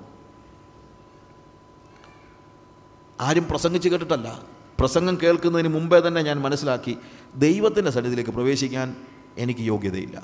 [3.21, 4.56] ആരും പ്രസംഗിച്ച് കേട്ടിട്ടല്ല.
[4.79, 6.97] പ്രസംഗം കേൾക്കുന്നതിന് മുമ്പേ തന്നെ ഞാൻ മനസ്സിലാക്കി
[7.35, 8.95] ദൈവത്തിന്റെ സന്നിധിയിലേക്ക് പ്രവേശിക്കാൻ
[9.37, 10.23] എനിക്ക് യോഗ്യതയില്ല.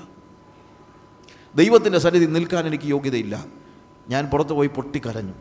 [1.56, 3.46] ദൈവത്തിന്റെ സന്നിധി നിൽക്കാൻ എനിക്ക് യോഗ്യതയില്ല.
[4.08, 5.34] ഞാൻ പുറത്ത് പോയി പൊട്ടിക്കരഞ്ഞു.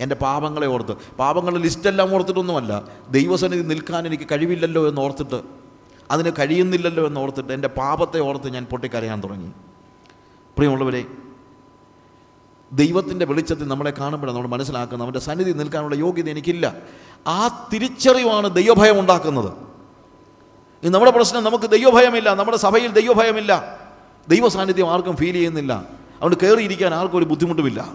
[0.00, 5.42] എന്റെ പാപങ്ങളെ ഓർത്ത് പാപങ്ങളുടെ ലിസ്റ്റെല്ലാം ഓർത്തിട്ടൊന്നുമല്ല ദൈവസന്നിധി നിൽക്കാൻ എനിക്ക് കഴിവില്ലല്ലോ എന്ന് ഓർത്തിട്ട്
[6.10, 9.50] അതിന് കഴിയുന്നില്ലല്ലോ എന്ന് ഓർത്തിട്ട് എന്റെ പാപത്തെ ഓർത്ത് ഞാൻ പൊട്ടിക്കരയാൻ തുടങ്ങി.
[10.56, 11.06] പ്രിയമുള്ളവരെ
[12.74, 15.02] ദൈവത്തിന്റെ വെളിച്ചത്തിൽ നമ്മളെ കാണുമ്പോഴാണ് നമ്മൾ മനസ്സിലാക്കുന്നത്.
[15.02, 16.74] അവന്റെ സന്നിധി നിൽക്കാനുള്ള യോഗ്യത എനിക്കില്ല.
[17.26, 19.52] ആ തിരിച്ചറിവാണ് ദൈവഭയം ഉണ്ടാക്കുന്നത്.
[20.84, 22.34] നമ്മുടെ പ്രശ്നം നമുക്ക് ദൈവഭയമില്ല.
[22.34, 23.80] നമ്മുടെ സഭയിൽ ദൈവഭയമില്ല.
[24.28, 25.72] ദൈവ സാന്നിധ്യം ആർക്കും ഫീൽ ചെയ്യുന്നില്ല.
[25.72, 27.92] അതുകൊണ്ട് കയറിയിരിക്കാൻ ആർക്കും ഒരു ബുദ്ധിമുട്ടുമില്ല.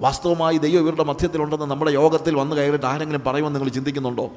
[0.00, 4.30] വാസ്തവമായി ദൈവം ഇവരുടെ മധ്യത്തിലുണ്ടെന്ന് നമ്മുടെ യോഗത്തിൽ വന്ന് കയറിയിട്ട് ആരെങ്കിലും പറയുമെന്ന് നിങ്ങൾ ചിന്തിക്കുന്നുണ്ടോ?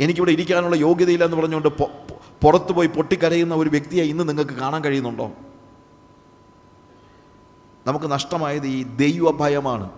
[0.00, 1.88] എനിക്കിവിടെ ഇരിക്കാനുള്ള യോഗ്യതയില്ല എന്ന് പറഞ്ഞുകൊണ്ട് പൊ-
[2.42, 5.30] പൊ- പോയി പൊട്ടിക്കരയുന്ന ഒരു വ്യക്തിയെ ഇന്ന് നിങ്ങൾക്ക് കാണാൻ കഴിയുന്നുണ്ടോ?
[7.86, 9.90] നമുക്ക് നഷ്ടമായത് ഈ ദൈവഭയമാണ്.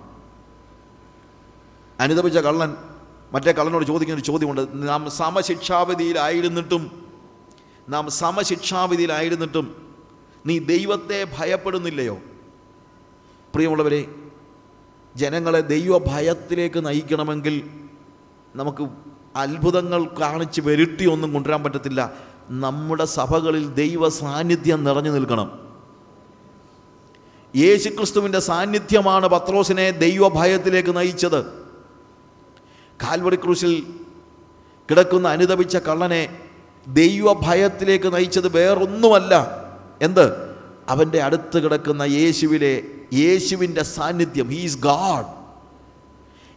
[2.00, 2.74] അനുദപിച്ച കള്ളൻ
[3.32, 4.88] മറ്റേ കള്ളനോട് ചോദിക്കുന്ന ഒരു ചോദ്യമുണ്ട്.
[4.88, 7.08] നാം സമശിക്ഷാവിധിയിലായിരുന്നിട്ടും
[7.88, 9.94] നാം സമശിക്ഷാവിധിയിലായിരുന്നിട്ടും
[10.46, 12.14] നീ ദൈവത്തെ ഭയപ്പെടുന്നില്ലയോ?
[13.54, 14.14] പ്രിയമുള്ളവരെ
[15.16, 17.70] ജനങ്ങളെ ദൈവഭയത്തിലേക്ക് നയിക്കണമെങ്കിൽ
[18.56, 18.88] നമുക്ക്
[19.36, 22.12] അത്ഭുതങ്ങൾ കാണിച്ച് വരുട്ടി ഒന്നും കൊണ്ടുവരാൻ പറ്റത്തില്ല.
[22.50, 25.67] നമ്മുടെ സഭകളിൽ ദൈവ സാന്നിധ്യം നിറഞ്ഞു നിൽക്കണം.
[27.58, 31.44] യേശുക്രിസ്തുവിന്റെ സാന്നിധ്യമാണ് പത്രോസിനെ ദൈവഭയത്തിലേക്ക് നയിച്ചത്.
[33.02, 33.86] കാൽവറി ക്രൂശിൽ
[34.90, 36.38] കിടക്കുന്ന അനുദപിച്ച കള്ളനെ
[36.88, 39.64] ദൈവഭയത്തിലേക്ക് നയിച്ചത് വേറൊന്നുമല്ല.
[40.02, 40.56] എന്ത്?
[40.88, 42.82] അവന്റെ അടുത്ത് കിടക്കുന്ന യേശുവിലെ
[43.14, 44.48] യേശുവിന്റെ സാന്നിധ്യം.
[44.48, 45.38] ഹീസ് ഗാഡ്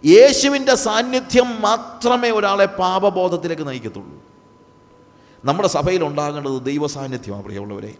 [0.07, 4.23] യേശുവിന്റെ സാന്നിധ്യം മാത്രമേ ഒരാളെ പാപബോധത്തിലേക്ക് നയിക്കത്തുള്ളൂ.
[5.45, 7.95] നമ്മുടെ സഭയിൽ ഉണ്ടാകേണ്ടത് ദൈവസാന്നിധ്യമാണ് പ്രിയമുള്ളവരെ.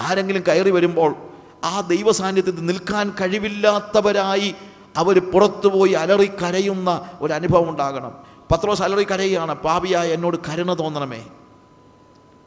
[0.00, 1.16] ആരെങ്കിലും കയറി വരുമ്പോൾ
[1.64, 4.54] ആ ദൈവ സാന്നിധ്യത്തിൽ നിൽക്കാൻ കഴിവില്ലാത്തവരായി
[4.96, 8.12] അവർ പുറത്തുപോയി അലറി കരയുന്ന ഒരു അനുഭവം ഉണ്ടാകണം.
[8.52, 11.26] പത്രോസ് അലറി കരയുകയാണ് പാപിയായ എന്നോട് കരുണ തോന്നണമേ.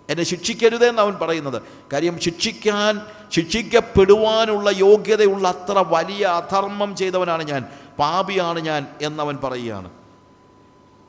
[0.09, 1.61] എന്നെ ശിക്ഷിക്കരുതേ എന്ന് അവൻ പറയുന്നത്.
[1.93, 3.01] കാര്യം ശിക്ഷിക്കാൻ
[3.31, 7.65] ശിക്ഷിക്കപ്പെടുവാനുള്ള യോഗ്യതയുള്ള അത്ര വലിയ അധർമ്മം ചെയ്തവനാണ് ഞാൻ.
[7.99, 9.89] പാപിയാണ് ഞാൻ എന്നവൻ പറയുകയാണ്.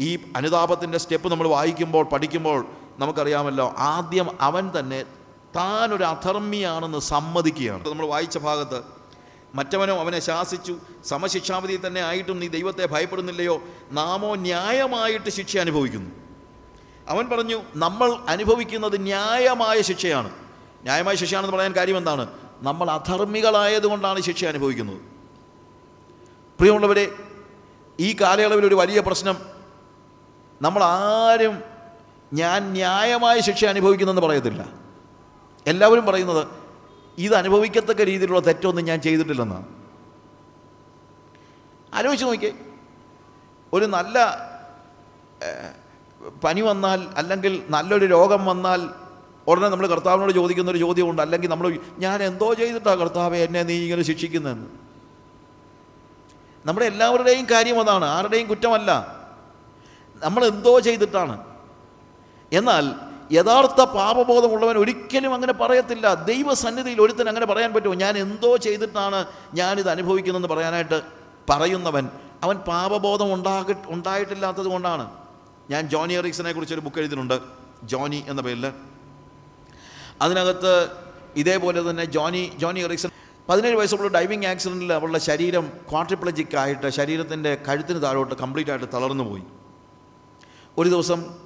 [0.01, 2.67] ഈ അനുതാപത്തിന്റെ സ്റ്റെപ്പ് നമ്മൾ വായിക്കുമ്പോൾ പഠിക്കുമ്പോൾ
[2.99, 5.05] നമുക്കറിയാമല്ലോ ആദ്യം അവൻ തന്നെ
[5.57, 7.89] താനൊരു അധർമ്മിയാണെന്ന് സമ്മതിക്കുകയാണ്.
[7.89, 8.83] നമ്മൾ വായിച്ച ഭാഗത്ത്
[9.55, 16.11] മറ്റവനോ അവനെ ശാസിച്ചു സമശിക്ഷാവിധി തന്നെ ആയിട്ടും നീ ദൈവത്തെ ഭയപ്പെടുന്നില്ലയോ നാമോ ന്യായമായിട്ട് ശിക്ഷ അനുഭവിക്കുന്നു.
[17.09, 20.31] അവൻ പറഞ്ഞു നമ്മൾ അനുഭവിക്കുന്നത് ന്യായമായ ശിക്ഷയാണ്.
[20.83, 22.29] ന്യായമായ ശിക്ഷയാണെന്ന് പറയാൻ കാര്യം എന്താണ്?
[22.63, 25.01] നമ്മൾ അധർമ്മികളായതുകൊണ്ടാണ് ശിക്ഷ അനുഭവിക്കുന്നത്.
[26.59, 27.15] പ്രിയമുള്ളവരെ
[28.01, 29.37] ഈ കാലയളവിൽ ഒരു വലിയ പ്രശ്നം
[30.63, 31.63] നമ്മൾ ആരും
[32.33, 34.82] ഞാൻ ന്യായമായ ശിക്ഷ അനുഭവിക്കുന്നെന്ന് പറയത്തില്ല.
[35.67, 36.47] എല്ലാവരും പറയുന്നത്
[37.19, 39.83] ഇത് അനുഭവിക്കത്തക്ക രീതിയിലുള്ള തെറ്റൊന്നും ഞാൻ ചെയ്തിട്ടില്ലെന്ന്.
[41.95, 42.53] ആലോചിച്ച് നോക്കിയേ.
[43.73, 44.19] ഒരു നല്ല
[46.45, 48.89] പനി വന്നാൽ അല്ലെങ്കിൽ നല്ലൊരു രോഗം വന്നാൽ
[49.47, 51.23] ഉടനെ നമ്മൾ കർത്താവിനോട് ചോദിക്കുന്ന ഒരു ചോദ്യമുണ്ട്.
[51.23, 54.67] അല്ലെങ്കിൽ നമ്മൾ ഞാൻ എന്തോ ചെയ്തിട്ടാണ് കർത്താവെ എന്നെ നീ ഇങ്ങനെ ശിക്ഷിക്കുന്നതെന്ന്
[56.67, 58.05] നമ്മുടെ എല്ലാവരുടെയും കാര്യം അതാണ്.
[58.05, 58.91] ആരുടെയും കുറ്റമല്ല.
[60.15, 61.45] നമ്മൾ എന്തോ ചെയ്തിട്ടാണ്.
[62.53, 66.15] എന്നാൽ യഥാർത്ഥ പാപബോധമുള്ളവൻ ഒരിക്കലും അങ്ങനെ പറയത്തില്ല.
[66.15, 67.95] ദൈവസന്നിധിയിൽ ഒരുത്തൻ അങ്ങനെ പറയാൻ പറ്റുമോ?
[67.95, 71.03] ഞാൻ എന്തോ ചെയ്തിട്ടാണ് ഞാനിത് അനുഭവിക്കുന്നതെന്ന് പറയാനായിട്ട്
[71.51, 72.09] പറയുന്നവൻ.
[72.43, 75.11] അവൻ പാപബോധം ഉണ്ടാകി ഉണ്ടായിട്ടില്ലാത്തത് കൊണ്ടാണ്.
[75.71, 77.41] ഞാൻ ജോണി എറിക്സനെ കുറിച്ചൊരു ബുക്ക് എഴുതിയിട്ടുണ്ട്.
[77.83, 78.73] ജോണി എന്ന പേരിൽ
[80.23, 80.89] അതിനകത്ത്
[81.37, 83.11] ഇതേപോലെ തന്നെ ജോണി ജോണി എറിക്സൺ
[83.49, 89.43] പതിനേഴ് വയസ്സുള്ള ഡൈവിങ് ആക്സിഡന്റിൽ അവളുടെ ശരീരം ക്വാട്രിപ്ലജിക്കായിട്ട് ശരീരത്തിന്റെ കഴുത്തിന് താഴോട്ട് കംപ്ലീറ്റ് ആയിട്ട് തളർന്നു പോയി.
[90.79, 91.42] ഒരു ദിവസം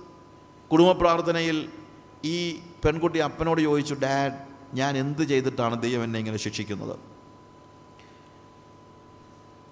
[0.72, 1.68] കുടുംബ പ്രാർത്ഥനയിൽ
[2.24, 4.32] ഈ പെൺകുട്ടി അപ്പനോട് ചോദിച്ചു ഡാഡ്
[4.74, 6.98] ഞാൻ എന്ത് ചെയ്തിട്ടാണ് ദൈവം എന്നെ ഇങ്ങനെ ശിക്ഷിക്കുന്നത്?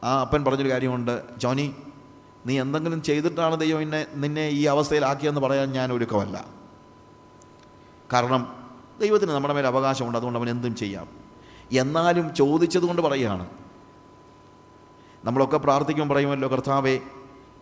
[0.05, 1.75] ആ അപ്പൻ പറഞ്ഞൊരു കാര്യമുണ്ട് ജോണി
[2.47, 6.49] നീ എന്തെങ്കിലും ചെയ്തിട്ടാണ് ദൈവം എന്നെ നിന്നെ ഈ അവസ്ഥയിലാക്കിയെന്ന് പറയാൻ ഞാൻ ഒരുക്കമല്ല.
[8.13, 8.71] കാരണം
[9.01, 11.09] ദൈവത്തിന് നമ്മുടെ മേലെ അവകാശമുണ്ട് അതുകൊണ്ട് അവൻ എന്തും ചെയ്യാം.
[11.73, 13.51] എന്നാലും ചോദിച്ചതുകൊണ്ട് പറയുകയാണ്.
[15.25, 17.01] നമ്മളൊക്കെ പ്രാർത്ഥിക്കുമ്പോൾ പറയുമല്ലോ കർത്താവേ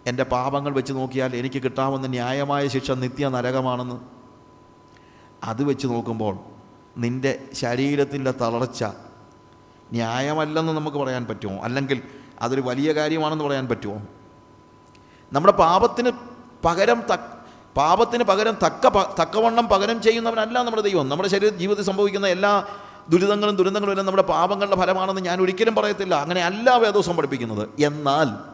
[0.07, 4.00] എന്റെ പാപങ്ങൾ വെച്ച് നോക്കിയാൽ എനിക്ക് കിട്ടാവുന്ന ന്യായമായ ശിക്ഷ നിത്യ നരകമാണെന്ന്
[5.44, 6.38] അത് വെച്ച് നോക്കുമ്പോൾ
[6.98, 8.84] നിന്റെ ശരീരത്തിന്റെ തളർച്ച
[9.92, 11.62] ന്യായമല്ലെന്ന് നമുക്ക് പറയാൻ പറ്റുമോ?
[11.62, 12.03] അല്ലെങ്കിൽ
[12.40, 14.03] അതൊരു വലിയ കാര്യമാണെന്ന് പറയാൻ പറ്റുമോ?
[15.32, 16.11] നമ്മുടെ പാപത്തിന്
[16.64, 17.42] പകരം തക്ക
[17.76, 18.88] പാപത്തിന് പകരം തക്ക
[19.22, 21.09] തക്കവണ്ണം പകരം ചെയ്യുന്നവനല്ല നമ്മുടെ ദൈവം.
[21.09, 22.66] നമ്മുടെ ശരീര ജീവിതത്തിൽ സംഭവിക്കുന്ന എല്ലാ
[23.09, 26.14] ദുരിതങ്ങളും ദുരന്തങ്ങളും എല്ലാം നമ്മുടെ പാപങ്ങളുടെ ഫലമാണെന്ന് ഞാൻ ഒരിക്കലും പറയത്തില്ല.
[26.14, 27.68] അങ്ങനെ അല്ല വേദോസം പഠിപ്പിക്കുന്നത്.
[27.82, 28.51] എന്നാൽ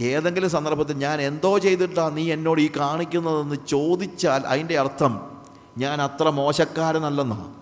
[0.00, 5.42] ഏതെങ്കിലും സന്ദർഭത്തിൽ ഞാൻ എന്തോ ചെയ്തിട്ടാ നീ എന്നോട് ഈ കാണിക്കുന്നതെന്ന് ചോദിച്ചാൽ അതിന്റെ അർത്ഥം
[5.78, 7.54] ഞാൻ അത്ര മോശക്കാരനല്ലെന്നാണ്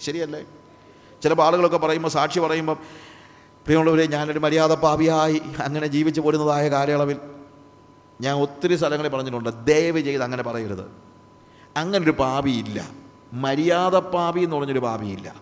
[0.00, 0.44] ശരിയല്ലേ?
[1.22, 2.76] ചില ആളുകളൊക്കെ പറയുമ്പോൾ സാക്ഷി പറയുമ്പം
[3.66, 7.18] പ്രിയമുള്ളവരെ ഞാനൊരു മര്യാദ പാപിയായി അങ്ങനെ ജീവിച്ചു പോരുന്നതായ കാലയളവിൽ
[8.20, 10.90] ഞാൻ ഒത്തിരി സ്ഥലങ്ങളിൽ പറഞ്ഞിട്ടുണ്ട് ദയവ് ചെയ്ത് അങ്ങനെ പറയരുത്.
[11.76, 12.88] അങ്ങനൊരു പാപിയില്ല.
[13.32, 15.34] മര്യാദ പാപി എന്ന് പറഞ്ഞൊരു പാപിയില്ല.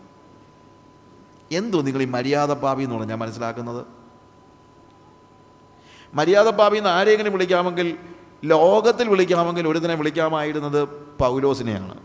[1.53, 3.98] എന്തോ നിങ്ങൾ ഈ മര്യാദ പാപി എന്ന് പറഞ്ഞാൽ മനസ്സിലാക്കുന്നത്?
[6.15, 7.97] മര്യാദ പാപി എന്ന് ആരെങ്കിലും വിളിക്കാമെങ്കിൽ
[8.45, 10.89] ലോകത്തിൽ വിളിക്കാമെങ്കിൽ ഒരുതിനെ വിളിക്കാമായിരുന്നത്
[11.19, 11.99] പൗലോസിനെയാണ്.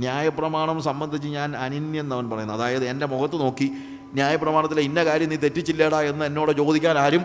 [0.00, 3.70] ന്യായപ്രമാണം സംബന്ധിച്ച് ഞാൻ അനിന്യം അവൻ പറയുന്നത് അതായത് എന്റെ മുഖത്ത് നോക്കി
[4.12, 7.24] ന്യായപ്രമാണത്തിലെ ഇന്ന കാര്യം നീ തെറ്റിച്ചില്ലേടാ എന്ന് എന്നോട് ചോദിക്കാൻ ആരും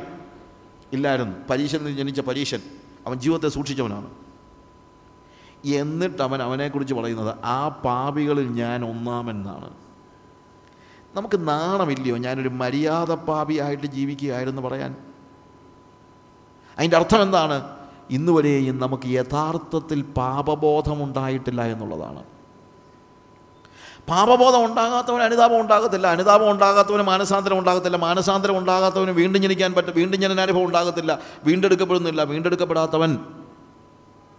[0.93, 1.37] ഇല്ലായിരുന്നു.
[1.49, 2.59] പരീശൻ ജനിച്ച പരീശൻ
[3.07, 4.09] അവൻ ജീവിതത്തെ സൂക്ഷിച്ചവനാണ്.
[5.65, 9.69] എന്നിട്ട് അവൻ അവനെക്കുറിച്ച് പറയുന്നത് ആ പാപികളിൽ ഞാൻ ഒന്നാമെന്നാണ്.
[11.15, 15.08] നമുക്ക് നാണമില്ലയോ ഞാനൊരു മര്യാദ പാപിയായിട്ട് ജീവിക്കുകയായിരുന്നു പറയാൻ?
[16.79, 17.69] അതിന്റെ അർത്ഥം എന്താണ്?
[18.09, 22.23] ഇന്നുവരെയും നമുക്ക് യഥാർത്ഥത്തിൽ പാപബോധമുണ്ടായിട്ടില്ല എന്നുള്ളതാണ്.
[24.09, 26.07] പാപബോധം ഉണ്ടാകാത്തവന് അനുതാപം ഉണ്ടാകത്തില്ല.
[26.07, 27.97] അനുതാപം ഉണ്ടാകാത്തവന് മാനസാന്തരം ഉണ്ടാകത്തില്ല.
[27.97, 31.19] മാനസാന്തരം ഉണ്ടാകാത്തവന് വീണ്ടും ജനിക്കാൻ പറ്റും വീണ്ടും ജനന അനുഭവം ഉണ്ടാകത്തില്ല.
[31.43, 32.23] വീണ്ടെടുക്കപ്പെടുന്നില്ല.
[32.23, 33.19] വീണ്ടെടുക്കപ്പെടാത്തവൻ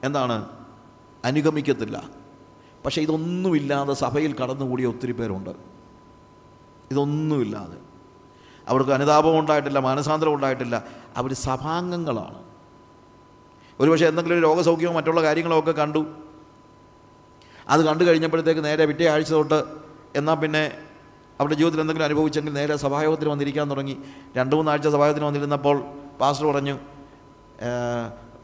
[0.05, 0.47] എന്താണ്?
[1.25, 2.03] അനുഗമിക്കത്തില്ല.
[2.85, 5.51] പക്ഷേ ഇതൊന്നുമില്ലാതെ സഭയിൽ കടന്നുകൂടിയ ഒത്തിരി പേരുണ്ട്.
[6.91, 7.90] ഇതൊന്നുമില്ലാതെ.
[8.71, 10.85] അവർക്ക് അനുതാപം ഉണ്ടായിട്ടില്ല മാനസാന്തരം ഉണ്ടായിട്ടില്ല.
[11.17, 12.43] അവർ സഭാംഗങ്ങളാണ്.
[13.81, 16.07] ഒരുപക്ഷെ എന്തെങ്കിലും രോഗസൗഖ്യമോ മറ്റുള്ള കാര്യങ്ങളോ ഒക്കെ കണ്ടു.
[17.69, 19.65] അത് കണ്ടു കഴിഞ്ഞപ്പോഴത്തേക്ക് നേരെ പിറ്റേ ആഴ്ച തൊട്ട്
[20.17, 20.63] എന്നാൽ പിന്നെ
[21.41, 23.97] അവരുടെ ജീവിതത്തിൽ എന്തെങ്കിലും അനുഭവിച്ചെങ്കിൽ നേരെ സഭായോഗത്തിൽ വന്നിരിക്കാൻ തുടങ്ങി.
[24.37, 25.85] രണ്ട് മൂന്നാഴ്ച സഭായോഗത്തിന് വന്നിരുന്നപ്പോൾ
[26.21, 26.79] പാസ്റ്റർ പറഞ്ഞു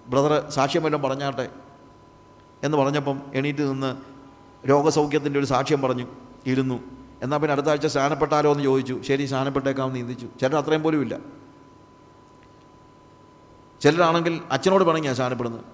[0.08, 1.48] ബ്രദർ സാക്ഷ്യം വല്ലതും പറഞ്ഞാട്ടെ?
[2.62, 3.96] എന്ന് പറഞ്ഞപ്പം എണീറ്റ് നിന്ന്
[4.68, 6.06] രോഗസൗഖ്യത്തിന്റെ ഒരു സാക്ഷ്യം പറഞ്ഞു
[6.46, 6.95] ഇരുന്നു.
[7.22, 9.00] എന്നാൽ പിന്നെ അടുത്ത ആഴ്ച സ്നാനപ്പെട്ടാലോ എന്ന് ചോദിച്ചു.
[9.06, 10.26] ശരി സ്നാനപ്പെട്ടേക്കാമെന്ന് ചിന്തിച്ചു.
[10.40, 11.18] ചിലർ അത്രയും പോലും ഇല്ല.
[13.80, 15.64] ചിലരാണെങ്കിൽ അച്ഛനോട് പിണങ്ങിയാണ് സ്നാനപ്പെടുന്നത്.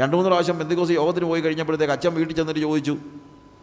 [0.00, 2.98] രണ്ട് മൂന്ന് പ്രാവശ്യം ബന്ദിക്കോസി യോഗത്തിന് പോയി കഴിഞ്ഞപ്പോഴത്തേക്ക് അച്ഛൻ വീട്ടിൽ ചെന്നിട്ട് ചോദിച്ചു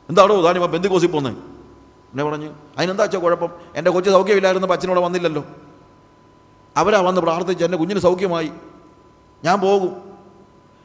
[0.10, 3.50] എന്താണോ താനിപ്പോൾ ബന്ദിക്കോസി പോകുന്നത് എന്നെ പറഞ്ഞു അതിനെന്താ അച്ഛൻ കുഴപ്പം?
[3.76, 5.46] എന്റെ കൊച്ചു സൗഖ്യമില്ലായിരുന്നു അച്ഛനോട് വന്നില്ലല്ലോ.
[6.78, 8.52] അവരാ വന്ന് പ്രാർത്ഥിച്ച് എന്റെ കുഞ്ഞിന് സൗഖ്യമായി.
[9.44, 10.14] ഞാൻ പോകും.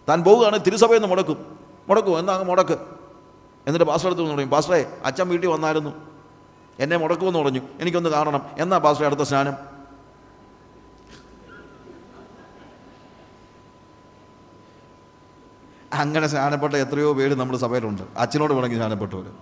[0.09, 1.59] താൻ പോവുകയാണെങ്കിൽ തിരുസഭയിൽ നിന്ന് മുടക്കും.
[1.89, 2.18] മുടക്കും.
[2.18, 2.99] എന്താ അങ്ങ് മുടക്ക്?
[3.71, 5.91] എന്നിട്ട് പാസ്റ്റർ അടുത്ത് പറയും പാസ്റ്ററെ അച്ഛൻ വീട്ടിൽ വന്നായിരുന്നു.
[6.79, 7.61] എന്നെ മുടക്കുമെന്ന് പറഞ്ഞു.
[7.81, 8.51] എനിക്കൊന്ന് കാണണം.
[8.59, 9.71] എന്നാ പാസ്റ്റർ അടുത്ത സ്നാനം?
[15.93, 18.03] അങ്ങനെ സ്നാനപ്പെട്ട എത്രയോ പേര് നമ്മുടെ സഭയിലുണ്ട്.
[18.16, 19.35] അച്ഛനോട് വേണമെങ്കിൽ സ്നാനപ്പെട്ടവർ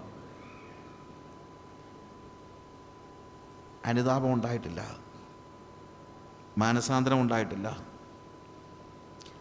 [3.85, 4.97] അനുതാപം ഉണ്ടായിട്ടില്ല.
[6.59, 7.79] മാനസാന്തരം ഉണ്ടായിട്ടില്ല.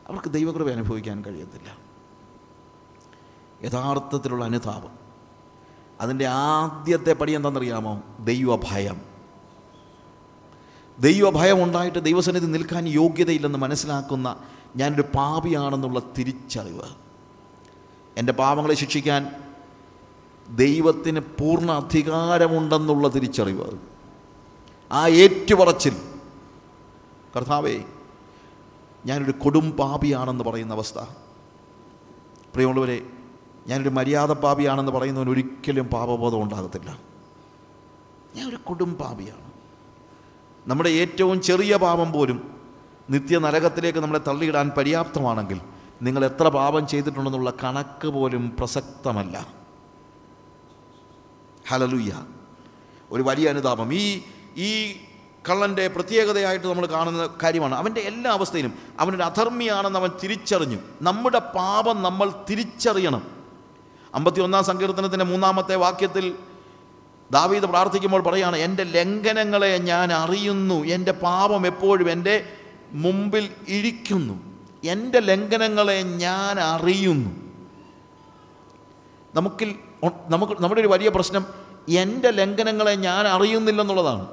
[0.08, 1.87] അവർക്ക് ദൈവകൃപ അനുഭവിക്കാൻ കഴിയത്തില്ല.
[3.64, 4.90] യഥാർത്ഥത്തിലുള്ള അനുതാപം.
[6.02, 8.02] അതിന്റെ ആദ്യത്തെ പടി എന്താണെന്നറിയാമോ?
[8.20, 9.02] ദൈവഭയം.
[11.00, 14.38] ദൈവഭയം ഉണ്ടായിട്ട് ദൈവസന്നിധി നിൽക്കാൻ യോഗ്യതയില്ലെന്ന് മനസ്സിലാക്കുന്ന
[14.76, 16.84] ഞാനൊരു പാപിയാണെന്നുള്ള തിരിച്ചറിവ്.
[18.18, 19.36] എന്റെ പാപങ്ങളെ ശിക്ഷിക്കാൻ
[20.56, 23.78] ദൈവത്തിന് പൂർണ അധികാരമുണ്ടെന്നുള്ള തിരിച്ചറിവ്.
[24.92, 25.98] ആ ഏറ്റുപറച്ചിൽ.
[27.36, 27.84] കർത്താവേ
[29.06, 31.00] ഞാനൊരു കൊടും പാപിയാണെന്ന് പറയുന്ന അവസ്ഥ.
[32.54, 33.06] പ്രിയമുള്ളവരെ
[33.68, 37.00] ഞാനൊരു മര്യാദ പാപിയാണെന്ന് പറയുന്നവന് ഒരിക്കലും പാപബോധം ഉണ്ടാകത്തില്ല.
[38.36, 39.48] ഞാനൊരു കൊടും പാപിയാണ്.
[40.68, 42.62] നമ്മുടെ ഏറ്റവും ചെറിയ പാപം പോലും
[43.10, 45.62] നിത്യ നരകത്തിലേക്ക് നമ്മളെ തള്ളിയിടാൻ പര്യാപ്തമാണെങ്കിൽ
[46.02, 49.48] നിങ്ങൾ എത്ര പാപം ചെയ്തിട്ടുണ്ടെന്നുള്ള കണക്ക് പോലും പ്രസക്തമല്ല.
[51.70, 52.26] ഹലലുയ്യ
[53.12, 53.94] ഒരു വലിയ അനുതാപം.
[53.94, 54.22] ഈ
[54.58, 54.96] ഈ
[55.50, 57.76] കള്ളന്റെ പ്രത്യേകതയായിട്ട് നമ്മൾ കാണുന്ന കാര്യമാണ്.
[57.76, 60.78] അവന്റെ എല്ലാ അവസ്ഥയിലും അവനൊരു അധർമ്മിയാണെന്ന് അവൻ തിരിച്ചറിഞ്ഞു.
[61.02, 63.37] നമ്മുടെ പാപം നമ്മൾ തിരിച്ചറിയണം.
[64.18, 66.36] അമ്പത്തി ഒന്നാം സങ്കീർത്തനത്തിന്റെ മൂന്നാമത്തെ വാക്യത്തിൽ
[67.32, 72.36] ദാവീദ് പ്രാർത്ഥിക്കുമ്പോൾ പറയാണ് എന്റെ ലംഘനങ്ങളെ ഞാൻ അറിയുന്നു എന്റെ പാപം എപ്പോഴും എന്റെ
[72.92, 74.36] മുമ്പിൽ ഇരിക്കുന്നു
[74.84, 77.30] എന്റെ ലംഘനങ്ങളെ ഞാൻ അറിയുന്നു.
[79.36, 79.76] നമുക്കിൽ
[80.28, 81.46] നമുക്ക് നമ്മുടെ ഒരു വലിയ പ്രശ്നം
[81.90, 84.28] എന്റെ ലംഘനങ്ങളെ ഞാൻ അറിയുന്നില്ലെന്നുള്ളതാണ്.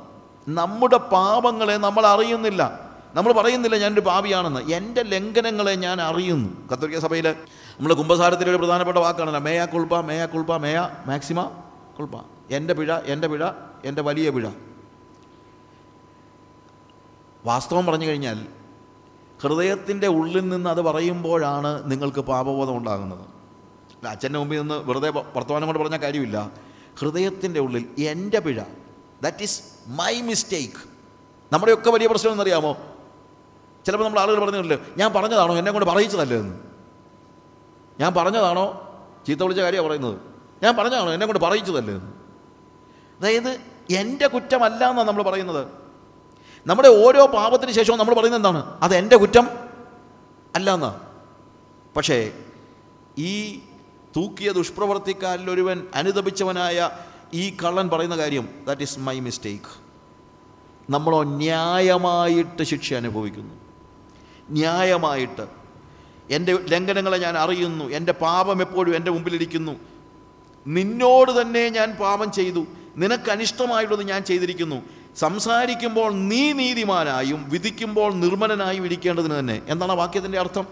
[0.49, 2.81] നമ്മുടെ പാപങ്ങളെ നമ്മൾ അറിയുന്നില്ല.
[3.15, 4.61] നമ്മൾ പറയുന്നില്ല ഞാനൊരു പാപിയാണെന്ന്.
[4.73, 6.49] എന്റെ ലംഘനങ്ങളെ ഞാൻ അറിയുന്നു.
[6.73, 7.35] കത്തോലിക്ക സഭയിൽ
[7.79, 11.41] നമ്മൾ കുംഭസാരത്തിലെ ഒരു പ്രധാനപ്പെട്ട വാക്കാണ് മേയ കുൾപ്പ മേയ കുൾപ്പ മേയ മാക്സിമ
[11.99, 12.17] കുൾപ്പ.
[12.51, 13.43] എന്റെ പിഴ എന്റെ പിഴ
[13.85, 14.47] എന്റെ വലിയ പിഴ.
[17.47, 18.39] വാസ്തവം പറഞ്ഞു കഴിഞ്ഞാൽ
[19.43, 23.25] ഹൃദയത്തിന്റെ ഉള്ളിൽ നിന്ന് അത് പറയുമ്പോഴാണ് നിങ്ങൾക്ക് പാപബോധം ഉണ്ടാകുന്നത്.
[24.09, 26.53] അച്ഛന്റെ മുമ്പിൽ നിന്ന് വെറുതെ വർത്തമാനം കൊണ്ട് പറഞ്ഞ കാര്യമില്ല.
[26.99, 28.61] ഹൃദയത്തിന്റെ ഉള്ളിൽ എന്റെ പിഴ
[29.23, 30.81] ദാറ്റ് ഈസ് മൈ മിസ്റ്റേക്ക്
[31.53, 32.77] നമ്മുടെയൊക്കെ വലിയ പ്രശ്നം എന്നറിയാമോ
[33.87, 36.74] ചിലപ്പോൾ നമ്മൾ ആളുകൾ പറഞ്ഞില്ലേ ഞാൻ പറഞ്ഞതാണോ എന്നെ കൊണ്ട് പറയിച്ചതല്ലേ എന്ന്.
[38.01, 38.81] ഞാൻ പറഞ്ഞതാണോ?
[39.27, 40.21] ചീത്ത വിളിച്ച കാര്യമാണ് പറയുന്നത്.
[40.63, 41.13] ഞാൻ പറഞ്ഞതാണോ?
[41.13, 41.95] എന്നെ കൊണ്ട് പറയിച്ചതല്ലേ?
[43.21, 45.67] അതായത് എന്റെ കുറ്റമല്ല എന്നാണ് നമ്മൾ പറയുന്നത്.
[46.67, 48.81] നമ്മുടെ ഓരോ പാപത്തിന് ശേഷവും നമ്മൾ പറയുന്നത് എന്താണ്?
[48.83, 49.51] അത് എന്റെ കുറ്റം
[50.55, 51.01] അല്ല എന്നാ.
[51.97, 52.33] പക്ഷേ
[53.19, 53.61] ഈ
[54.17, 56.91] തൂക്കിയ ദുഷ്പ്രവർത്തിക്കാരിൽ ഒരുവൻ അനുദപിച്ചവനായ
[57.35, 59.85] ഈ കള്ളൻ പറയുന്ന കാര്യം ദാറ്റ് ഈസ് മൈ മിസ്റ്റേക്ക്
[60.91, 63.55] നമ്മളോ ന്യായമായിട്ട് ശിക്ഷ അനുഭവിക്കുന്നു.
[64.51, 65.64] ന്യായമായിട്ട്.
[66.31, 67.85] എന്റെ ലംഘനങ്ങളെ ഞാൻ അറിയുന്നു.
[67.85, 69.73] എന്റെ പാപം എപ്പോഴും എന്റെ മുമ്പിലിരിക്കുന്നു.
[70.67, 72.67] നിന്നോട് തന്നെ ഞാൻ പാപം ചെയ്തു.
[72.97, 74.83] നിനക്ക് അനിഷ്ടമായുള്ളത് ഞാൻ ചെയ്തിരിക്കുന്നു.
[75.17, 79.63] സംസാരിക്കുമ്പോൾ നീ നീതിമാനായും വിധിക്കുമ്പോൾ നിർമ്മലനായും ഇരിക്കേണ്ടതിന് തന്നെ.
[79.69, 80.67] എന്താണ് വാക്യത്തിന്റെ അർത്ഥം?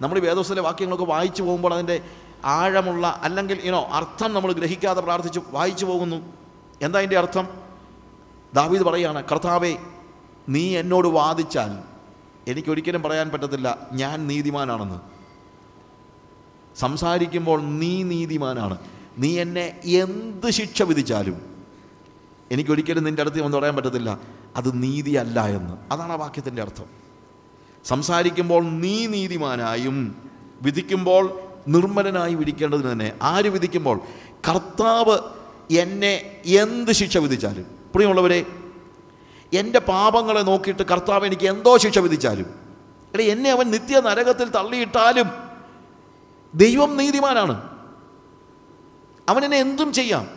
[0.00, 2.00] നമ്മൾ വേദോസിലെ വാക്യങ്ങളൊക്കെ വായിച്ചു പോകുമ്പോൾ അതിന്റെ
[2.44, 6.32] ആഴമുള്ള അല്ലെങ്കിൽ ഇനോ അർത്ഥം നമ്മൾ ഗ്രഹിക്കാതെ പ്രാർത്ഥിച്ച് വായിച്ചു പോകുന്നു.
[6.82, 7.48] എന്താ അതിന്റെ അർത്ഥം?
[8.54, 9.76] ദാവീദ് പറയുകയാണ് കർത്താവേ
[10.48, 11.91] നീ എന്നോട് വാദിച്ചാൽ
[12.48, 15.00] എനിക്കൊരിക്കലും പറയാൻ പറ്റത്തില്ല ഞാൻ നീതിമാനാണെന്ന്.
[16.78, 18.78] സംസാരിക്കുമ്പോൾ നീ നീതിമാനാണ്.
[19.18, 21.40] നീ എന്നെ എന്ത് ശിക്ഷ വിധിച്ചാലും
[22.50, 24.18] എനിക്കൊരിക്കലും നിന്റെ അടുത്ത് വന്ന് പറയാൻ പറ്റത്തില്ല
[24.56, 25.92] അത് നീതിയല്ല എന്ന്.
[25.92, 26.84] അതാണ് ആ വാക്യത്തിന്റെ അർത്ഥം.
[27.84, 30.30] സംസാരിക്കുമ്പോൾ നീ നീതിമാനായും
[30.62, 33.12] വിധിക്കുമ്പോൾ നിർമ്മലനായും ഇരിക്കേണ്ടതിന് തന്നെ.
[33.22, 34.00] ആര് വിധിക്കുമ്പോൾ?
[34.48, 35.18] കർത്താവ്
[35.74, 37.66] എന്നെ എന്ത് ശിക്ഷ വിധിച്ചാലും.
[37.94, 38.46] പ്രിയമുള്ളവരെ
[39.54, 42.46] എന്റെ പാപങ്ങളെ നോക്കിയിട്ട് കർത്താവ് എനിക്ക് എന്തോ ശിക്ഷ വിധിച്ചാലും.
[43.14, 45.30] എടേ എന്നെ അവൻ നിത്യ നരകത്തിൽ തള്ളിയിട്ടാലും
[46.54, 47.78] ദൈവം നീതിമാനാണ്.
[49.28, 50.28] അവനെന്നെ എന്തും ചെയ്യാം.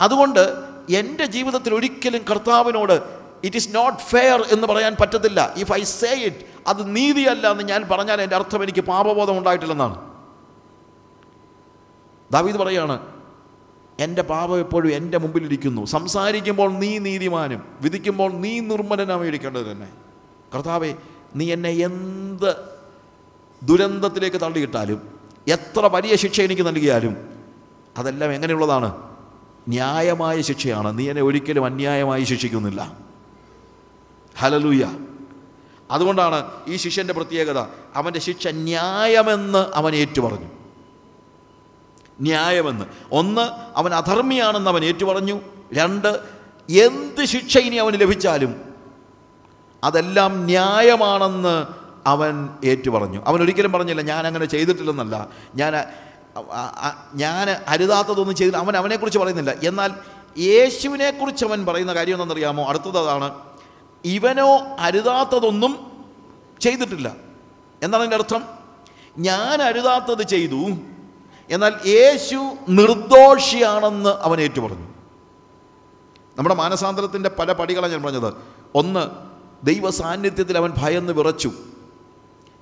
[0.00, 0.54] അതുകൊണ്ട്
[0.90, 5.54] എന്റെ ജീവിതത്തിൽ ഒരിക്കലും കർത്താവിനോട് ഇറ്റ് ഈസ് നോട്ട് ഫെയർ എന്ന് പറയാൻ പറ്റത്തില്ല.
[5.56, 10.12] ഇഫ് ഐ സേ ഇറ്റ് അത് നീതിയല്ല എന്ന് ഞാൻ പറഞ്ഞാൽ എന്റെ അർത്ഥം എനിക്ക് പാപബോധം ഉണ്ടായിട്ടില്ലെന്നാണ്.
[12.30, 13.21] ദാവീദ് പറയാണ്
[14.00, 15.84] എന്റെ പാപം എപ്പോഴും എന്റെ മുമ്പിലിരിക്കുന്നു.
[15.84, 19.88] സംസാരിക്കുമ്പോൾ നീ നീതിമാനും വിധിക്കുമ്പോൾ നീ നിർമ്മലനായി ഇരിക്കേണ്ടത് തന്നെ
[20.54, 20.94] കർത്താവെ
[21.36, 22.56] നീ എന്നെ എന്ത്
[23.62, 25.02] ദുരന്തത്തിലേക്ക് തള്ളിയിട്ടാലും
[25.48, 27.16] എത്ര വലിയ ശിക്ഷ എനിക്ക് നൽകിയാലും
[27.96, 29.02] അതെല്ലാം എങ്ങനെയുള്ളതാണ്?
[29.68, 30.98] ന്യായമായ ശിക്ഷയാണ്.
[30.98, 32.96] നീ എന്നെ ഒരിക്കലും അന്യായമായി ശിക്ഷിക്കുന്നില്ല.
[34.38, 34.98] ഹലലൂയ
[35.90, 37.58] അതുകൊണ്ടാണ് ഈ ശിഷ്യന്റെ പ്രത്യേകത.
[37.94, 40.61] അവന്റെ ശിക്ഷ ന്യായമെന്ന് അവൻ ഏറ്റുപറഞ്ഞു.
[42.22, 42.84] ന്യായമെന്ന്.
[43.12, 43.40] ഒന്ന്
[43.78, 45.40] അവൻ അധർമ്മിയാണെന്ന് അവൻ ഏറ്റുപറഞ്ഞു.
[45.74, 46.20] രണ്ട്
[46.70, 48.74] എന്ത് ശിക്ഷ ഇനി അവന് ലഭിച്ചാലും
[49.84, 51.66] അതെല്ലാം ന്യായമാണെന്ന്
[52.06, 53.24] അവൻ ഏറ്റുപറഞ്ഞു.
[53.26, 55.28] അവൻ ഒരിക്കലും പറഞ്ഞില്ല ഞാൻ അങ്ങനെ ചെയ്തിട്ടില്ലെന്നല്ല.
[55.54, 55.72] ഞാൻ
[57.14, 58.58] ഞാൻ അരുതാത്തതൊന്നും ചെയ്തില്ല.
[58.58, 59.54] അവൻ അവനെക്കുറിച്ച് പറയുന്നില്ല.
[59.64, 59.92] എന്നാൽ
[60.38, 62.68] യേശുവിനെക്കുറിച്ച് അവൻ പറയുന്ന കാര്യം എന്താണെന്നറിയാമോ?
[62.68, 63.34] അടുത്തത് അതാണ്
[64.04, 65.92] ഇവനോ അരുതാത്തതൊന്നും
[66.60, 67.12] ചെയ്തിട്ടില്ല.
[67.82, 68.42] എന്താണ് എന്റെ അർത്ഥം?
[69.18, 70.70] ഞാൻ അരുതാത്തത് ചെയ്തു
[71.50, 74.86] എന്നാൽ യേശു നിർദോഷിയാണെന്ന് അവൻ ഏറ്റുപറഞ്ഞു.
[76.38, 78.34] നമ്മുടെ മാനസാന്തരത്തിന്റെ പല പടികളാണ് ഞാൻ പറഞ്ഞത്.
[78.74, 79.08] ഒന്ന്
[79.66, 81.52] ദൈവ സാന്നിധ്യത്തിൽ അവൻ ഭയന്ന് വിറച്ചു.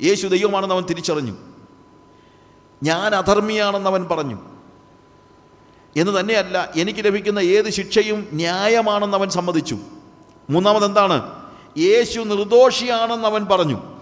[0.03, 1.33] യേശു ദൈവമാണെന്ന് അവൻ തിരിച്ചറിഞ്ഞു.
[2.83, 4.39] ഞാൻ അധർമ്മിയാണെന്ന് അവൻ പറഞ്ഞു.
[5.97, 9.79] എന്ന് തന്നെയല്ല എനിക്ക് ലഭിക്കുന്ന ഏത് ശിക്ഷയും ന്യായമാണെന്ന് അവൻ സമ്മതിച്ചു.
[10.51, 11.45] മൂന്നാമത് എന്താണ്
[11.79, 14.00] യേശു നിർദോഷിയാണെന്ന് അവൻ പറഞ്ഞു.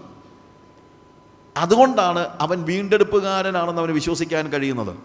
[1.59, 4.95] അതുകൊണ്ടാണ് അവൻ വീണ്ടെടുപ്പുകാരനാണെന്ന് അവന് വിശ്വസിക്കാൻ കഴിയുന്നത്.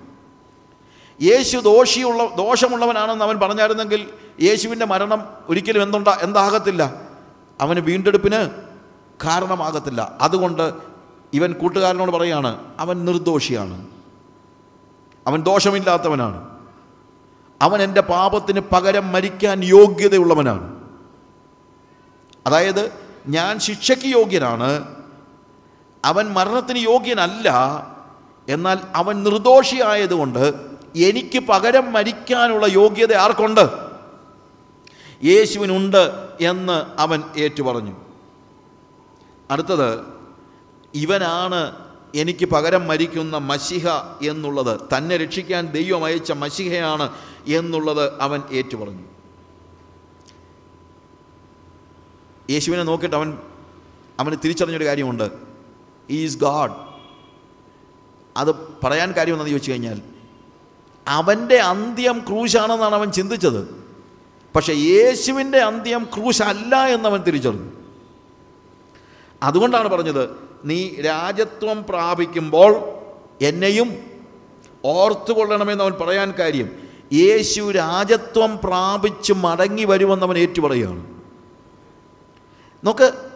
[1.23, 4.11] യേശു ദോഷിയുള്ള ദോഷമുള്ളവനാണെന്ന് അവൻ പറഞ്ഞായിരുന്നെങ്കിൽ
[4.43, 6.95] യേശുവിന്റെ മരണം ഒരിക്കലും എന്തുണ്ടാ എന്താകത്തില്ല.
[7.61, 8.51] അവന് വീണ്ടെടുപ്പിന്
[9.25, 10.19] കാരണമാകത്തില്ല.
[10.21, 10.73] അതുകൊണ്ട്
[11.33, 13.87] ഇവൻ കൂട്ടുകാരനോട് പറയാണ് അവൻ നിർദോഷിയാണ്.
[15.27, 16.49] അവൻ ദോഷമില്ലാത്തവനാണ്.
[17.63, 20.85] അവൻ എന്റെ പാപത്തിന് പകരം മരിക്കാൻ യോഗ്യതയുള്ളവനാണ്.
[22.47, 22.93] അതായത്
[23.27, 24.94] ഞാൻ ശിക്ഷയ്ക്ക് യോഗ്യനാണ്
[26.05, 27.51] അവൻ മരണത്തിന് യോഗ്യനല്ല.
[28.49, 30.55] എന്നാൽ അവൻ നിർദോഷിയായതുകൊണ്ട്
[30.97, 33.69] എനിക്ക് പകരം മരിക്കാനുള്ള യോഗ്യത ആർക്കുണ്ട്?
[35.25, 37.93] യേശുവിനുണ്ട് എന്ന് അവൻ ഏറ്റുപറഞ്ഞു.
[39.51, 40.01] അടുത്തത്
[40.95, 41.85] ഇവനാണ്
[42.15, 43.89] എനിക്ക് പകരം മരിക്കുന്ന മഷിഹ
[44.23, 44.81] എന്നുള്ളത്.
[44.97, 47.11] തന്നെ രക്ഷിക്കാൻ ദൈവം അയച്ച മഷിഹയാണ്
[47.47, 49.03] എന്നുള്ളത് അവൻ ഏറ്റുപറഞ്ഞു.
[52.51, 53.39] യേശുവിനെ നോക്കിയിട്ട് അവൻ
[54.21, 55.54] അവന് തിരിച്ചറിഞ്ഞൊരു കാര്യമുണ്ട്.
[56.11, 56.73] Is God.
[58.37, 60.03] അത് പറയാൻ കാര്യം എന്താണെന്ന് ചോദിച്ചു കഴിഞ്ഞാൽ
[61.09, 63.75] അവന്റെ അന്ത്യം ക്രൂശാണെന്നാണ് അവൻ ചിന്തിച്ചത്.
[64.57, 67.71] പക്ഷേ യേശുവിന്റെ അന്ത്യം ക്രൂശല്ല എന്നവൻ തിരിച്ചറിഞ്ഞു.
[69.43, 70.31] അതുകൊണ്ടാണ് പറഞ്ഞത്
[70.65, 72.85] നീ രാജത്വം പ്രാപിക്കുമ്പോൾ
[73.45, 73.97] എന്നെയും
[74.85, 76.71] ഓർത്തുകൊള്ളണമെന്ന് അവൻ പറയാൻ കാര്യം
[77.13, 81.07] യേശു രാജത്വം പ്രാപിച്ച് മടങ്ങി വരുമെന്ന് അവൻ ഏറ്റുപറയുകയാണ്.
[82.85, 83.34] നോക്ക്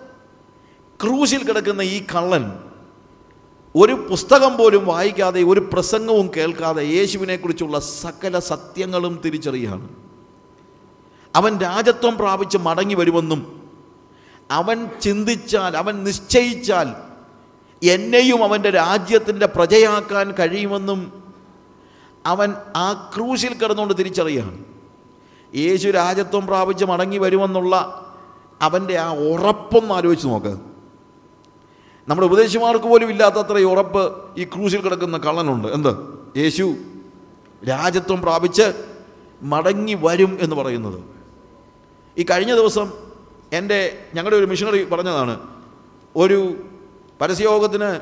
[1.03, 2.59] ക്രൂശിൽ കിടക്കുന്ന ഈ കള്ളൻ
[3.77, 9.89] ഒരു പുസ്തകം പോലും വായിക്കാതെ ഒരു പ്രസംഗവും കേൾക്കാതെ യേശുവിനെക്കുറിച്ചുള്ള സകല സത്യങ്ങളും തിരിച്ചറിയാണ്.
[11.35, 13.71] അവൻ രാജത്വം പ്രാപിച്ച് മടങ്ങി വരുമെന്നും
[14.51, 16.95] അവൻ ചിന്തിച്ചാൽ അവൻ നിശ്ചയിച്ചാൽ
[17.83, 21.23] എന്നെയും അവന്റെ രാജ്യത്തിന്റെ പ്രജയാക്കാൻ കഴിയുമെന്നും
[22.27, 24.65] അവൻ ആ ക്രൂശിൽ കിടന്നുകൊണ്ട് തിരിച്ചറിയാണ്.
[25.55, 28.05] യേശു രാജത്വം പ്രാപിച്ച് മടങ്ങി വരുമെന്നുള്ള
[28.63, 30.78] അവന്റെ ആ ഉറപ്പൊന്ന് ആലോചിച്ച് നോക്ക്.
[32.09, 35.69] നമ്മുടെ ഉപദേശിമാർക്ക് പോലും ഇല്ലാത്തത്ര ഉറപ്പ് ഈ ക്രൂശിൽ കിടക്കുന്ന കള്ളനുണ്ട്.
[35.69, 35.89] എന്ത്?
[36.39, 36.75] യേശു
[37.69, 38.85] രാജ്യത്വം പ്രാപിച്ച്
[39.43, 41.01] മടങ്ങി വരും എന്ന് പറയുന്നത്.
[42.19, 42.93] ഈ കഴിഞ്ഞ ദിവസം
[43.53, 45.41] എന്റെ ഞങ്ങളുടെ ഒരു മിഷണറി പറഞ്ഞതാണ്.
[46.17, 46.57] ഒരു
[47.21, 48.01] പരസ്യയോഗത്തിന്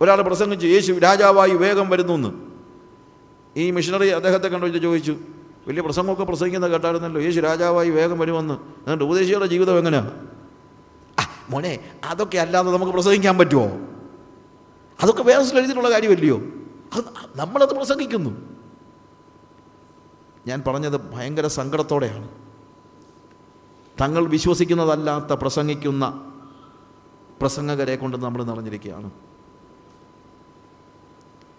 [0.00, 2.28] ഒരാൾ പ്രസംഗിച്ചു യേശു രാജാവായി വേഗം വരുന്നു എന്ന്
[3.56, 5.16] ഈ മിഷണറി അദ്ദേഹത്തെ കണ്ടു ചോദിച്ചു
[5.68, 7.20] വലിയ പ്രസംഗമൊക്കെ പ്രസംഗിക്കുന്നത് കേട്ടായിരുന്നല്ലോ.
[7.20, 8.54] യേശു രാജാവായി വേഗം വരുമെന്ന്.
[8.54, 10.10] എന്നിട്ട് ഉപദേശിയുടെ ജീവിതം എങ്ങനെയാണ്?
[11.52, 13.66] മോനെ അതൊക്കെ അല്ലാതെ നമുക്ക് പ്രസംഗിക്കാൻ പറ്റുമോ
[15.02, 16.40] അതൊക്കെ വേറെ എഴുതിയിട്ടുള്ള കാര്യമല്ലയോ?
[16.92, 17.04] അത്
[17.36, 18.30] നമ്മളത് പ്രസംഗിക്കുന്നു.
[20.46, 22.28] ഞാൻ പറഞ്ഞത് ഭയങ്കര സങ്കടത്തോടെയാണ്.
[24.00, 26.04] തങ്ങൾ വിശ്വസിക്കുന്നതല്ലാത്ത പ്രസംഗിക്കുന്ന
[27.40, 29.10] പ്രസംഗകരെ കൊണ്ട് നമ്മൾ നിറഞ്ഞിരിക്കുകയാണ്.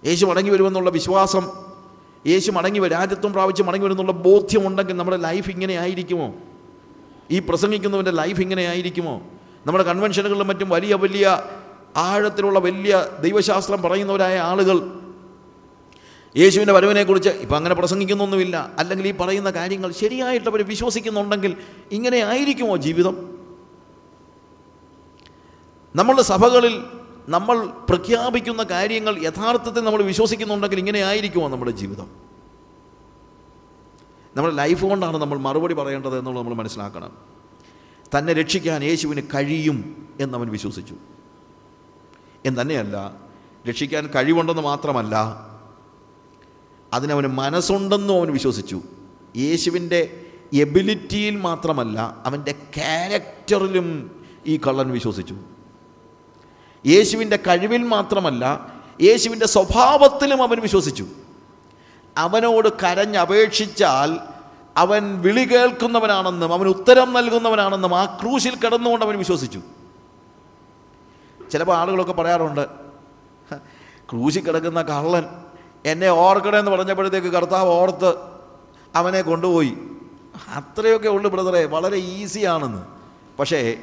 [0.06, 1.52] യേശു മടങ്ങി വരുമെന്നുള്ള വിശ്വാസം
[2.28, 6.34] യേശു മടങ്ങി രാജ്യത്വം പ്രാപിച്ച് മടങ്ങി വരുന്നുള്ള ബോധ്യമുണ്ടെങ്കിൽ നമ്മുടെ ലൈഫ് ഇങ്ങനെ ആയിരിക്കുമോ?
[7.32, 9.22] ഈ പ്രസംഗിക്കുന്നവന്റെ ലൈഫ് ഇങ്ങനെ ആയിരിക്കുമോ?
[9.66, 11.44] നമ്മുടെ കൺവെൻഷനുകളിലും മറ്റും വലിയ വലിയ
[11.96, 15.00] ആഴത്തിലുള്ള വലിയ ദൈവശാസ്ത്രം പറയുന്നവരായ ആളുകൾ
[16.38, 18.72] യേശുവിന്റെ വരവിനെക്കുറിച്ച് ഇപ്പം അങ്ങനെ പ്രസംഗിക്കുന്നൊന്നുമില്ല.
[18.78, 21.58] അല്ലെങ്കിൽ ഈ പറയുന്ന കാര്യങ്ങൾ ശരിയായിട്ട് വിശ്വസിക്കുന്നുണ്ടെങ്കിൽ
[21.92, 23.40] ഇങ്ങനെ ആയിരിക്കുമോ ജീവിതം?
[25.96, 26.84] നമ്മളുടെ സഭകളിൽ
[27.30, 32.10] നമ്മൾ പ്രഖ്യാപിക്കുന്ന കാര്യങ്ങൾ യഥാർത്ഥത്തിൽ നമ്മൾ വിശ്വസിക്കുന്നുണ്ടെങ്കിൽ ഇങ്ങനെ ആയിരിക്കുമോ നമ്മുടെ ജീവിതം?
[34.36, 37.33] നമ്മുടെ ലൈഫ് കൊണ്ടാണ് നമ്മൾ മറുപടി പറയേണ്ടത് എന്നുള്ളത് നമ്മൾ മനസ്സിലാക്കണം.
[38.18, 40.96] തന്നെ രക്ഷിക്കാൻ യേശുവിന് കഴിയും എന്നവൻ വിശ്വസിച്ചു.
[42.46, 43.12] എന്ന് തന്നെയല്ല
[43.70, 45.16] രക്ഷിക്കാൻ കഴിവുണ്ടെന്ന് മാത്രമല്ല
[46.94, 48.82] അതിനവന് മനസ്സുണ്ടെന്നും അവൻ വിശ്വസിച്ചു.
[49.38, 55.36] യേശുവിന്റെ എബിലിറ്റിയിൽ മാത്രമല്ല അവന്റെ ക്യാരക്ടറിലും ഈ കള്ളൻ വിശ്വസിച്ചു.
[56.86, 61.06] യേശുവിന്റെ കഴിവിൽ മാത്രമല്ല യേശുവിന്റെ സ്വഭാവത്തിലും അവൻ വിശ്വസിച്ചു.
[62.18, 64.33] അവനോട് കരഞ്ഞപേക്ഷിച്ചാൽ
[64.78, 69.62] അവൻ വിളി കേൾക്കുന്നവനാണെന്നും അവൻ ഉത്തരം നൽകുന്നവനാണെന്നും ആ ക്രൂശിൽ കിടന്നുകൊണ്ട് അവൻ വിശ്വസിച്ചു.
[71.52, 72.68] ചിലപ്പോൾ ആളുകളൊക്കെ പറയാറുണ്ട്
[74.12, 75.26] ക്രൂശിൽ കിടക്കുന്ന കള്ളൻ
[75.86, 78.16] എന്നെ ഓർക്കണമെന്ന് പറഞ്ഞപ്പോഴത്തേക്ക് കർത്താവ് ഓർത്ത്
[78.96, 79.74] അവനെ കൊണ്ടുപോയി.
[80.56, 82.82] അത്രയൊക്കെ ഉള്ളു ബ്രദറെ വളരെ ഈസിയാണെന്ന്.
[83.40, 83.76] പക്ഷേ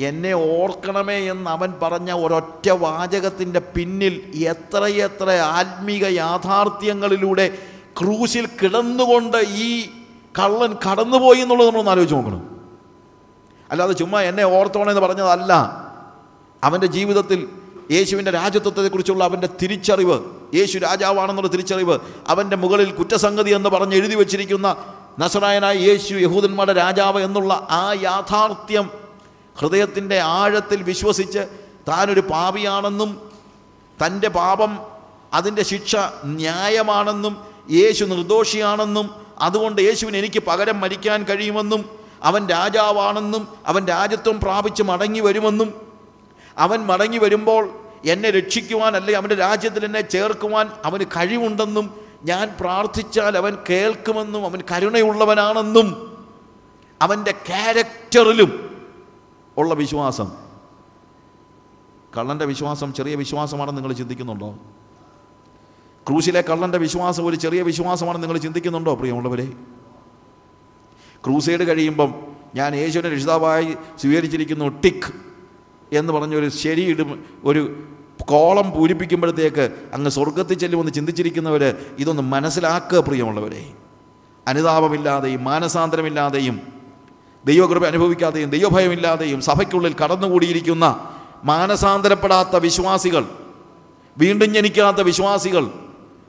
[0.00, 4.14] എന്നെ ഓർക്കണമേ എന്ന് അവൻ പറഞ്ഞ ഒരൊറ്റ വാചകത്തിന്റെ പിന്നിൽ
[4.46, 7.58] എത്രയെത്ര ആത്മീക യാഥാർത്ഥ്യങ്ങളിലൂടെ
[8.00, 9.90] ക്രൂശിൽ കിടന്നുകൊണ്ട് ഈ
[10.38, 12.60] കള്ളൻ കടന്നുപോയി എന്നുള്ളത് നമ്മളൊന്ന് ആലോചിച്ച് നോക്കണം.
[13.70, 15.52] അല്ലാതെ ചുമ്മാ എന്നെ ഓർത്തോണെന്ന് പറഞ്ഞതല്ല.
[16.64, 17.48] അവന്റെ ജീവിതത്തിൽ
[17.90, 20.20] യേശുവിന്റെ രാജ്യത്വത്തെക്കുറിച്ചുള്ള അവന്റെ തിരിച്ചറിവ്
[20.54, 21.98] യേശു രാജാവാണെന്നുള്ള തിരിച്ചറിവ്
[22.28, 24.76] അവന്റെ മുകളിൽ കുറ്റസംഗതി എന്ന് പറഞ്ഞ് എഴുതി വച്ചിരിക്കുന്ന
[25.18, 28.90] നസറായനായ യേശു യഹൂദന്മാരുടെ രാജാവ് എന്നുള്ള ആ യാഥാർത്ഥ്യം
[29.58, 31.38] ഹൃദയത്തിന്റെ ആഴത്തിൽ വിശ്വസിച്ച്
[31.88, 33.30] താനൊരു പാപിയാണെന്നും
[34.06, 34.78] തന്റെ പാപം
[35.32, 44.40] അതിന്റെ ശിക്ഷ ന്യായമാണെന്നും യേശു നിർദോഷിയാണെന്നും അതുകൊണ്ട് യേശുവിന് എനിക്ക് പകരം മരിക്കാൻ കഴിയുമെന്നും അവൻ രാജാവാണെന്നും അവൻ രാജ്യത്വം
[44.40, 45.74] പ്രാപിച്ച് മടങ്ങി വരുമെന്നും
[46.58, 53.56] അവൻ മടങ്ങി വരുമ്പോൾ എന്നെ രക്ഷിക്കുവാൻ അല്ലെ അവന്റെ രാജ്യത്തിൽ എന്നെ ചേർക്കുവാൻ അവന് കഴിവുണ്ടെന്നും ഞാൻ പ്രാർത്ഥിച്ചാൽ അവൻ
[53.70, 56.16] കേൾക്കുമെന്നും അവൻ കരുണയുള്ളവനാണെന്നും
[57.02, 58.82] അവന്റെ ക്യാരക്ടറിലും
[59.56, 60.32] ഉള്ള വിശ്വാസം.
[62.18, 64.58] കള്ളന്റെ വിശ്വാസം ചെറിയ വിശ്വാസമാണെന്ന് നിങ്ങൾ ചിന്തിക്കുന്നുണ്ടോ?
[66.08, 69.46] ക്രൂശിലെ കള്ളന്റെ വിശ്വാസം ഒരു ചെറിയ വിശ്വാസമാണ് നിങ്ങൾ ചിന്തിക്കുന്നുണ്ടോ പ്രിയമുള്ളവരെ?
[71.24, 72.14] ക്രൂസൈഡ് കഴിയുമ്പം
[72.54, 75.12] ഞാൻ യേശുവിനെ രക്ഷിതാവായി സ്വീകരിച്ചിരിക്കുന്നു ടിക്ക്
[75.94, 77.82] എന്ന് പറഞ്ഞൊരു ശരിയിടും ഒരു
[78.20, 83.72] കോളം പൂരിപ്പിക്കുമ്പോഴത്തേക്ക് അങ്ങ് സ്വർഗത്തിൽ ചെല്ലുമെന്ന് ചിന്തിച്ചിരിക്കുന്നവർ ഇതൊന്ന് മനസ്സിലാക്കുക പ്രിയമുള്ളവരെ.
[84.48, 86.60] അനുതാപമില്ലാതെയും മാനസാന്തരമില്ലാതെയും
[87.44, 91.10] ദൈവകൃപ അനുഭവിക്കാതെയും ദൈവഭയമില്ലാതെയും സഭയ്ക്കുള്ളിൽ കടന്നുകൂടിയിരിക്കുന്ന
[91.44, 93.28] മാനസാന്തരപ്പെടാത്ത വിശ്വാസികൾ
[94.18, 95.85] വീണ്ടും ജനിക്കാത്ത വിശ്വാസികൾ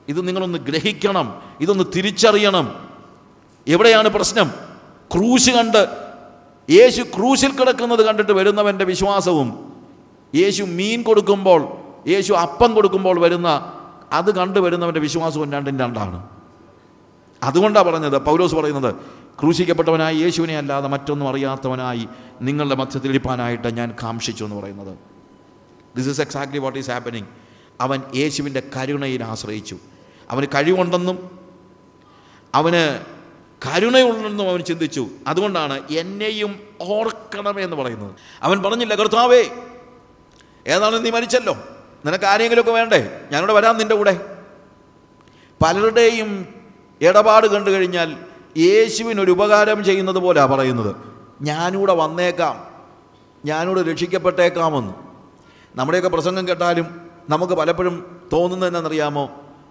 [0.08, 1.42] ഇത് നിങ്ങളൊന്ന് ഗ്രഹിക്കണം.
[1.60, 2.88] ഇതൊന്ന് തിരിച്ചറിയണം.
[3.68, 4.50] എവിടെയാണ് പ്രശ്നം?
[5.14, 5.88] ക്രൂശ് കണ്ട്
[6.70, 9.72] യേശു ക്രൂശിൽ കിടക്കുന്നത് കണ്ടിട്ട് വരുന്നവന്റെ വിശ്വാസവും
[10.34, 11.68] യേശു മീൻ കൊടുക്കുമ്പോൾ
[12.08, 13.72] യേശു അപ്പം കൊടുക്കുമ്പോൾ വരുന്ന
[14.12, 16.28] അത് കണ്ടു വരുന്നവന്റെ വിശ്വാസവും രണ്ടും രണ്ടാണ്.
[17.42, 18.94] അതുകൊണ്ടാണ് പറഞ്ഞത് പൗലോസ് പറയുന്നത്
[19.40, 22.08] ക്രൂശിക്കപ്പെട്ടവനായി യേശുവിനെ അല്ലാതെ മറ്റൊന്നും അറിയാത്തവനായി
[22.40, 24.98] നിങ്ങളുടെ മധ്യത്തിൽ ഇരിപ്പാനായിട്ട് ഞാൻ കാംക്ഷിച്ചു എന്ന് പറയുന്നത്.
[25.96, 27.26] This is exactly what is happening
[27.80, 29.76] അവൻ യേശുവിന്റെ കരുണയിൽ ആശ്രയിച്ചു.
[30.30, 31.38] അവന് കഴിവുണ്ടെന്നും
[32.54, 33.04] അവന്
[33.66, 35.08] കരുണയുണ്ടെന്നും അവൻ ചിന്തിച്ചു.
[35.26, 38.14] അതുകൊണ്ടാണ് എന്നെയും ഓർക്കണമേ എന്ന് പറയുന്നത്.
[38.42, 39.50] അവൻ പറഞ്ഞില്ല കർത്താവേ
[40.66, 41.56] ഏതാണ് നീ മരിച്ചല്ലോ?
[42.06, 43.20] നിനക്ക് ആരെങ്കിലുമൊക്കെ വേണ്ടേ?
[43.32, 44.38] ഞാനിവിടെ വരാം നിന്റെ കൂടെ.
[45.64, 46.46] പലരുടെയും
[47.00, 48.16] ഇടപാട് കണ്ടു കഴിഞ്ഞാൽ
[48.56, 50.96] യേശുവിനൊരു ഉപകാരം ചെയ്യുന്നത് പോലെയാണ് പറയുന്നത്.
[51.42, 52.66] ഞാനിവിടെ വന്നേക്കാം.
[53.44, 54.94] ഞാനിവിടെ രക്ഷിക്കപ്പെട്ടേക്കാമെന്ന്.
[55.76, 58.76] നമ്മുടെയൊക്കെ പ്രസംഗം കേട്ടാലും നമുക്ക് പലപ്പോഴും തോന്നുന്നത്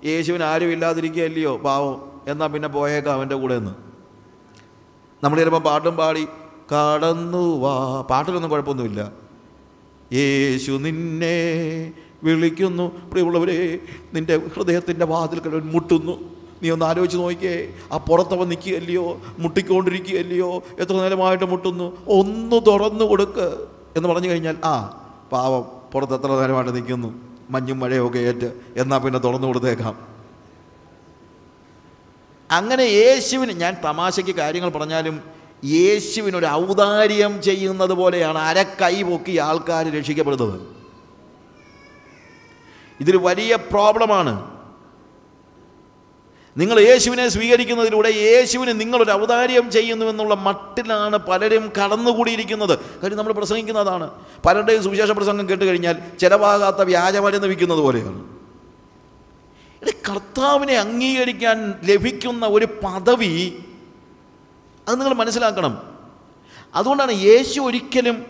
[0.05, 1.57] യേശുവിന് ആരും ഇല്ലാതിരിക്കുകയല്ലയോ?
[1.57, 2.21] പാവം.
[2.27, 3.71] എന്നാൽ പിന്നെ പോയേക്കാം അവന്റെ കൂടെ എന്ന്
[5.23, 6.27] നമ്മൾ ചിലപ്പോൾ പാട്ടും പാടി
[6.73, 8.01] കടന്നു വാ.
[8.01, 9.11] പാട്ടിലൊന്നും കുഴപ്പമൊന്നുമില്ല.
[10.13, 11.93] യേശു നിന്നെ
[12.23, 13.09] വിളിക്കുന്നു.
[13.09, 13.79] പ്രിയമുള്ളവരെ
[14.13, 16.37] നിന്റെ ഹൃദയത്തിന്റെ അവൻ മുട്ടുന്നു.
[16.63, 17.73] നീ ഒന്ന് ആലോചിച്ച് നോക്കിയേ.
[17.91, 19.21] ആ പുറത്തവൻ നിൽക്കുകയല്ലയോ?
[19.39, 20.63] മുട്ടിക്കൊണ്ടിരിക്കുകയല്ലയോ?
[20.79, 21.97] എത്ര നേരമായിട്ട് മുട്ടുന്നു?
[22.07, 23.67] ഒന്ന് തുറന്നു കൊടുക്ക്
[23.97, 27.26] എന്ന് പറഞ്ഞു കഴിഞ്ഞാൽ ആ പാവം പുറത്ത് എത്ര നേരമായിട്ട് നിൽക്കുന്നു?
[27.49, 29.95] മഞ്ഞും മഴയൊക്കെ ഏറ്റ് എന്നാൽ പിന്നെ തുറന്നു കൊടുത്തേക്കാം.
[32.51, 35.15] അങ്ങനെ യേശുവിന് ഞാൻ തമാശയ്ക്ക് കാര്യങ്ങൾ പറഞ്ഞാലും
[35.65, 40.57] യേശുവിനൊരു ഔദാര്യം ചെയ്യുന്നത് പോലെയാണ് അരക്കൈ പൊക്കി ആൾക്കാർ രക്ഷിക്കപ്പെടുന്നത്.
[43.01, 44.33] ഇതൊരു വലിയ പ്രോബ്ലമാണ്
[46.57, 49.11] നിങ്ങൾ യേശുവിനെ സ്വീകരിക്കുന്നതിലൂടെ യേശുവിന് നിങ്ങളൊരു
[49.71, 52.79] ചെയ്യുന്നു എന്നുള്ള മട്ടിലാണ് പലരും കടന്നുകൂടിയിരിക്കുന്നത്.
[52.79, 54.09] കാര്യം നമ്മൾ പ്രസംഗിക്കുന്നതാണ്.
[54.45, 58.37] പലരുടെയും സുവിശേഷ പ്രസംഗം കേട്ട് കഴിഞ്ഞാൽ ചിലവാകാത്ത വ്യാജമരുന്ന് വിൽക്കുന്നത് പോലെയാണ്.
[60.09, 63.53] കർത്താവിനെ അംഗീകരിക്കാൻ ലഭിക്കുന്ന ഒരു പദവി
[64.87, 65.81] അത് നിങ്ങൾ മനസ്സിലാക്കണം.
[66.75, 68.25] അതുകൊണ്ടാണ് യേശു ഒരിക്കലും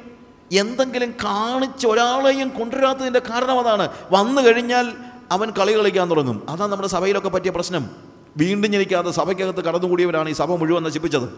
[0.52, 3.90] എന്തെങ്കിലും കാണിച്ച് ഒരാളെയും കൊണ്ടുവരാത്തതിന്റെ കാരണം അതാണ്.
[4.12, 4.92] വന്നു കഴിഞ്ഞാൽ
[5.32, 6.46] അവൻ കളി കളിക്കാൻ തുടങ്ങും.
[6.50, 8.07] അതാണ് നമ്മുടെ സഭയിലൊക്കെ പറ്റിയ പ്രശ്നം.
[8.38, 11.30] വീണ്ടും ജനിക്കാതെ സഭയ്ക്കകത്ത് കടന്നുകൂടിയവരാണ് ഈ സഭ മുഴുവൻ നശിപ്പിച്ചത്.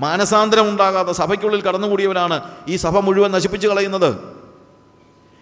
[0.00, 4.40] മാനസാന്തരം ഉണ്ടാകാതെ സഭയ്ക്കുള്ളിൽ കടന്നുകൂടിയവരാണ് ഈ സഭ മുഴുവൻ നശിപ്പിച്ചു കളയുന്നത്.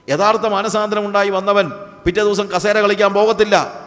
[0.09, 1.71] യഥാർത്ഥ മാനസാന്തരം ഉണ്ടായി വന്നവൻ
[2.07, 3.87] പിറ്റേ ദിവസം കസേര കളിക്കാൻ പോകത്തില്ല.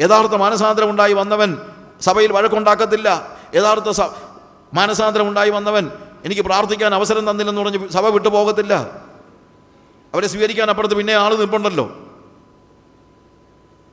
[0.00, 1.56] യഥാർത്ഥ മാനസാന്തരം ഉണ്ടായി വന്നവൻ
[2.00, 3.38] സഭയിൽ വഴക്കുണ്ടാക്കത്തില്ല.
[3.54, 4.00] യഥാർത്ഥ സ
[4.74, 5.90] മാനസാന്തരം ഉണ്ടായി വന്നവൻ
[6.24, 8.74] എനിക്ക് പ്രാർത്ഥിക്കാൻ അവസരം തന്നില്ലെന്ന് പറഞ്ഞ് സഭ വിട്ടു പോകത്തില്ല.
[10.14, 11.98] അവരെ സ്വീകരിക്കാൻ അപ്പുറത്ത് പിന്നെ ആൾ നിൽപ്പുണ്ടല്ലോ.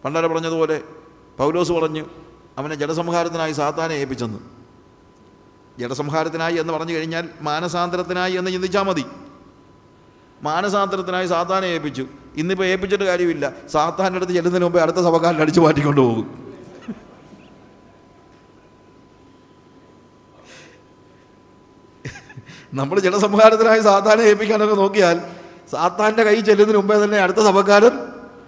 [0.05, 0.81] പണ്ടാരെ പറഞ്ഞതുപോലെ
[1.41, 2.05] പൗലോസ് പറഞ്ഞു
[2.57, 4.38] അവനെ ജലസംഹാരത്തിനായി സാത്താനെ ഏൽപ്പിച്ചെന്ന്.
[5.80, 9.05] ജലസംഹാരത്തിനായി എന്ന് പറഞ്ഞു കഴിഞ്ഞാൽ മാനസാന്തരത്തിനായി എന്ന് ചിന്തിച്ചാൽ മതി.
[10.43, 12.07] മാനസാന്തരത്തിനായി സാത്താനെ ഏൽപ്പിച്ചു.
[12.38, 13.53] ഇന്നിപ്പോൾ ഏൽപ്പിച്ചിട്ട് കാര്യമില്ല.
[13.72, 16.43] സാത്താന്റെ അടുത്ത് ചെല്ലുന്നതിന് മുമ്പേ അടുത്ത സഭക്കാരൻ അടിച്ചു മാറ്റിക്കൊണ്ട് പോകും.
[22.73, 25.22] നമ്മൾ ജലസംഹാരത്തിനായി സാത്താനെ ഏൽപ്പിക്കാനൊക്കെ നോക്കിയാൽ
[25.72, 27.99] സാത്താന്റെ കൈ ചെല്ലുന്നതിന് മുമ്പേ തന്നെ അടുത്ത സഭക്കാരൻ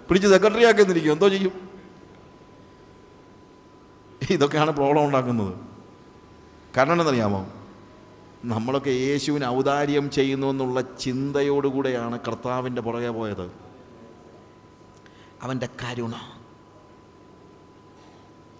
[0.08, 1.73] പിടിച്ച് സെക്രട്ടറി ആക്കി എന്തോ ചെയ്യും?
[4.30, 5.58] ഇതൊക്കെയാണ് പ്രോബ്ലം ഉണ്ടാക്കുന്നത്.
[6.76, 7.52] കാരണം എന്തെന്നറിയാമോ
[8.44, 13.52] നമ്മളൊക്കെ യേശുവിന് ഔദാര്യം ചെയ്യുന്നു എന്നുള്ള ചിന്തയോടുകൂടെയാണ് കർത്താവിന്റെ പുറകെ പോയത്.
[15.42, 16.14] അവന്റെ കരുണ.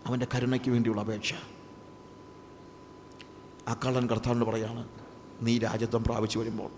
[0.07, 1.35] അവന്റെ കരുണയ്ക്ക് വേണ്ടിയുള്ള അപേക്ഷ.
[3.69, 4.89] ആ കള്ളൻ കർത്താവിനോട് പറയാണ്
[5.43, 6.71] നീ രാജ്യത്വം പ്രാപിച്ചു വരുമ്പോൾ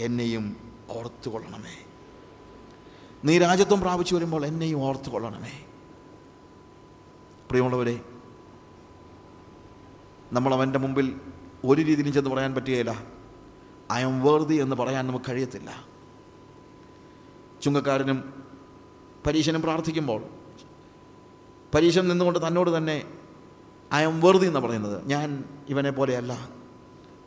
[0.00, 0.56] എന്നെയും
[0.90, 1.86] ഓർത്തു കൊള്ളണമേ
[3.24, 5.66] നീ രാജ്യത്വം പ്രാപിച്ചു വരുമ്പോൾ എന്നെയും ഓർത്തു കൊള്ളണമേ
[7.48, 8.00] പ്രിയമുള്ളവരെ
[10.32, 11.20] നമ്മൾ അവന്റെ മുമ്പിൽ
[11.64, 13.04] ഒരു രീതിയിലും ചെന്ന് പറയാൻ പറ്റുകയില്ല.
[13.92, 15.84] ഐ എം വേർതി എന്ന് പറയാൻ നമുക്ക് കഴിയത്തില്ല.
[17.62, 18.44] ചുങ്കക്കാരനും
[19.26, 20.22] പരീശനും പ്രാർത്ഥിക്കുമ്പോൾ
[21.74, 23.04] പരീശൻ നിന്നുകൊണ്ട് തന്നോട് തന്നെ
[23.94, 25.06] ഐ എം വേർതി എന്ന് പറയുന്നത്.
[25.06, 26.48] ഞാൻ ഇവനെ പോലെയല്ല.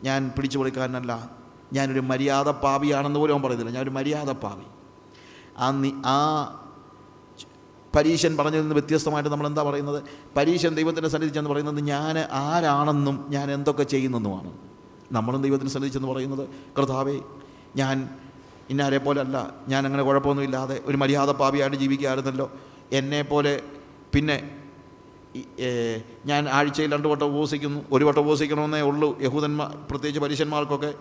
[0.03, 1.29] ഞാൻ പിടിച്ചു പിടിച്ചുപൊളിക്കാരനല്ല.
[1.73, 3.71] ഞാനൊരു മര്യാദ പാവിയാണെന്ന് പോലും അവൻ പറയുന്നില്ല.
[3.71, 4.63] ഞാനൊരു മര്യാദ പാവി
[5.57, 5.71] ആ
[6.05, 6.19] ആ
[7.95, 10.03] പരീശൻ പറഞ്ഞതിൽ നിന്ന് വ്യത്യസ്തമായിട്ട് നമ്മൾ എന്താ പറയുന്നത്?
[10.37, 14.51] പരീശൻ ദൈവത്തിന്റെ സന്നിധി ചെന്ന് പറയുന്നത് ഞാൻ ആരാണെന്നും ഞാൻ എന്തൊക്കെ ചെയ്യുന്നെന്നുമാണ്.
[15.11, 17.19] നമ്മളും ദൈവത്തിന്റെ സന്നിധി ചെന്ന് പറയുന്നത് കർത്താവേ
[17.75, 18.09] ഞാൻ
[18.69, 22.51] ഇന്നാരെ പോലെ അല്ല ഞാൻ അങ്ങനെ കുഴപ്പമൊന്നുമില്ലാതെ ഒരു മര്യാദ പാപിയായിട്ട് ജീവിക്കുകയായിരുന്നല്ലോ.
[22.91, 23.61] എന്നെപ്പോലെ
[24.13, 24.37] പിന്നെ
[26.25, 27.79] ഞാൻ ആഴ്ചയിൽ രണ്ട് വട്ടം ഉപവസിക്കുന്നു.
[27.91, 30.93] ഒരു വട്ടം ഉപവസിക്കണമെന്നേ ഉള്ളൂ യഹൂദന്മാർ പ്രത്യേകിച്ച് പരീശന്മാർക്കൊക്കെ.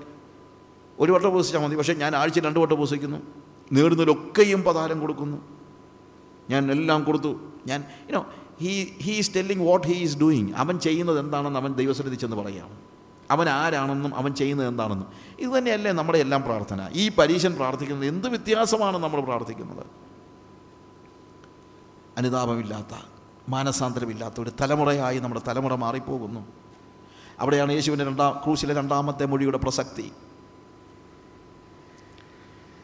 [1.01, 3.19] ഒരു വട്ടം ഉപവസിച്ചാൽ മതി പക്ഷേ ഞാൻ ആഴ്ചയിൽ രണ്ട് വട്ടം ഉപവസിക്കുന്നു.
[3.73, 5.58] നേടുന്നതിലൊക്കെയും പതാരം കൊടുക്കുന്നു.
[6.51, 7.41] ഞാൻ എല്ലാം കൊടുത്തു.
[7.67, 8.27] ഞാൻ you know
[8.61, 12.79] he he is telling what he is doing അവൻ ചെയ്യുന്നത് എന്താണെന്ന് അവൻ ദൈവസന്നിധി ചെന്ന് പറയാം.
[13.31, 15.09] അവൻ ആരാണെന്നും അവൻ ചെയ്യുന്നത് എന്താണെന്നും.
[15.39, 16.91] ഇത് തന്നെയല്ലേ നമ്മുടെ എല്ലാം പ്രാർത്ഥന.
[16.93, 19.87] ഈ പരീശൻ പ്രാർത്ഥിക്കുന്നത് എന്ത് വ്യത്യാസമാണ് നമ്മൾ പ്രാർത്ഥിക്കുന്നത്?
[22.17, 23.03] അനുതാപമില്ലാത്ത
[23.49, 26.47] മാനസാന്തരമില്ലാത്ത ഒരു തലമുറയായി നമ്മുടെ തലമുറ മാറിപ്പോകുന്നു.
[27.39, 30.13] അവിടെയാണ് യേശുവിന്റെ രണ്ടാം ക്രൂശിലെ രണ്ടാമത്തെ മൊഴിയുടെ പ്രസക്തി.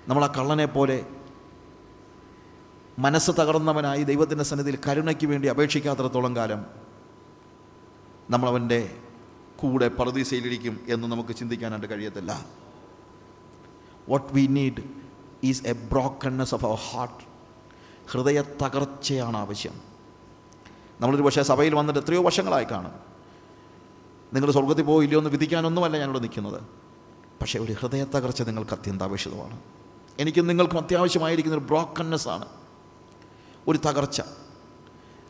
[0.08, 1.06] നമ്മൾ ആ കള്ളനെ പോലെ
[2.98, 6.66] മനസ്സ് തകർന്നവനായി ദൈവത്തിന്റെ സന്നിധിയിൽ കരുണയ്ക്ക് വേണ്ടി അപേക്ഷിക്കാത്രത്തോളം കാലം
[8.30, 8.96] നമ്മളവന്റെ
[9.56, 12.44] കൂടെ പറുദീസയിലിരിക്കും എന്ന് നമുക്ക് ചിന്തിക്കാനായിട്ട് കഴിയത്തില്ല.
[14.08, 14.82] What we need
[15.44, 17.24] is a brokenness of our heart
[18.10, 19.72] ഹൃദയ തകർച്ചയാണ് ആവശ്യം.
[21.00, 22.92] നമ്മളൊരു പക്ഷേ സഭയിൽ വന്നിട്ട് എത്രയോ വർഷങ്ങളായി കാണും.
[24.34, 26.62] നിങ്ങൾ സ്വർഗത്തിൽ പോയില്ലയോ എന്ന് വിധിക്കാനൊന്നുമല്ല ഞാനിവിടെ നിൽക്കുന്നത്.
[27.40, 29.58] പക്ഷേ ഒരു ഹൃദയ തകർച്ച നിങ്ങൾക്ക് അത്യന്താപേക്ഷിതമാണ്.
[30.18, 32.44] എനിക്കും നിങ്ങൾക്കും അത്യാവശ്യമായിരിക്കുന്ന ഒരു ബ്രോക്കൺനെസ് ആണ്.
[33.68, 34.22] ഒരു തകർച്ച.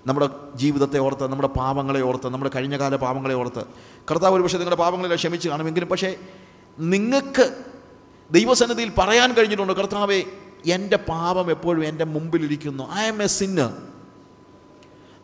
[0.07, 3.65] നമ്മുടെ ജീവിതത്തെ ഓർത്ത് നമ്മുടെ പാപങ്ങളെ ഓർത്ത് നമ്മുടെ കഴിഞ്ഞകാല പാപങ്ങളെ ഓർത്ത്.
[4.11, 6.17] കർത്താവ് ഒരുപക്ഷെ നിങ്ങളുടെ പാപങ്ങളെല്ലാം ക്ഷമിച്ച് കാണുമെങ്കിലും പക്ഷേ
[6.79, 7.65] നിങ്ങൾക്ക്
[8.31, 10.23] ദൈവസന്നിധിയിൽ പറയാൻ കഴിഞ്ഞിട്ടുണ്ട് കർത്താവേ
[10.67, 12.93] എന്റെ പാപം എപ്പോഴും എന്റെ മുമ്പിലിരിക്കുന്നു.
[12.93, 13.77] I am a sinner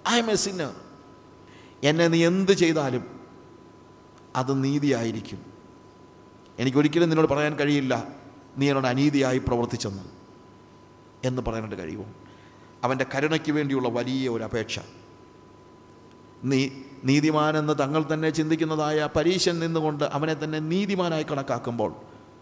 [0.08, 0.70] I am a sinner
[1.82, 3.20] എന്നെ നീ എന്ത് ചെയ്താലും
[4.36, 5.44] അത് നീതിയായിരിക്കും.
[6.58, 8.08] എനിക്കൊരിക്കലും നിന്നോട് പറയാൻ കഴിയില്ല.
[8.58, 10.02] നീ എന്നോട് അനീതിയായി പ്രവർത്തിച്ചെന്ന്.
[11.24, 12.04] എന്ന് പറയാനായിട്ട് കഴിയുമോ?
[12.84, 14.78] അവന്റെ കരുണയ്ക്ക് വേണ്ടിയുള്ള വലിയ ഒരു അപേക്ഷ.
[16.44, 16.68] നീ
[17.04, 21.94] നീതിമാനെന്ന് തങ്ങൾ തന്നെ ചിന്തിക്കുന്നതായ പരീശൻ നിന്നുകൊണ്ട് അവനെ തന്നെ നീതിമാനായി കണക്കാക്കുമ്പോൾ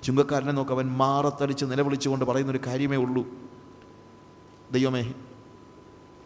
[0.04, 3.26] ചുങ്കക്കാരനെ നോക്ക് അവൻ മാറത്തടിച്ച് നിലവിളിച്ചുകൊണ്ട് പറയുന്നൊരു കാര്യമേ ഉള്ളൂ.
[4.72, 5.12] ദൈവമേ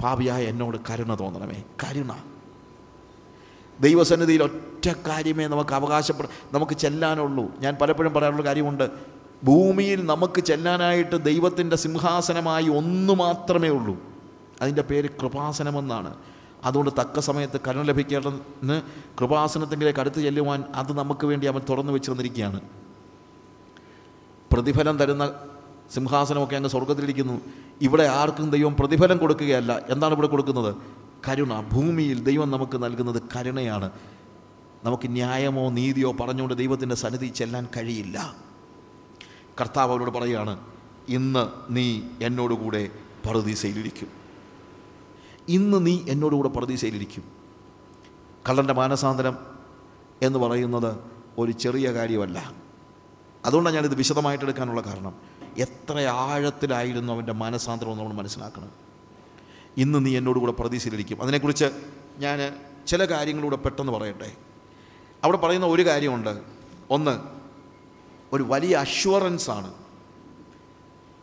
[0.02, 2.10] പാപിയായ എന്നോട് കരുണ തോന്നണമേ കരുണ.
[3.80, 7.58] ദൈവസന്നിധിയിൽ ഒറ്റ കാര്യമേ നമുക്ക് അവകാശപ്പെട നമുക്ക് ചെല്ലാനുള്ളൂ.
[7.58, 8.90] ഞാൻ പലപ്പോഴും പറയാനുള്ള കാര്യമുണ്ട്
[9.44, 13.96] ഭൂമിയിൽ നമുക്ക് ചെല്ലാനായിട്ട് ദൈവത്തിന്റെ സിംഹാസനമായി ഒന്ന് മാത്രമേ ഉള്ളൂ.
[14.62, 16.14] അതിന്റെ പേര് കൃപാസനമെന്നാണ്.
[16.64, 18.82] അതുകൊണ്ട് തക്ക സമയത്ത് കരുണ ലഭിക്കേണ്ടതിന്
[19.20, 22.10] കൃപാസനത്തിലേക്ക് അടുത്ത് ചെല്ലുവാൻ അത് നമുക്ക് വേണ്ടി അവൻ തുറന്നു വെച്ച്
[24.52, 25.32] പ്രതിഫലം തരുന്ന
[25.94, 27.40] സിംഹാസനമൊക്കെ അങ്ങ് സ്വർഗത്തിലിരിക്കുന്നു
[27.82, 29.80] ഇവിടെ ആർക്കും ദൈവം പ്രതിഫലം കൊടുക്കുകയല്ല.
[29.88, 30.74] എന്താണ് ഇവിടെ കൊടുക്കുന്നത്?
[31.28, 31.60] കരുണ.
[31.72, 33.90] ഭൂമിയിൽ ദൈവം നമുക്ക് നൽകുന്നത് കരുണയാണ്.
[34.84, 38.34] നമുക്ക് ന്യായമോ നീതിയോ പറഞ്ഞുകൊണ്ട് ദൈവത്തിന്റെ സന്നിധി ചെല്ലാൻ കഴിയില്ല.
[39.60, 40.60] കർത്താവ് അവരോട് പറയുകയാണ്
[41.08, 42.90] ഇന്ന് നീ എന്നോടുകൂടെ
[43.28, 44.08] പറുദീസയിലിരിക്കും.
[45.48, 47.24] ഇന്ന് നീ എന്നോടുകൂടെ പറുദീസയിലിരിക്കും.
[48.48, 49.38] കള്ളന്റെ മാനസാന്തരം
[50.22, 50.96] എന്ന് പറയുന്നത്
[51.38, 52.52] ഒരു ചെറിയ കാര്യമല്ല.
[53.44, 55.14] അതുകൊണ്ടാണ് ഞാനിത് വിശദമായിട്ട് എടുക്കാനുള്ള കാരണം.
[55.58, 58.70] എത്ര ആഴത്തിലായിരുന്നു അവന്റെ മാനസാന്തരം എന്ന് നമ്മൾ മനസ്സിലാക്കണം.
[59.76, 61.64] ഇന്ന് നീ എന്നോടുകൂടെ പ്രതീക്ഷയിലിരിക്കും അതിനെക്കുറിച്ച്
[62.18, 62.56] ഞാൻ
[62.86, 64.32] ചില കാര്യങ്ങളൂടെ പെട്ടെന്ന് പറയട്ടെ.
[65.24, 66.42] അവിടെ പറയുന്ന ഒരു കാര്യമുണ്ട്.
[66.90, 67.41] ഒന്ന്
[68.32, 69.74] ഒരു വലിയ അഷ്വറൻസ് ആണ്.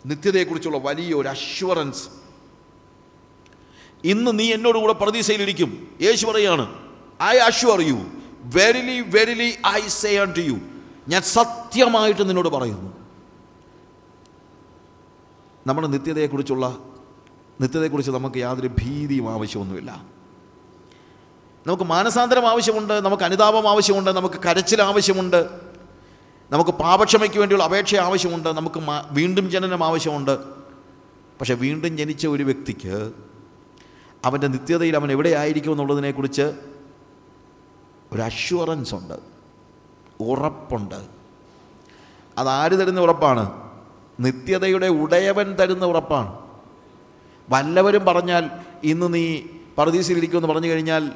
[0.06, 2.10] നിത്യതയെക്കുറിച്ചുള്ള വലിയ ഒരു അഷ്വറൻസ്
[4.04, 6.76] ഇന്ന് നീ എന്നോട് കൂടെ പ്രതീക്ഷയിലിരിക്കും യേശു പറയാണ്
[7.24, 7.98] I assure you
[8.42, 10.58] verily verily I say to you
[11.08, 13.00] ഞാൻ സത്യമായിട്ട് നിന്നോട് പറയുന്നു.
[15.68, 16.78] നമ്മുടെ നിത്യതയെക്കുറിച്ചുള്ള
[17.62, 20.04] നിത്യതയെക്കുറിച്ച് നമുക്ക് യാതൊരു ഭീതിയും ആവശ്യമൊന്നുമില്ല.
[21.68, 25.69] നമുക്ക് മാനസാന്തരം ആവശ്യമുണ്ട് നമുക്ക് അനുതാപം ആവശ്യമുണ്ട് നമുക്ക് കരച്ചിൽ ആവശ്യമുണ്ട്.
[26.52, 28.80] നമുക്ക് പാപക്ഷമയ്ക്ക് വേണ്ടിയുള്ള അപേക്ഷ ആവശ്യമുണ്ട് നമുക്ക്
[29.12, 30.40] വീണ്ടും ജനനം ആവശ്യമുണ്ട്.
[31.40, 33.12] പക്ഷെ വീണ്ടും ജനിച്ച ഒരു വ്യക്തിക്ക്
[34.26, 36.54] അവന്റെ നിത്യതയിൽ അവൻ എവിടെയായിരിക്കും എന്നുള്ളതിനെക്കുറിച്ച്
[38.12, 39.14] ഒരു അഷ്വറൻസ് ഉണ്ട്
[40.20, 41.08] ഉറപ്പുണ്ട്.
[42.38, 43.52] അതാര് തരുന്ന ഉറപ്പാണ്?
[44.20, 46.40] നിത്യതയുടെ ഉടയവൻ തരുന്ന ഉറപ്പാണ്.
[47.50, 48.50] വല്ലവരും പറഞ്ഞാൽ
[48.84, 49.42] ഇന്ന് നീ
[49.78, 51.12] പറദീസിലിരിക്കുമെന്ന് പറഞ്ഞു കഴിഞ്ഞാൽ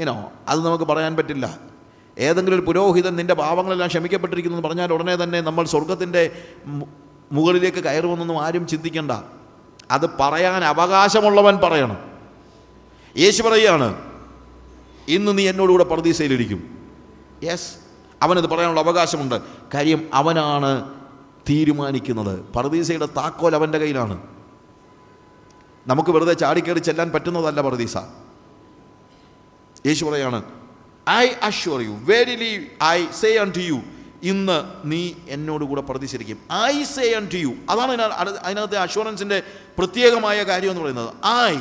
[0.00, 1.58] ഇനോ അത് നമുക്ക് പറയാൻ പറ്റില്ല.
[2.18, 6.42] ഏതെങ്കിലും ഒരു പുരോഹിതൻ നിന്റെ പാവങ്ങളെല്ലാം ക്ഷമിക്കപ്പെട്ടിരിക്കുന്നു എന്ന് പറഞ്ഞാൽ ഉടനെ തന്നെ നമ്മൾ സ്വർഗത്തിന്റെ
[7.32, 9.12] മുകളിലേക്ക് കയറുമെന്നൊന്നും ആരും ചിന്തിക്കണ്ട.
[9.90, 11.96] അത് പറയാൻ അവകാശമുള്ളവൻ പറയണം.
[13.16, 14.02] യേശു പറയുകയാണ്
[15.08, 16.88] ഇന്ന് നീ എന്നോടുകൂടെ പ്രതീക്ഷയിലിരിക്കും
[17.42, 17.74] യെസ്
[18.22, 19.40] അവനത് പറയാനുള്ള അവകാശമുണ്ട്.
[19.74, 20.90] കാര്യം അവനാണ്
[21.48, 22.40] തീരുമാനിക്കുന്നത്.
[22.40, 24.22] പർദീസയുടെ താക്കോൽ അവന്റെ കയ്യിലാണ്.
[25.86, 27.96] നമുക്ക് വെറുതെ ചാടിക്കയറി ചെല്ലാൻ പറ്റുന്നതല്ല പർദീസ.
[29.86, 30.59] യേശു പറയാണ്
[31.08, 33.80] I assure you verily I say unto you
[34.22, 39.42] ഇന്ന് നീ എന്നോട് കൂടെ പ്രതിശരിക്കും I say unto you അതാണ് അതിനകത്ത് അത് അതിനകത്തെ അഷ്വറൻസിന്റെ
[39.78, 41.14] പ്രത്യേകമായ കാര്യം എന്ന് പറയുന്നത്.
[41.26, 41.56] ഐ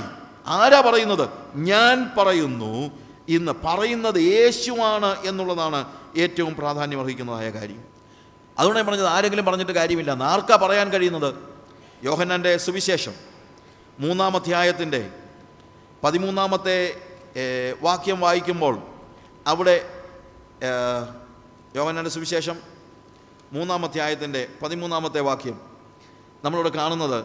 [0.47, 1.29] ആരാ പറയുന്നത്?
[1.55, 2.91] ഞാൻ പറയുന്നു.
[3.29, 5.85] ഇന്ന് പറയുന്നത് യേശുവാണ് എന്നുള്ളതാണ്
[6.17, 7.83] ഏറ്റവും പ്രാധാന്യം അർഹിക്കുന്നതായ കാര്യം.
[8.59, 10.11] അതുകൊണ്ട് പറഞ്ഞത് ആരെങ്കിലും പറഞ്ഞിട്ട് കാര്യമില്ല.
[10.11, 11.33] ആർക്കാ പറയാൻ കഴിയുന്നത്?
[12.03, 13.13] യോഹന്നാന്റെ സുവിശേഷം
[13.99, 15.09] മൂന്നാം അധ്യായത്തിന്റെ
[16.03, 16.93] പതിമൂന്നാമത്തെ
[17.81, 18.98] വാക്യം വായിക്കുമ്പോൾ
[19.49, 19.75] അവിടെ
[21.75, 22.57] യോഹനാന്റെ സുവിശേഷം
[23.51, 25.57] മൂന്നാമത്തെ ആയത്തിന്റെ പതിമൂന്നാമത്തെ വാക്യം.
[26.43, 27.19] നമ്മളിവിടെ കാണുന്നത്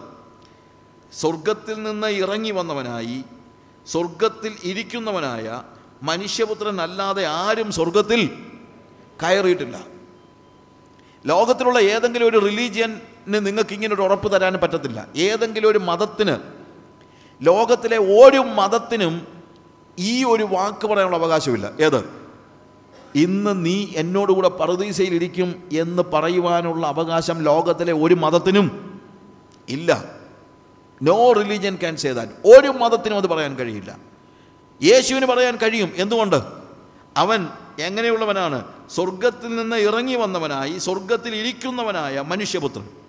[1.12, 3.18] സ്വർഗത്തിൽ നിന്ന് ഇറങ്ങി വന്നവനായി
[3.86, 5.62] സ്വർഗത്തിൽ ഇരിക്കുന്നവനായ
[6.02, 8.20] മനുഷ്യപുത്രൻ അല്ലാതെ ആരും സ്വർഗത്തിൽ
[9.22, 9.76] കയറിയിട്ടില്ല.
[11.26, 12.96] ലോകത്തിലുള്ള ഏതെങ്കിലും ഒരു റിലീജിയന്
[13.46, 15.08] നിങ്ങൾക്ക് ഇങ്ങനെ ഒരു ഉറപ്പ് തരാൻ പറ്റത്തില്ല.
[15.16, 16.36] ഏതെങ്കിലും ഒരു മതത്തിന്
[17.46, 19.14] ലോകത്തിലെ ഒരു മതത്തിനും
[19.98, 21.72] ഈ ഒരു വാക്ക് പറയാനുള്ള അവകാശമില്ല.
[21.80, 22.24] ഏത്?
[23.14, 29.00] ഇന്ന് നീ എന്നോടുകൂടെ പറുദീസയിലിരിക്കും എന്ന് പറയുവാനുള്ള അവകാശം ലോകത്തിലെ ഒരു മതത്തിനും
[29.68, 30.04] ഇല്ല.
[31.02, 33.98] No religion can say that ഒരു മതത്തിനും അത് പറയാൻ കഴിയില്ല.
[34.82, 35.92] യേശുവിന് പറയാൻ കഴിയും.
[35.96, 36.42] എന്തുകൊണ്ട്?
[37.16, 37.48] അവൻ
[37.78, 38.64] എങ്ങനെയുള്ളവനാണ്?
[38.94, 43.03] സ്വർഗത്തിൽ നിന്ന് ഇറങ്ങി വന്നവനായി സ്വർഗത്തിൽ ഇരിക്കുന്നവനായ മനുഷ്യപുത്രൻ.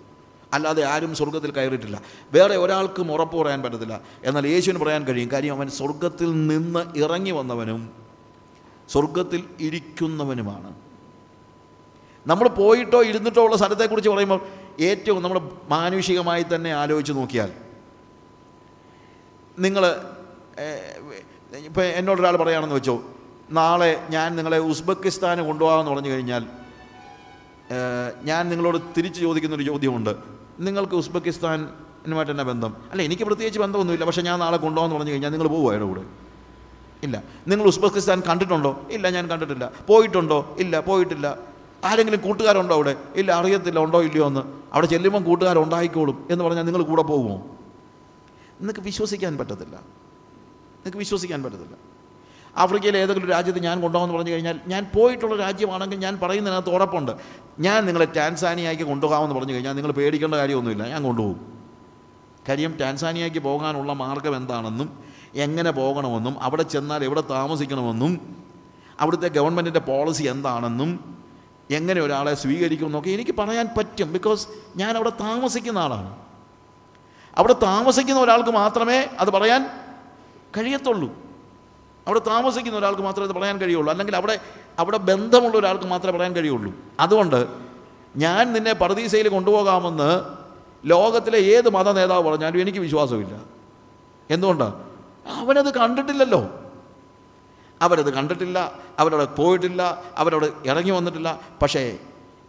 [0.52, 2.02] അല്ലാതെ ആരും സ്വർഗത്തിൽ കയറിയിട്ടില്ല.
[2.32, 4.00] വേറെ ഒരാൾക്കും ഉറപ്പ് പറയാൻ പറ്റത്തില്ല.
[4.24, 7.90] എന്നാൽ യേശുവിന് പറയാൻ കഴിയും കാര്യം അവൻ സ്വർഗത്തിൽ നിന്ന് ഇറങ്ങി വന്നവനും
[8.88, 10.74] സ്വർഗത്തിൽ ഇരിക്കുന്നവനുമാണ്.
[12.26, 14.40] നമ്മൾ പോയിട്ടോ ഇരുന്നിട്ടോ ഉള്ള സ്ഥലത്തെക്കുറിച്ച് പറയുമ്പോൾ
[14.80, 17.52] ഏറ്റവും നമ്മൾ മാനുഷികമായി തന്നെ ആലോചിച്ച് നോക്കിയാൽ
[19.58, 19.84] നിങ്ങൾ
[21.54, 23.02] ഇപ്പോൾ എന്നോടൊരാൾ പറയുകയാണെന്ന് വെച്ചോ
[23.50, 26.46] നാളെ ഞാൻ നിങ്ങളെ ഉസ്ബെക്കിസ്ഥാന് കൊണ്ടുപോകാമെന്ന് പറഞ്ഞു കഴിഞ്ഞാൽ
[28.22, 30.35] ഞാൻ നിങ്ങളോട് തിരിച്ച് ചോദിക്കുന്നൊരു ചോദ്യമുണ്ട്.
[30.58, 32.76] നിങ്ങൾക്ക് ഉസ്ബെക്കിസ്ഥാനുമായിട്ട് തന്നെ ബന്ധം?
[32.90, 34.04] അല്ല എനിക്ക് പ്രത്യേകിച്ച് ബന്ധമൊന്നുമില്ല.
[34.04, 36.02] പക്ഷേ ഞാൻ നാളെ കൊണ്ടുപോകാമെന്ന് പറഞ്ഞു കഴിഞ്ഞാൽ നിങ്ങൾ പോകുമോ അതിന്റെ കൂടെ?
[37.02, 37.22] ഇല്ല.
[37.48, 38.80] നിങ്ങൾ ഉസ്ബെക്കിസ്ഥാൻ കണ്ടിട്ടുണ്ടോ?
[38.90, 39.72] ഇല്ല ഞാൻ കണ്ടിട്ടില്ല.
[39.88, 40.56] പോയിട്ടുണ്ടോ?
[40.58, 41.38] ഇല്ല പോയിട്ടില്ല.
[41.84, 42.96] ആരെങ്കിലും കൂട്ടുകാരുണ്ടോ അവിടെ?
[43.16, 44.40] ഇല്ല അറിയത്തില്ല ഉണ്ടോ ഇല്ലയോ എന്ന്.
[44.72, 47.36] അവിടെ ചെല്ലുമ്പം കൂട്ടുകാരുണ്ടായിക്കോളും എന്ന് പറഞ്ഞാൽ നിങ്ങൾ കൂടെ പോകുമോ
[48.60, 49.76] നിങ്ങൾക്ക് വിശ്വസിക്കാൻ പറ്റത്തില്ല.
[50.76, 51.95] നിങ്ങൾക്ക് വിശ്വസിക്കാൻ പറ്റത്തില്ല.
[52.56, 57.12] ആഫ്രിക്കയിലെ ഏതെങ്കിലും രാജ്യത്ത് ഞാൻ കൊണ്ടുപോകുമെന്ന് പറഞ്ഞു കഴിഞ്ഞാൽ ഞാൻ പോയിട്ടുള്ള രാജ്യമാണെങ്കിൽ ഞാൻ പറയുന്നതിനകത്ത് ഉറപ്പുണ്ട്.
[57.58, 61.58] ഞാൻ നിങ്ങളെ ടാൻസാനിയയ്ക്ക് കൊണ്ടുപോകാമെന്ന് പറഞ്ഞു കഴിഞ്ഞാൽ നിങ്ങൾ പേടിക്കേണ്ട കാര്യമൊന്നുമില്ല ഞാൻ കൊണ്ടുപോകും.
[62.48, 65.04] കാര്യം ടാൻസാനിയയ്ക്ക് പോകാനുള്ള മാർഗം എന്താണെന്നും
[65.34, 68.36] എങ്ങനെ പോകണമെന്നും അവിടെ ചെന്നാൽ എവിടെ താമസിക്കണമെന്നും
[69.00, 71.16] അവിടുത്തെ ഗവൺമെന്റിന്റെ പോളിസി എന്താണെന്നും
[71.70, 74.12] എങ്ങനെ ഒരാളെ സ്വീകരിക്കുമെന്നൊക്കെ എനിക്ക് പറയാൻ പറ്റും.
[74.12, 76.16] ബിക്കോസ് ഞാൻ അവിടെ താമസിക്കുന്ന ആളാണ്.
[77.36, 79.66] അവിടെ താമസിക്കുന്ന ഒരാൾക്ക് മാത്രമേ അത് പറയാൻ
[80.56, 81.25] കഴിയത്തുള്ളൂ.
[82.06, 83.90] അവിടെ താമസിക്കുന്ന ഒരാൾക്ക് മാത്രമേ അത് പറയാൻ കഴിയുള്ളൂ.
[83.90, 84.40] അല്ലെങ്കിൽ അവിടെ
[84.78, 86.72] അവിടെ ബന്ധമുള്ള ഒരാൾക്ക് മാത്രമേ പറയാൻ കഴിയുള്ളൂ.
[87.00, 87.46] അതുകൊണ്ട്
[88.16, 90.22] ഞാൻ നിന്നെ പർദീസയിൽ കൊണ്ടുപോകാമെന്ന്
[90.84, 93.40] ലോകത്തിലെ ഏത് മത നേതാവ് പറഞ്ഞാലും എനിക്ക് വിശ്വാസമില്ല.
[94.30, 94.84] എന്തുകൊണ്ടാണ്
[95.26, 96.50] അവനത് കണ്ടിട്ടില്ലല്ലോ.
[97.82, 101.40] അവരത് കണ്ടിട്ടില്ല അവരവിടെ പോയിട്ടില്ല അവരവിടെ ഇറങ്ങി വന്നിട്ടില്ല.
[101.62, 101.98] പക്ഷേ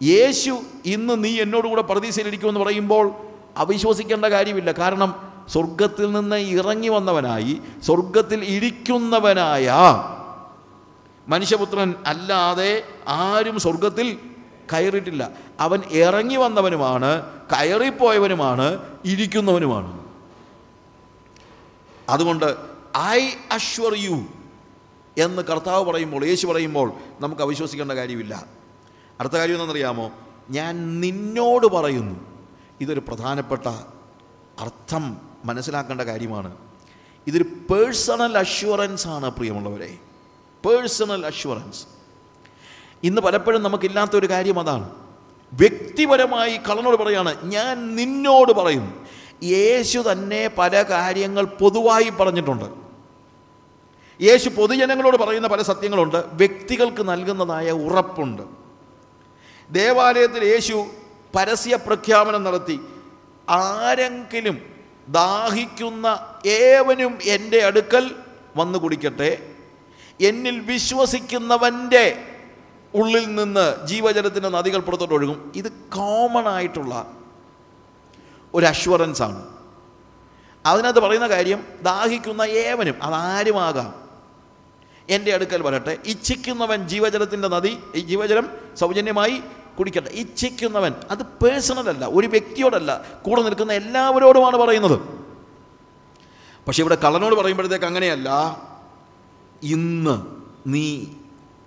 [0.03, 3.11] യേശു ഇന്ന് നീ എന്നോടുകൂടെ പ്രതീക്ഷയിലിരിക്കുമെന്ന് പറയുമ്പോൾ
[3.57, 4.71] അവിശ്വസിക്കേണ്ട കാര്യമില്ല.
[4.71, 9.73] കാരണം സ്വർഗത്തിൽ നിന്ന് ഇറങ്ങി വന്നവനായി സ്വർഗത്തിൽ ഇരിക്കുന്നവനായ
[11.27, 14.19] മനുഷ്യപുത്രൻ അല്ലാതെ ആരും സ്വർഗത്തിൽ
[14.73, 15.29] കയറിയിട്ടില്ല.
[15.59, 20.05] അവൻ ഇറങ്ങി വന്നവനുമാണ് കയറിപ്പോയവനുമാണ് ഇരിക്കുന്നവനുമാണ്.
[22.09, 22.55] അതുകൊണ്ട്
[22.97, 24.25] ഐ അഷ്വർ യു
[25.17, 28.45] എന്ന് കർത്താവ് പറയുമ്പോൾ യേശു പറയുമ്പോൾ നമുക്ക് അവിശ്വസിക്കേണ്ട കാര്യമില്ല.
[29.19, 30.11] അടുത്ത കാര്യം എന്താണെന്നറിയാമോ?
[30.49, 32.19] ഞാൻ നിന്നോട് പറയുന്നു.
[32.81, 33.67] ഇതൊരു പ്രധാനപ്പെട്ട
[34.59, 35.26] അർത്ഥം.
[35.47, 36.57] മനസ്സിലാക്കേണ്ട കാര്യമാണ്.
[37.27, 39.97] ഇതൊരു പേഴ്സണൽ അഷ്വറൻസ് ആണ് പ്രിയമുള്ളവരെ.
[40.65, 41.85] പേഴ്സണൽ അഷ്വറൻസ്
[43.03, 44.89] ഇന്ന് പലപ്പോഴും നമുക്കില്ലാത്ത ഒരു കാര്യം അതാണ്.
[45.53, 48.91] വ്യക്തിപരമായി കള്ളനോട് പറയാണ് ഞാൻ നിന്നോട് പറയുന്നു
[49.43, 52.65] യേശു തന്നെ പല കാര്യങ്ങൾ പൊതുവായി പറഞ്ഞിട്ടുണ്ട്.
[54.23, 56.23] യേശു പൊതുജനങ്ങളോട് പറയുന്ന പല സത്യങ്ങളുണ്ട്.
[56.31, 58.41] വ്യക്തികൾക്ക് നൽകുന്നതായ ഉറപ്പുണ്ട്.
[59.69, 60.85] ദേവാലയത്തിൽ യേശു
[61.35, 62.79] പരസ്യ പ്രഖ്യാപനം നടത്തി.
[63.49, 64.76] ആരെങ്കിലും
[65.09, 68.15] ദാഹിക്കുന്ന ഏവനും എന്റെ അടുക്കൽ
[68.57, 69.51] വന്നു കുടിക്കട്ടെ.
[70.21, 72.23] എന്നിൽ വിശ്വസിക്കുന്നവന്റെ
[72.93, 75.51] ഉള്ളിൽ നിന്ന് ജീവജലത്തിന്റെ നദികൾ പുറത്തോട്ട് ഒഴുകും.
[75.55, 77.13] ഇത് കോമൺ ആയിട്ടുള്ള
[78.53, 79.45] ഒരു അഷ്വറൻസ് ആണ്.
[80.65, 84.09] അതിനകത്ത് പറയുന്ന കാര്യം ദാഹിക്കുന്ന ഏവനും അതാരുമാകാം?
[85.09, 85.97] എന്റെ അടുക്കൽ വരട്ടെ.
[86.05, 89.41] ഇച്ഛിക്കുന്നവൻ ജീവജലത്തിന്റെ നദി ഈ ജീവജലം സൗജന്യമായി
[89.79, 90.09] കുടിക്കട്ടെ.
[90.09, 93.05] ഇച്ഛിക്കുന്നവൻ അത് പേഴ്സണലല്ല ഒരു വ്യക്തിയോടല്ല.
[93.21, 94.99] കൂടെ നിൽക്കുന്ന എല്ലാവരോടുമാണ് പറയുന്നത്.
[96.67, 98.29] പക്ഷെ ഇവിടെ കള്ളനോട് പറയുമ്പോഴത്തേക്ക് അങ്ങനെയല്ല.
[99.63, 100.21] ഇന്ന്
[100.67, 101.05] നീ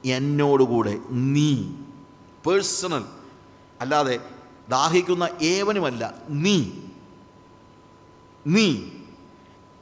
[0.05, 1.65] എന്നോടുകൂടെ നീ
[2.47, 3.05] പേഴ്സണൽ
[3.81, 4.21] അല്ലാതെ
[4.69, 6.71] ദാഹിക്കുന്ന ഏവനുമല്ല നീ
[8.47, 8.77] നീ.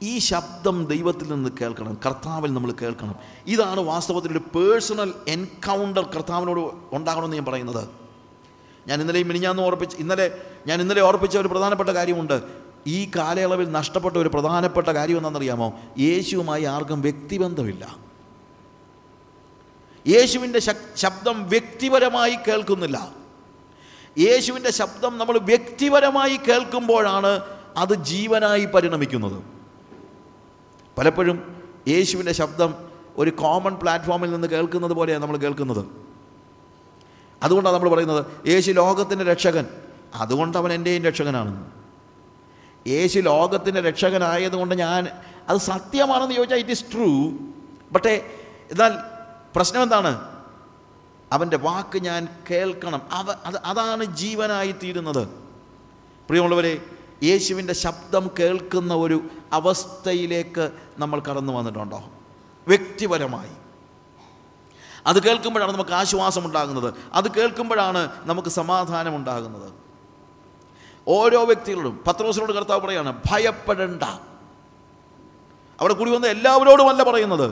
[0.01, 3.15] ഈ ശബ്ദം ദൈവത്തിൽ നിന്ന് കേൾക്കണം കർത്താവിൽ നമ്മൾ കേൾക്കണം.
[3.47, 7.98] ഇതാണ് വാസ്തവത്തിൽ ഒരു പേഴ്സണൽ എൻകൗണ്ടർ കർത്താവിനോട് ഉണ്ടാകണമെന്ന് ഞാൻ പറയുന്നത്.
[8.87, 12.41] ഞാൻ ഇന്നലെയും മിനിഞ്ഞാന്ന് ഓർപ്പിച്ച് ഇന്നലെ ഞാൻ ഇന്നലെ ഓർപ്പിച്ച ഒരു പ്രധാനപ്പെട്ട കാര്യമുണ്ട്.
[12.87, 15.79] ഈ കാലയളവിൽ നഷ്ടപ്പെട്ട ഒരു പ്രധാനപ്പെട്ട കാര്യം എന്താണെന്നറിയാമോ?
[15.99, 17.97] യേശുവുമായി ആർക്കും വ്യക്തിബന്ധമില്ല.
[20.07, 20.59] യേശുവിന്റെ
[20.95, 23.11] ശബ്ദം വ്യക്തിപരമായി കേൾക്കുന്നില്ല.
[24.17, 27.41] യേശുവിന്റെ ശബ്ദം നമ്മൾ വ്യക്തിപരമായി കേൾക്കുമ്പോഴാണ്
[27.77, 29.43] അത് ജീവനായി പരിണമിക്കുന്നത്.
[30.97, 32.75] പലപ്പോഴും യേശുവിന്റെ ശബ്ദം
[33.17, 36.08] ഒരു കോമൺ പ്ലാറ്റ്ഫോമിൽ നിന്ന് കേൾക്കുന്നത് പോലെയാണ് നമ്മൾ കേൾക്കുന്നത്.
[37.43, 39.65] അതുകൊണ്ടാണ് നമ്മൾ പറയുന്നത് യേശു ലോകത്തിന്റെ രക്ഷകൻ.
[40.15, 41.71] അതുകൊണ്ട് അവൻ എന്റെയും രക്ഷകനാണ്.
[42.87, 45.07] യേശു ലോകത്തിന്റെ രക്ഷകനായതുകൊണ്ട് ഞാൻ
[45.49, 47.31] അത് സത്യമാണെന്ന് ചോദിച്ചാൽ ഇറ്റ് ഇസ് ട്രൂ
[47.95, 48.25] പക്ഷേ
[48.71, 48.93] എന്നാൽ
[49.55, 50.39] പ്രശ്നം എന്താണ്?
[51.31, 53.01] അവന്റെ വാക്ക് ഞാൻ കേൾക്കണം.
[53.11, 55.27] അവ അത് അതാണ് ജീവനായി തീരുന്നത്.
[56.27, 56.81] പ്രിയമുള്ളവരെ
[57.23, 59.21] യേശുവിന്റെ ശബ്ദം കേൾക്കുന്ന ഒരു
[59.53, 62.03] അവസ്ഥയിലേക്ക് നമ്മൾ കടന്നു വന്നിട്ടുണ്ടോ?
[62.67, 63.68] വ്യക്തിപരമായി.
[65.07, 66.93] അത് കേൾക്കുമ്പോഴാണ് നമുക്ക് ആശ്വാസം ഉണ്ടാകുന്നത്.
[67.13, 69.73] അത് കേൾക്കുമ്പോഴാണ് നമുക്ക് സമാധാനം ഉണ്ടാകുന്നത്.
[71.07, 74.03] ഓരോ വ്യക്തികളോടും പത്രോസിനോട് കർത്താവ് പറയാണ് ഭയപ്പെടേണ്ട.
[75.81, 77.51] അവിടെ കൂടി വന്ന എല്ലാവരോടുമല്ല പറയുന്നത്.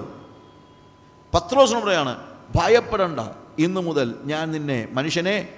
[1.34, 2.24] പത്രോസിനോട് പറയാണ്
[2.56, 3.20] ഭയപ്പെടേണ്ട.
[3.60, 5.50] ഇന്നു മുതൽ ഞാൻ നിന്നെ മനുഷ്യനെ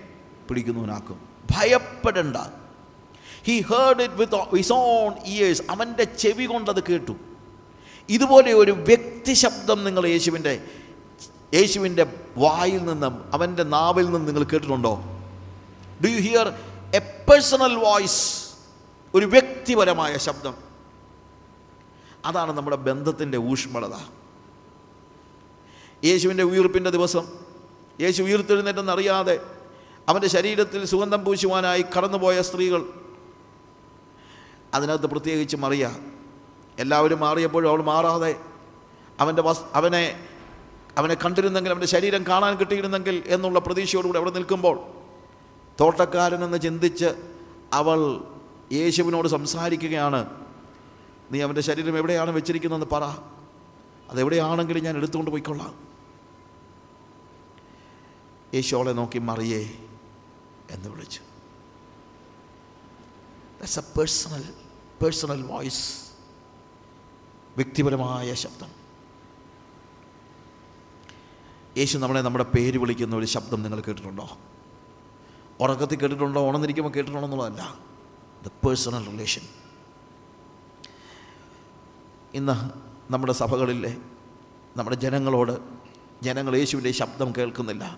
[0.50, 1.22] പിടിക്കുന്നവനാക്കും.
[1.52, 2.38] ഭയപ്പെടേണ്ട.
[3.48, 7.16] He heard it with his own ears അവന്റെ ചെവി കൊണ്ടത് കേട്ടു.
[8.10, 10.64] ഇതുപോലെ ഒരു വ്യക്തി ശബ്ദം നിങ്ങൾ യേശുവിന്റെ
[11.54, 15.02] യേശുവിന്റെ വായിൽ നിന്നും അവന്റെ നാവിൽ നിന്നും നിങ്ങൾ കേട്ടിട്ടുണ്ടോ?
[16.04, 16.48] Do you hear
[16.96, 18.50] a personal voice
[19.14, 20.54] ഒരു വ്യക്തിപരമായ ശബ്ദം.
[22.26, 23.94] അതാണ് നമ്മുടെ ബന്ധത്തിന്റെ ഊഷ്മളത.
[26.06, 27.28] യേശുവിന്റെ ഉയർപ്പിന്റെ ദിവസം
[28.02, 29.40] യേശു ഉയർത്തെഴുന്നേറ്റെന്നറിയാതെ
[30.10, 32.86] അവന്റെ ശരീരത്തിൽ സുഗന്ധം പൂശുവാനായി കടന്നുപോയ സ്ത്രീകൾ
[34.74, 35.96] അതിനകത്ത് പ്രത്യേകിച്ച് മറിയ
[36.80, 38.36] എല്ലാവരും മാറിയപ്പോഴും അവൾ മാറാതെ
[39.20, 40.29] അവന്റെ വസ് അവനെ
[40.98, 44.80] അവനെ കണ്ടിരുന്നെങ്കിൽ അവന്റെ ശരീരം കാണാൻ കിട്ടിയിരുന്നെങ്കിൽ എന്നുള്ള പ്രതീക്ഷയോടുകൂടി അവിടെ നിൽക്കുമ്പോൾ
[45.80, 47.34] തോട്ടക്കാരനെന്ന് ചിന്തിച്ച്
[47.74, 48.24] അവൾ
[48.72, 50.48] യേശുവിനോട് സംസാരിക്കുകയാണ്
[51.32, 53.04] നീ അവന്റെ ശരീരം എവിടെയാണ് വെച്ചിരിക്കുന്നതെന്ന് പറ.
[54.10, 55.90] അതെവിടെയാണെങ്കിലും ഞാൻ എടുത്തുകൊണ്ട് പോയിക്കൊള്ളാം.
[58.54, 59.80] യേശു അവളെ നോക്കി മറിയേ
[60.72, 61.20] എന്ന് വിളിച്ചു.
[63.60, 64.44] That's a personal
[65.02, 66.00] personal voice
[67.56, 68.89] വ്യക്തിപരമായ ശബ്ദം.
[71.80, 74.38] യേശു നമ്മളെ നമ്മുടെ പേര് വിളിക്കുന്ന ഒരു ശബ്ദം നിങ്ങൾ കേട്ടിട്ടുണ്ടോ?
[75.60, 76.50] ഉറക്കത്തിൽ കേട്ടിട്ടുണ്ടോ?
[76.50, 77.80] ഉണർന്നിരിക്കുമ്പോൾ കേട്ടിട്ടുണ്ടോ എന്നുള്ളതല്ല.
[78.46, 79.42] ദ പേഴ്സണൽ റിലേഷൻ
[82.34, 82.70] ഇന്ന്
[83.14, 83.98] നമ്മുടെ സഭകളിലെ
[84.78, 85.60] നമ്മുടെ ജനങ്ങളോട്
[86.24, 87.98] ജനങ്ങൾ യേശുവിന്റെ ശബ്ദം കേൾക്കുന്നില്ല.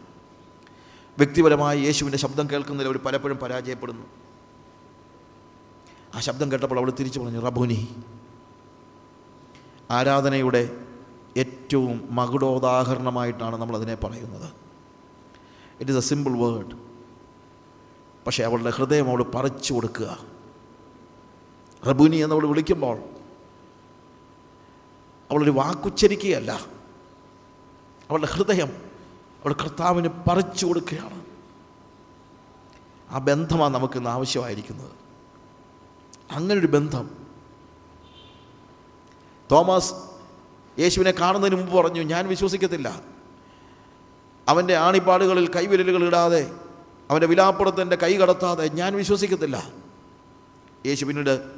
[1.17, 2.89] വ്യക്തിപരമായി യേശുവിന്റെ ശബ്ദം കേൾക്കുന്നില്ല.
[2.89, 4.05] അവർ പലപ്പോഴും പരാജയപ്പെടുന്നു.
[6.15, 7.95] ആ ശബ്ദം കേട്ടപ്പോൾ അവൾ തിരിച്ചു പറഞ്ഞു റബുനി
[9.91, 10.90] ആരാധനയുടെ
[11.37, 14.53] ഏറ്റവും മകുടോദാഹരണമായിട്ടാണ് നമ്മളതിനെ പറയുന്നത്.
[15.79, 16.75] It is a simple word
[18.25, 20.17] പക്ഷേ അവളുടെ ഹൃദയം അവൾ പറിച്ചു കൊടുക്കുക.
[21.87, 22.97] റബുനി എന്നവൾ വിളിക്കുമ്പോൾ
[25.31, 26.51] അവളൊരു വാക്കുച്ചരിക്കുകയല്ല.
[28.09, 28.67] അവളുടെ ഹൃദയം
[29.45, 31.25] അവൾ കർത്താവിന് പറിച്ചു കൊടുക്കുകയാണ്.
[33.09, 34.91] ആ ബന്ധമാണ് നമുക്കിന്ന് ആവശ്യമായിരിക്കുന്നത്.
[36.31, 37.09] അങ്ങനൊരു ബന്ധം.
[39.51, 39.93] തോമസ്
[40.79, 43.01] യേശുവിനെ കാണുന്നതിന് മുമ്പ് പറഞ്ഞു ഞാൻ വിശ്വസിക്കത്തില്ല.
[44.49, 46.51] അവന്റെ ആണിപ്പാടുകളിൽ കൈവിരലുകൾ ഇടാതെ
[47.09, 49.71] അവന്റെ വിലാപ്പുറത്തിന്റെ കൈ കടത്താതെ ഞാൻ വിശ്വസിക്കത്തില്ല.
[50.85, 51.51] യേശു പിന്നീട്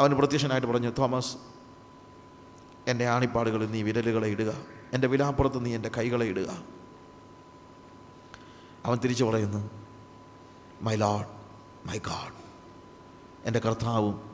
[0.00, 1.36] അവന് പ്രത്യക്ഷനായിട്ട് പറഞ്ഞു തോമസ്
[2.86, 4.54] എന്റെ ആണിപ്പാടുകളിൽ നീ വിരലുകളെ ഇടുക
[4.92, 6.62] എന്റെ വിലാപ്പുറത്ത് നീ എന്റെ കൈകളെ ഇടുക.
[8.84, 9.70] അവൻ തിരിച്ചു പറയുന്നു
[10.82, 11.26] മൈ ലോഡ്
[11.88, 12.34] മൈ ഗാഡ്
[13.44, 14.30] എന്റെ കർത്താവും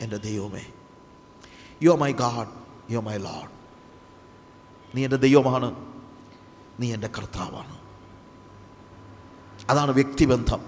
[0.00, 0.66] എന്റെ ദൈവമേ.
[1.82, 2.48] You are my God
[2.92, 3.53] you are my Lord
[4.94, 5.74] നീ എന്റെ ദൈവമാണ്.
[6.80, 7.78] നീ എന്റെ കർത്താവാണ്.
[9.70, 10.60] അതാണ് വ്യക്തിബന്ധം.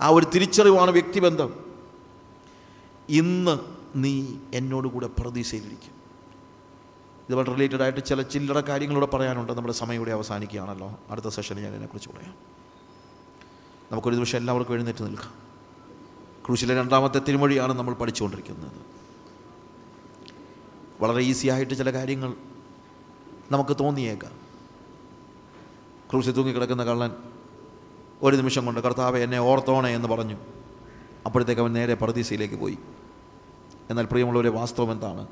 [0.00, 1.64] ആ ഒരു തിരിച്ചറിവാണ് വ്യക്തിബന്ധം.
[3.08, 3.58] ഇന്ന്
[3.96, 5.98] നീ എന്നോട് കൂടെ പ്രതീക്ഷയിലിരിക്കും
[7.28, 9.52] ഇതുപോലെ റിലേറ്റഡ് ആയിട്ട് ചില ചില്ലറ കാര്യങ്ങളൂടെ പറയാനുണ്ട്.
[9.52, 10.98] നമ്മുടെ സമയം ഇവിടെ അവസാനിക്കുകയാണല്ലോ.
[11.10, 12.34] അടുത്ത സെഷനിൽ ഞാൻ ഇതിനെക്കുറിച്ച് പറയാം.
[13.92, 15.32] നമുക്കൊരു ദിവസം എല്ലാവർക്കും എഴുന്നേറ്റ് നിൽക്കാം.
[16.46, 18.72] ക്രൂശിലെ രണ്ടാമത്തെ തിരുമൊഴിയാണ് നമ്മൾ പഠിച്ചുകൊണ്ടിരിക്കുന്നത്.
[21.00, 22.47] വളരെ ഈസി ആയിട്ട് ചില കാര്യങ്ങൾ
[23.50, 24.32] നമുക്ക് തോന്നിയേക്കാം.
[26.10, 27.10] ക്രൂശിൽ തൂങ്ങിക്കിടക്കുന്ന കള്ളൻ
[28.22, 30.36] ഒരു നിമിഷം കൊണ്ട് കർത്താവ് എന്നെ ഓർത്തോണേ എന്ന് പറഞ്ഞു.
[31.26, 32.78] അപ്പോഴത്തേക്ക് അവൻ നേരെ പർദീസയിലേക്ക് പോയി.
[33.90, 35.26] എന്നാൽ പ്രിയമുള്ളവരെ വാസ്തവം എന്താണ്?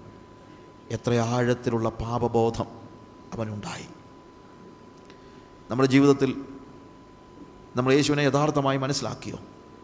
[0.90, 2.66] എത്ര ആഴത്തിലുള്ള പാപബോധം
[3.32, 3.86] അവനുണ്ടായി.
[5.70, 6.44] നമ്മുടെ ജീവിതത്തിൽ
[7.76, 9.38] നമ്മൾ യേശുവിനെ യഥാർത്ഥമായി മനസ്സിലാക്കിയോ?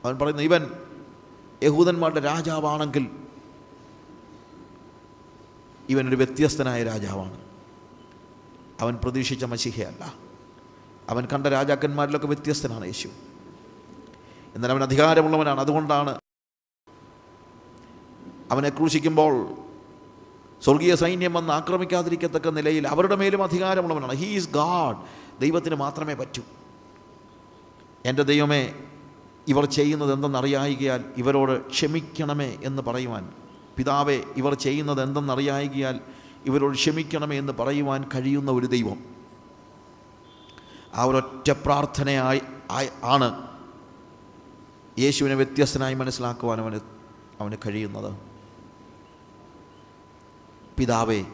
[0.04, 0.66] അവൻ പറയുന്നു ഇവൻ
[1.62, 3.06] യഹൂദന്മാരുടെ രാജാവാണെങ്കിൽ
[5.88, 7.51] ഇവനൊരു വ്യത്യസ്തനായ രാജാവാണ്.
[8.82, 10.14] അവൻ പ്രതീക്ഷിച്ച മസിഹയല്ല
[11.08, 13.08] അവൻ കണ്ട രാജാക്കന്മാരിലൊക്കെ വ്യത്യസ്തനാണ് യേശു.
[14.54, 15.60] എന്നാൽ അവൻ അധികാരമുള്ളവനാണ്.
[15.60, 16.18] അതുകൊണ്ടാണ്
[18.50, 19.54] അവനെ ക്രൂശിക്കുമ്പോൾ
[20.64, 24.12] സ്വർഗീയ സൈന്യം വന്ന് ആക്രമിക്കാതിരിക്കത്തക്ക നിലയിൽ അവരുടെ മേലും അധികാരമുള്ളവനാണ്.
[24.12, 24.96] ഹീ ഈസ് ഗാഡ്
[25.40, 26.42] ദൈവത്തിന് മാത്രമേ പറ്റൂ.
[28.04, 28.74] എന്റെ ദൈവമേ
[29.48, 33.32] ഇവർ ചെയ്യുന്നത് എന്തെന്നറിയായികയാൽ ഇവരോട് ക്ഷമിക്കണമേ എന്ന് പറയുവാൻ
[33.76, 36.00] പിതാവേ ഇവർ ചെയ്യുന്നത് എന്തെന്നറിയായികയാൽ
[36.46, 39.04] ഇവരോട് ക്ഷമിക്കണമേ എന്ന് പറയുവാൻ കഴിയുന്ന ഒരു ദൈവം.
[40.94, 42.40] ആ ഒരൊറ്റ പ്രാർത്ഥനയായി
[43.04, 43.48] ആണ്
[44.98, 46.80] യേശുവിനെ വ്യത്യസ്തനായി മനസ്സിലാക്കുവാൻ അവന്
[47.40, 48.20] അവന് കഴിയുന്നത്.
[50.78, 51.24] പിതാവേ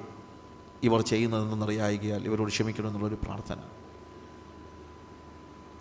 [0.83, 3.57] ഇവർ ചെയ്യുന്നതെന്നറിയായികയാൽ ഇവരോട് ക്ഷമിക്കണമെന്നുള്ളൊരു പ്രാർത്ഥന.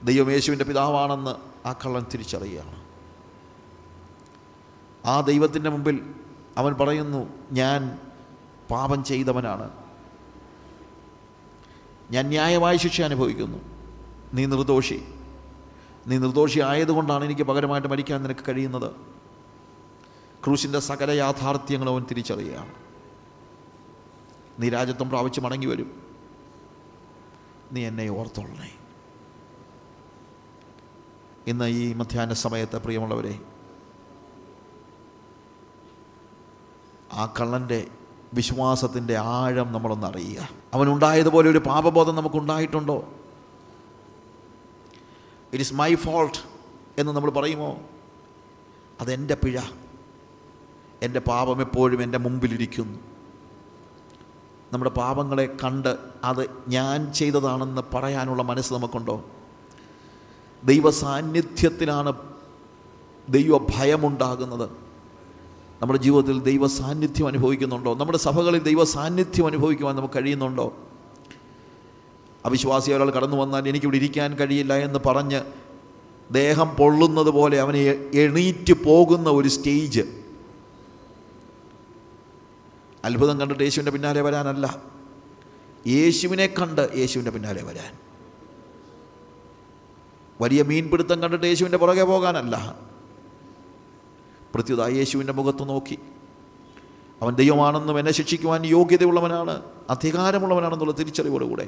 [0.04, 2.88] ദൈവം യേശുവിന്റെ പിതാവാണെന്ന് ആ കള്ളൻ തിരിച്ചറിയുകയാണ്.
[5.08, 6.14] ആ ദൈവത്തിന്റെ മുമ്പിൽ
[6.58, 8.06] അവൻ പറയുന്നു ഞാൻ
[8.72, 9.72] പാപം ചെയ്തവനാണ്.
[12.11, 13.57] ഞാൻ ന്യായമായ ശിക്ഷ അനുഭവിക്കുന്നു.
[14.34, 15.14] നീ നിർദോഷി.
[16.07, 18.91] നീ നിർദോഷി ആയതുകൊണ്ടാണ് എനിക്ക് പകരമായിട്ട് മരിക്കാൻ നിനക്ക് കഴിയുന്നത്.
[20.45, 22.73] ക്രൂശിന്റെ സകല യാഥാർത്ഥ്യങ്ങളും അവൻ തിരിച്ചറിയുകയാണ്.
[24.60, 26.02] നീ രാജ്യത്വം പ്രാപിച്ച് മടങ്ങി വരും.
[27.72, 28.76] നീ എന്നെ ഓർത്തോളണേ.
[31.48, 33.39] ഇന്ന് ഈ മധ്യാഹ്ന സമയത്ത് പ്രിയമുള്ളവരെ
[37.14, 37.88] ആ കള്ളന്റെ
[38.34, 40.49] വിശ്വാസത്തിന്റെ ആഴം നമ്മളൊന്ന് അറിയുക.
[40.74, 42.98] അവനുണ്ടായതുപോലെ ഒരു പാപബോധം നമുക്കുണ്ടായിട്ടുണ്ടോ?
[45.54, 46.38] ഇറ്റ് ഇസ് മൈ ഫോൾട്ട്
[46.98, 47.78] എന്ന് നമ്മൾ പറയുമോ?
[49.02, 49.60] അതെന്റെ പിഴ.
[51.02, 52.99] എന്റെ പാപം എപ്പോഴും എന്റെ മുമ്പിലിരിക്കുന്നു.
[54.74, 59.24] നമ്മുടെ പാപങ്ങളെ കണ്ട് അത് ഞാൻ ചെയ്തതാണെന്ന് പറയാനുള്ള മനസ്സ് നമുക്കുണ്ടോ?
[60.64, 62.14] ദൈവസാന്നിധ്യത്തിലാണ് സാന്നിധ്യത്തിലാണ്
[63.30, 64.86] ദൈവ ഭയമുണ്ടാകുന്നത്
[65.82, 67.95] നമ്മുടെ ജീവിതത്തിൽ ദൈവ സാന്നിധ്യം അനുഭവിക്കുന്നുണ്ടോ?
[67.95, 70.78] നമ്മുടെ സഭകളിൽ ദൈവ സാന്നിധ്യം അനുഭവിക്കുവാൻ നമുക്ക് കഴിയുന്നുണ്ടോ?
[72.45, 75.41] അവിശ്വാസി ഒരാൾ കടന്നു വന്നാൽ എനിക്കിവിടെ ഇരിക്കാൻ കഴിയില്ല എന്ന് പറഞ്ഞ്
[76.32, 80.02] ദേഹം പൊള്ളുന്നത് പോലെ അവനെ എണീറ്റ് പോകുന്ന ഒരു സ്റ്റേജ്.
[83.06, 84.82] അത്ഭുതം കണ്ടിട്ട് യേശുവിന്റെ പിന്നാലെ വരാനല്ല.
[85.88, 87.94] യേശുവിനെ കണ്ട് യേശുവിന്റെ പിന്നാലെ വരാൻ.
[90.41, 92.80] വലിയ മീൻപിടുത്തം കണ്ടിട്ട് യേശുവിന്റെ പുറകെ പോകാനല്ല.
[94.57, 95.97] പ്രത്യുത യേശുവിന്റെ മുഖത്ത് നോക്കി.
[97.21, 101.67] അവൻ ദൈവമാണെന്നും എന്നെ ശിക്ഷിക്കുവാൻ യോഗ്യതയുള്ളവനാണ് അധികാരമുള്ളവനാണെന്നുള്ള തിരിച്ചറിവോടുകൂടെ.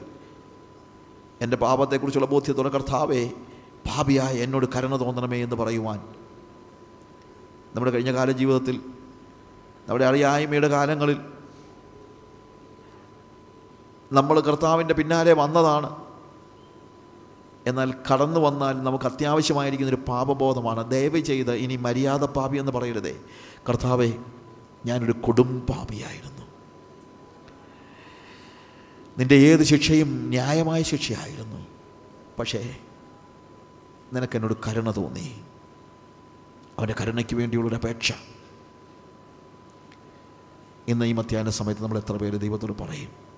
[1.42, 3.32] എന്റെ പാപത്തെക്കുറിച്ചുള്ള ബോധ്യത്തോടെ കർത്താവേ
[3.88, 6.00] ഭാവിയായ എന്നോട് കരുണ തോന്നണമേ എന്ന് പറയുവാൻ.
[7.76, 8.76] നമ്മുടെ കഴിഞ്ഞ കാല ജീവിതത്തിൽ
[9.88, 11.18] നമ്മുടെ അറിയായ്മയുടെ കാലങ്ങളിൽ
[14.12, 16.09] നമ്മൾ കർത്താവിന്റെ പിന്നാലെ വന്നതാണ്.
[17.70, 20.92] എന്നാൽ കടന്നു വന്നാൽ നമുക്ക് അത്യാവശ്യമായിരിക്കുന്ന ഒരു പാപബോധമാണ്.
[20.92, 23.20] ദയവ് ചെയ്ത് ഇനി മര്യാദ പാപി എന്ന് പറയരുതേ.
[23.70, 24.14] കർത്താവെ
[24.86, 26.46] ഞാനൊരു കൊടും പാപിയായിരുന്നു.
[29.18, 31.68] നിന്റെ ഏത് ശിക്ഷയും ന്യായമായ ശിക്ഷയായിരുന്നു.
[32.40, 32.78] പക്ഷേ
[34.14, 35.42] നിനക്കെന്നോട് കരുണ തോന്നി.
[36.80, 38.14] അവന്റെ കരുണയ്ക്ക് വേണ്ടിയുള്ളൊരു അപേക്ഷ.
[40.88, 43.29] ഇന്ന് ഈ മധ്യാഹ്ന സമയത്ത് നമ്മൾ എത്ര പേര് ദൈവത്തോട് പറയും?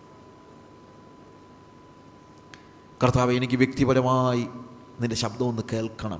[3.03, 4.47] കർത്താവ് എനിക്ക് വ്യക്തിപരമായി
[4.99, 6.19] നിന്റെ ശബ്ദം ഒന്ന് കേൾക്കണം.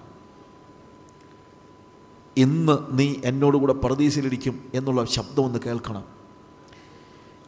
[2.38, 6.04] ഇന്ന് നീ എന്നോടുകൂടെ പ്രതീക്ഷയിലിരിക്കും എന്നുള്ള ശബ്ദം ഒന്ന് കേൾക്കണം.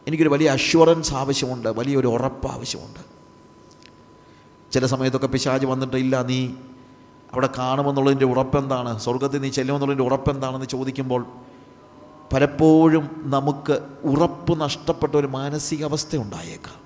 [0.06, 3.00] എനിക്കൊരു വലിയ അഷ്വറൻസ് ആവശ്യമുണ്ട് വലിയൊരു ഉറപ്പ് ആവശ്യമുണ്ട്.
[4.72, 6.46] ചില സമയത്തൊക്കെ പിശാജ് വന്നിട്ട് ഇല്ല നീ
[7.32, 8.98] അവിടെ കാണുമെന്നുള്ളതിന്റെ ഉറപ്പെന്താണ്?
[8.98, 11.26] സ്വർഗത്തിൽ നീ ചെല്ലുമെന്നുള്ളതിന്റെ ഉറപ്പെന്താണെന്ന് ചോദിക്കുമ്പോൾ
[12.32, 16.83] പലപ്പോഴും നമുക്ക് ഉറപ്പ് നഷ്ടപ്പെട്ട ഒരു മാനസികാവസ്ഥ ഉണ്ടായേക്കാം.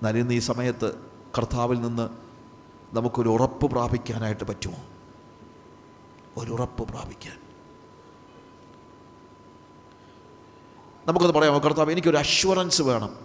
[0.00, 0.94] എന്നാൽ ഇന്ന് ഈ സമയത്ത്
[1.38, 2.08] കർത്താവിൽ നിന്ന്
[2.96, 4.76] നമുക്കൊരു ഉറപ്പ് പ്രാപിക്കാനായിട്ട് പറ്റുമോ?
[6.36, 7.36] ഒരു ഉറപ്പ് പ്രാപിക്കാൻ.
[11.06, 11.58] നമുക്കത് പറയാമോ?
[11.58, 13.16] കർത്താവ് എനിക്കൊരു അഷ്വറൻസ് വേണം.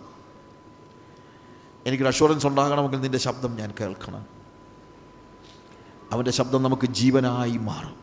[1.86, 4.26] എനിക്കൊരു അഷ്വറൻസ് ഉണ്ടാകണമെങ്കിൽ നിന്റെ ശബ്ദം ഞാൻ കേൾക്കണം.
[6.12, 7.96] അവന്റെ ശബ്ദം നമുക്ക് ജീവനായി മാറും.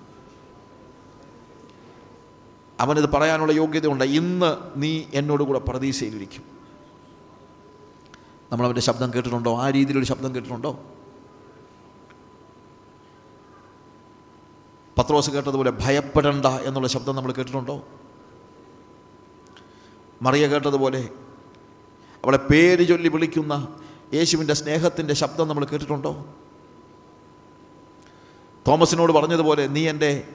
[2.80, 4.04] അവനത് പറയാനുള്ള യോഗ്യതയുണ്ട്.
[4.04, 6.51] ഇന്ന് നീ എന്നോട് കൂടെ പ്രതീക്ഷയിലിരിക്കും
[8.52, 9.58] നമ്മളവന്റെ ശബ്ദം കേട്ടിട്ടുണ്ടോ?
[9.58, 10.78] ആ രീതിയിലൊരു ശബ്ദം കേട്ടിട്ടുണ്ടോ?
[14.98, 17.86] പത്രോസ് കേട്ടതുപോലെ ഭയപ്പെടണ്ട എന്നുള്ള ശബ്ദം നമ്മൾ കേട്ടിട്ടുണ്ടോ?
[20.22, 21.08] മറിയ കേട്ടതുപോലെ
[22.24, 23.76] അവളെ പേര് ചൊല്ലി വിളിക്കുന്ന
[24.14, 26.26] യേശുവിന്റെ സ്നേഹത്തിന്റെ ശബ്ദം നമ്മൾ കേട്ടിട്ടുണ്ടോ?
[28.68, 30.28] തോമസിനോട് പറഞ്ഞതുപോലെ നീ എന്റെ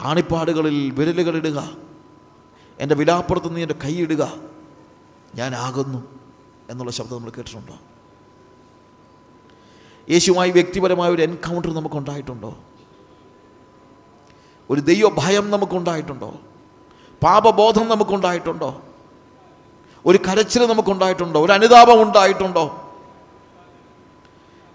[0.00, 1.76] ആണിപ്പാടുകളിൽ വിരലുകളിടുക
[2.80, 4.34] എന്റെ വിലാപ്പുറത്ത് നീ എന്റെ കൈയിടുക
[5.34, 6.19] ഞാനാകുന്നു
[6.70, 7.74] എന്നുള്ള ശബ്ദം നമ്മൾ കേട്ടിട്ടുണ്ടോ?
[10.10, 12.58] യേശുമായി വ്യക്തിപരമായ ഒരു എൻകൗണ്ടർ നമുക്കുണ്ടായിട്ടുണ്ടോ
[14.70, 16.34] ഒരു ദൈവ ഭയം നമുക്കുണ്ടായിട്ടുണ്ടോ
[17.22, 18.82] പാപബോധം നമുക്കുണ്ടായിട്ടുണ്ടോ
[20.06, 22.90] ഒരു കരച്ചിൽ നമുക്കുണ്ടായിട്ടുണ്ടോ ഒരു അനുതാപം ഉണ്ടായിട്ടുണ്ടോ?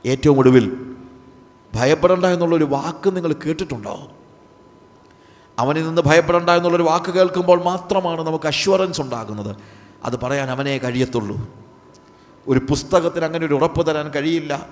[0.06, 0.96] ഏറ്റവും ഒടുവിൽ
[1.76, 4.12] ഭയപ്പെടേണ്ട എന്നുള്ളൊരു വാക്ക് നിങ്ങൾ കേട്ടിട്ടുണ്ടോ?
[5.60, 9.58] അവനിൽ നിന്ന് ഭയപ്പെടേണ്ട എന്നുള്ളൊരു വാക്ക് കേൾക്കുമ്പോൾ മാത്രമാണ് നമുക്ക് അഷ്വറൻസ് ഉണ്ടാകുന്നത്.
[10.04, 11.65] അത് പറയാൻ അവനെ കഴിയത്തുള്ളൂ.
[12.48, 14.70] ഒരു പുസ്തകത്തിന് അങ്ങനെ ഒരു ഉറപ്പ് തരാൻ കഴിയില്ല.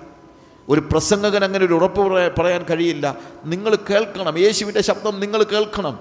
[0.68, 3.16] ഒരു പ്രസംഗകൻ അങ്ങനെ ഒരു ഉറപ്പ് പറയാൻ കഴിയില്ല.
[3.44, 6.00] നിങ്ങൾ കേൾക്കണം യേശുവിന്റെ ശബ്ദം നിങ്ങൾ കേൾക്കണം.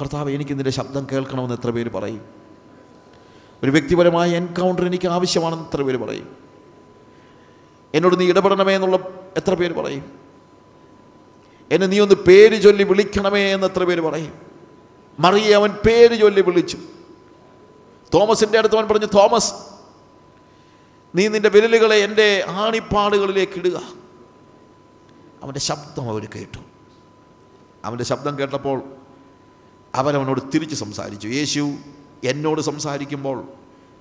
[0.00, 2.20] കർത്താവ് എനിക്ക് നിന്റെ ശബ്ദം കേൾക്കണമെന്ന് എത്ര പേര് പറയും?
[3.64, 6.36] ഒരു വ്യക്തിപരമായ എൻകൗണ്ടർ എനിക്ക് ആവശ്യമാണെന്ന് എത്ര പേര് പറയും?
[7.94, 8.96] എന്നോട് നീ ഇടപെടണമേ എന്നുള്ള
[9.36, 10.04] എത്ര പേര് പറയും?
[11.72, 14.32] എന്നെ നീ ഒന്ന് പേര് ചൊല്ലി വിളിക്കണമേ എന്ന് എത്ര പേര് പറയും?
[15.20, 16.78] മറിയെ അവൻ പേര് ചൊല്ലി വിളിച്ചു.
[18.14, 19.52] തോമസിന്റെ അടുത്ത് അവൻ പറഞ്ഞു തോമസ്
[21.14, 23.80] നീ നിന്റെ വിരലുകളെ എന്റെ ആണിപ്പാടുകളിലേക്ക് ഇടുക
[25.42, 26.58] അവന്റെ ശബ്ദം അവർ കേട്ടു.
[27.84, 28.82] അവന്റെ ശബ്ദം കേട്ടപ്പോൾ
[29.94, 31.28] അവനവനോട് തിരിച്ച് സംസാരിച്ചു.
[31.28, 31.72] യേശു
[32.24, 33.44] എന്നോട് സംസാരിക്കുമ്പോൾ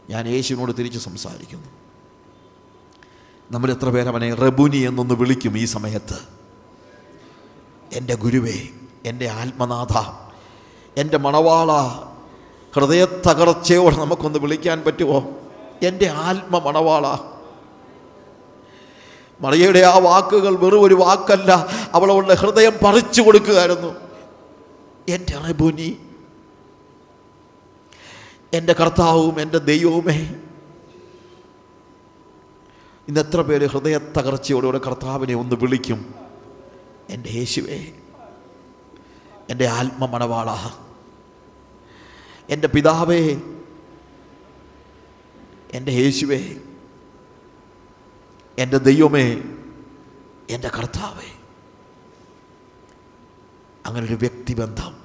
[0.09, 1.67] ഞാൻ യേശുവിനോട് തിരിച്ച് സംസാരിക്കുന്നു.
[3.51, 6.19] നമ്മൾ എത്ര പേര് അവനെ റബുനി എന്നൊന്ന് വിളിക്കും ഈ സമയത്ത്.
[7.93, 8.67] എന്റെ ഗുരുവേ
[9.05, 10.27] എന്റെ ആത്മനാഥ
[10.99, 11.71] എന്റെ മണവാള
[12.75, 15.46] ഹൃദയത്തകർച്ചയോടെ നമുക്കൊന്ന് വിളിക്കാൻ പറ്റുമോ?
[15.83, 17.19] എന്റെ ആത്മ മണവാള.
[19.41, 23.95] മറിയയുടെ ആ വാക്കുകൾ വെറും ഒരു വാക്കല്ല അവൾ അവളുടെ ഹൃദയം പറിച്ചു കൊടുക്കുകയായിരുന്നു.
[25.09, 25.97] എന്റെ റബുനി
[28.53, 30.35] എന്റെ കർത്താവും എന്റെ ദൈവവുമേ.
[33.07, 36.15] ഇന്ന് എത്ര പേര് ഹൃദയ തകർച്ചയോടുകൂടെ കർത്താവിനെ ഒന്ന് വിളിക്കും.
[37.09, 37.85] എന്റെ യേശുവേ
[39.49, 40.71] എന്റെ ആത്മമണവാള
[42.49, 43.37] എന്റെ പിതാവേ
[45.73, 46.55] എന്റെ യേശുവേ
[48.59, 49.43] എന്റെ ദൈവമേ
[50.49, 51.37] എന്റെ കർത്താവേ.
[53.85, 54.97] അങ്ങനൊരു വ്യക്തിബന്ധം.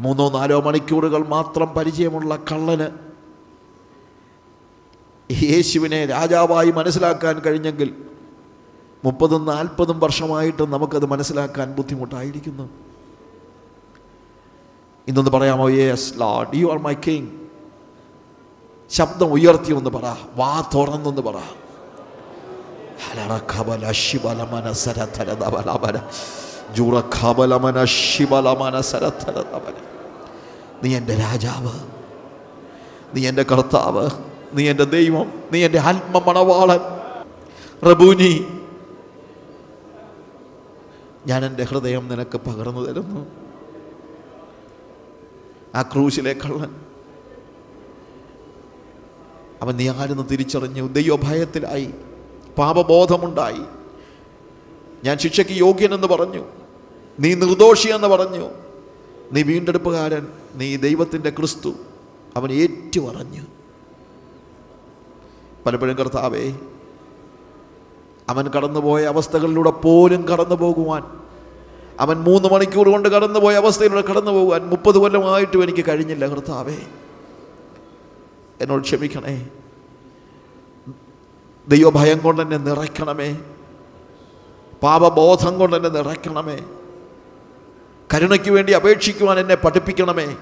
[0.00, 3.10] മൂന്നോ നാലോ മണിക്കൂറുകൾ മാത്രം പരിചയമുള്ള കള്ളന്
[5.42, 8.04] യേശുവിനെ രാജാവായി മനസ്സിലാക്കാൻ കഴിഞ്ഞെങ്കിൽ
[9.04, 12.89] മുപ്പതും നാൽപ്പതും വർഷമായിട്ട് നമുക്കത് മനസ്സിലാക്കാൻ ബുദ്ധിമുട്ടായിരിക്കുന്നു.
[15.10, 15.68] ഇന്നൊന്ന് പറയാമോ?
[15.68, 17.26] Yes Lord you are my king
[18.90, 20.16] ശബ്ദം ഉയർത്തി ഒന്ന് പറ.
[20.36, 21.34] വാ തുറന്നൊന്ന് പറ.
[30.84, 31.72] നീ എന്റെ രാജാവ്.
[33.16, 34.10] നീ എന്റെ കർത്താവ്.
[34.52, 35.32] നീ എന്റെ ദൈവം.
[35.52, 36.80] നീ എന്റെ ആത്മമണവാളൻ.
[37.90, 38.46] റബൂനി
[41.26, 43.39] ഞാൻ എന്റെ ഹൃദയം നിനക്ക് പകർന്നു തരുന്നു.
[45.74, 46.76] ആ ക്രൂശിലെ കള്ളൻ
[49.62, 51.94] അവൻ നീ ആരെന്ന് തിരിച്ചറിഞ്ഞു ദൈവഭയത്തിലായി
[52.58, 53.60] പാപബോധമുണ്ടായി.
[55.04, 56.44] ഞാൻ ശിക്ഷയ്ക്ക് യോഗ്യനെന്ന് പറഞ്ഞു.
[57.20, 58.50] നീ നിർദോഷിയെന്ന് പറഞ്ഞു.
[59.32, 60.26] നീ വീണ്ടെടുപ്പുകാരൻ.
[60.54, 61.72] നീ ദൈവത്തിന്റെ ക്രിസ്തു.
[62.36, 63.42] അവൻ ഏറ്റുപറഞ്ഞു.
[65.66, 66.54] പലപ്പോഴും കർത്താവേ
[68.28, 71.19] അവൻ കടന്നുപോയ അവസ്ഥകളിലൂടെ പോലും കടന്നു പോകുവാൻ
[72.00, 76.76] അവൻ മൂന്ന് മണിക്കൂർ കൊണ്ട് കടന്നുപോയ അവസ്ഥയിലൂടെ കടന്നു പോകുവാൻ മുപ്പത് കൊല്ലമായിട്ടും എനിക്ക് കഴിഞ്ഞില്ല കർത്താവേ.
[78.60, 79.48] എന്നോട് ക്ഷമിക്കണേ
[81.68, 83.38] ദൈവഭയം കൊണ്ട് എന്നെ നിറയ്ക്കണമേ.
[84.82, 86.58] പാപബോധം കൊണ്ട് എന്നെ നിറയ്ക്കണമേ.
[88.14, 90.36] കരുണയ്ക്ക് വേണ്ടി അപേക്ഷിക്കുവാൻ എന്നെ പഠിപ്പിക്കണമേ.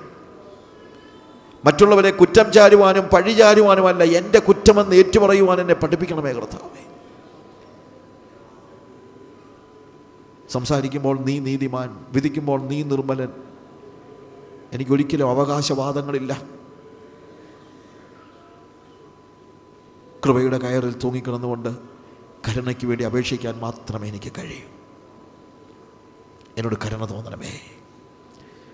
[1.64, 6.87] മറ്റുള്ളവരെ കുറ്റം ചാരുവാനും പഴി ചാരുവാനുമല്ല എന്റെ കുറ്റമെന്ന് ഏറ്റുപറയുവാൻ എന്നെ പഠിപ്പിക്കണമേ കർത്താവേ.
[10.50, 13.28] സംസാരിക്കുമ്പോൾ നീ നീതിമാൻ വിധിക്കുമ്പോൾ നീ നിർമ്മലൻ.
[14.72, 16.42] എനിക്കൊരിക്കലും അവകാശവാദങ്ങളില്ല.
[20.26, 21.76] കൃപയുടെ കയറിൽ തൂങ്ങിക്കിടന്നുകൊണ്ട്
[22.48, 24.68] കരുണയ്ക്ക് വേണ്ടി അപേക്ഷിക്കാൻ മാത്രമേ എനിക്ക് കഴിയൂ.
[26.58, 27.60] എന്നോട് കരുണ തോന്നണമേ.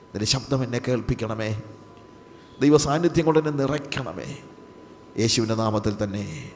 [0.05, 1.63] നിന്റെ ശബ്ദം എന്നെ കേൾപ്പിക്കണമേ.
[2.61, 4.39] ദൈവസാന്നിധ്യം കൊണ്ട് എന്നെ നിറയ്ക്കണമേ.
[5.19, 6.53] യേശുവിന്റെ നാമത്തിൽ തന്നെ.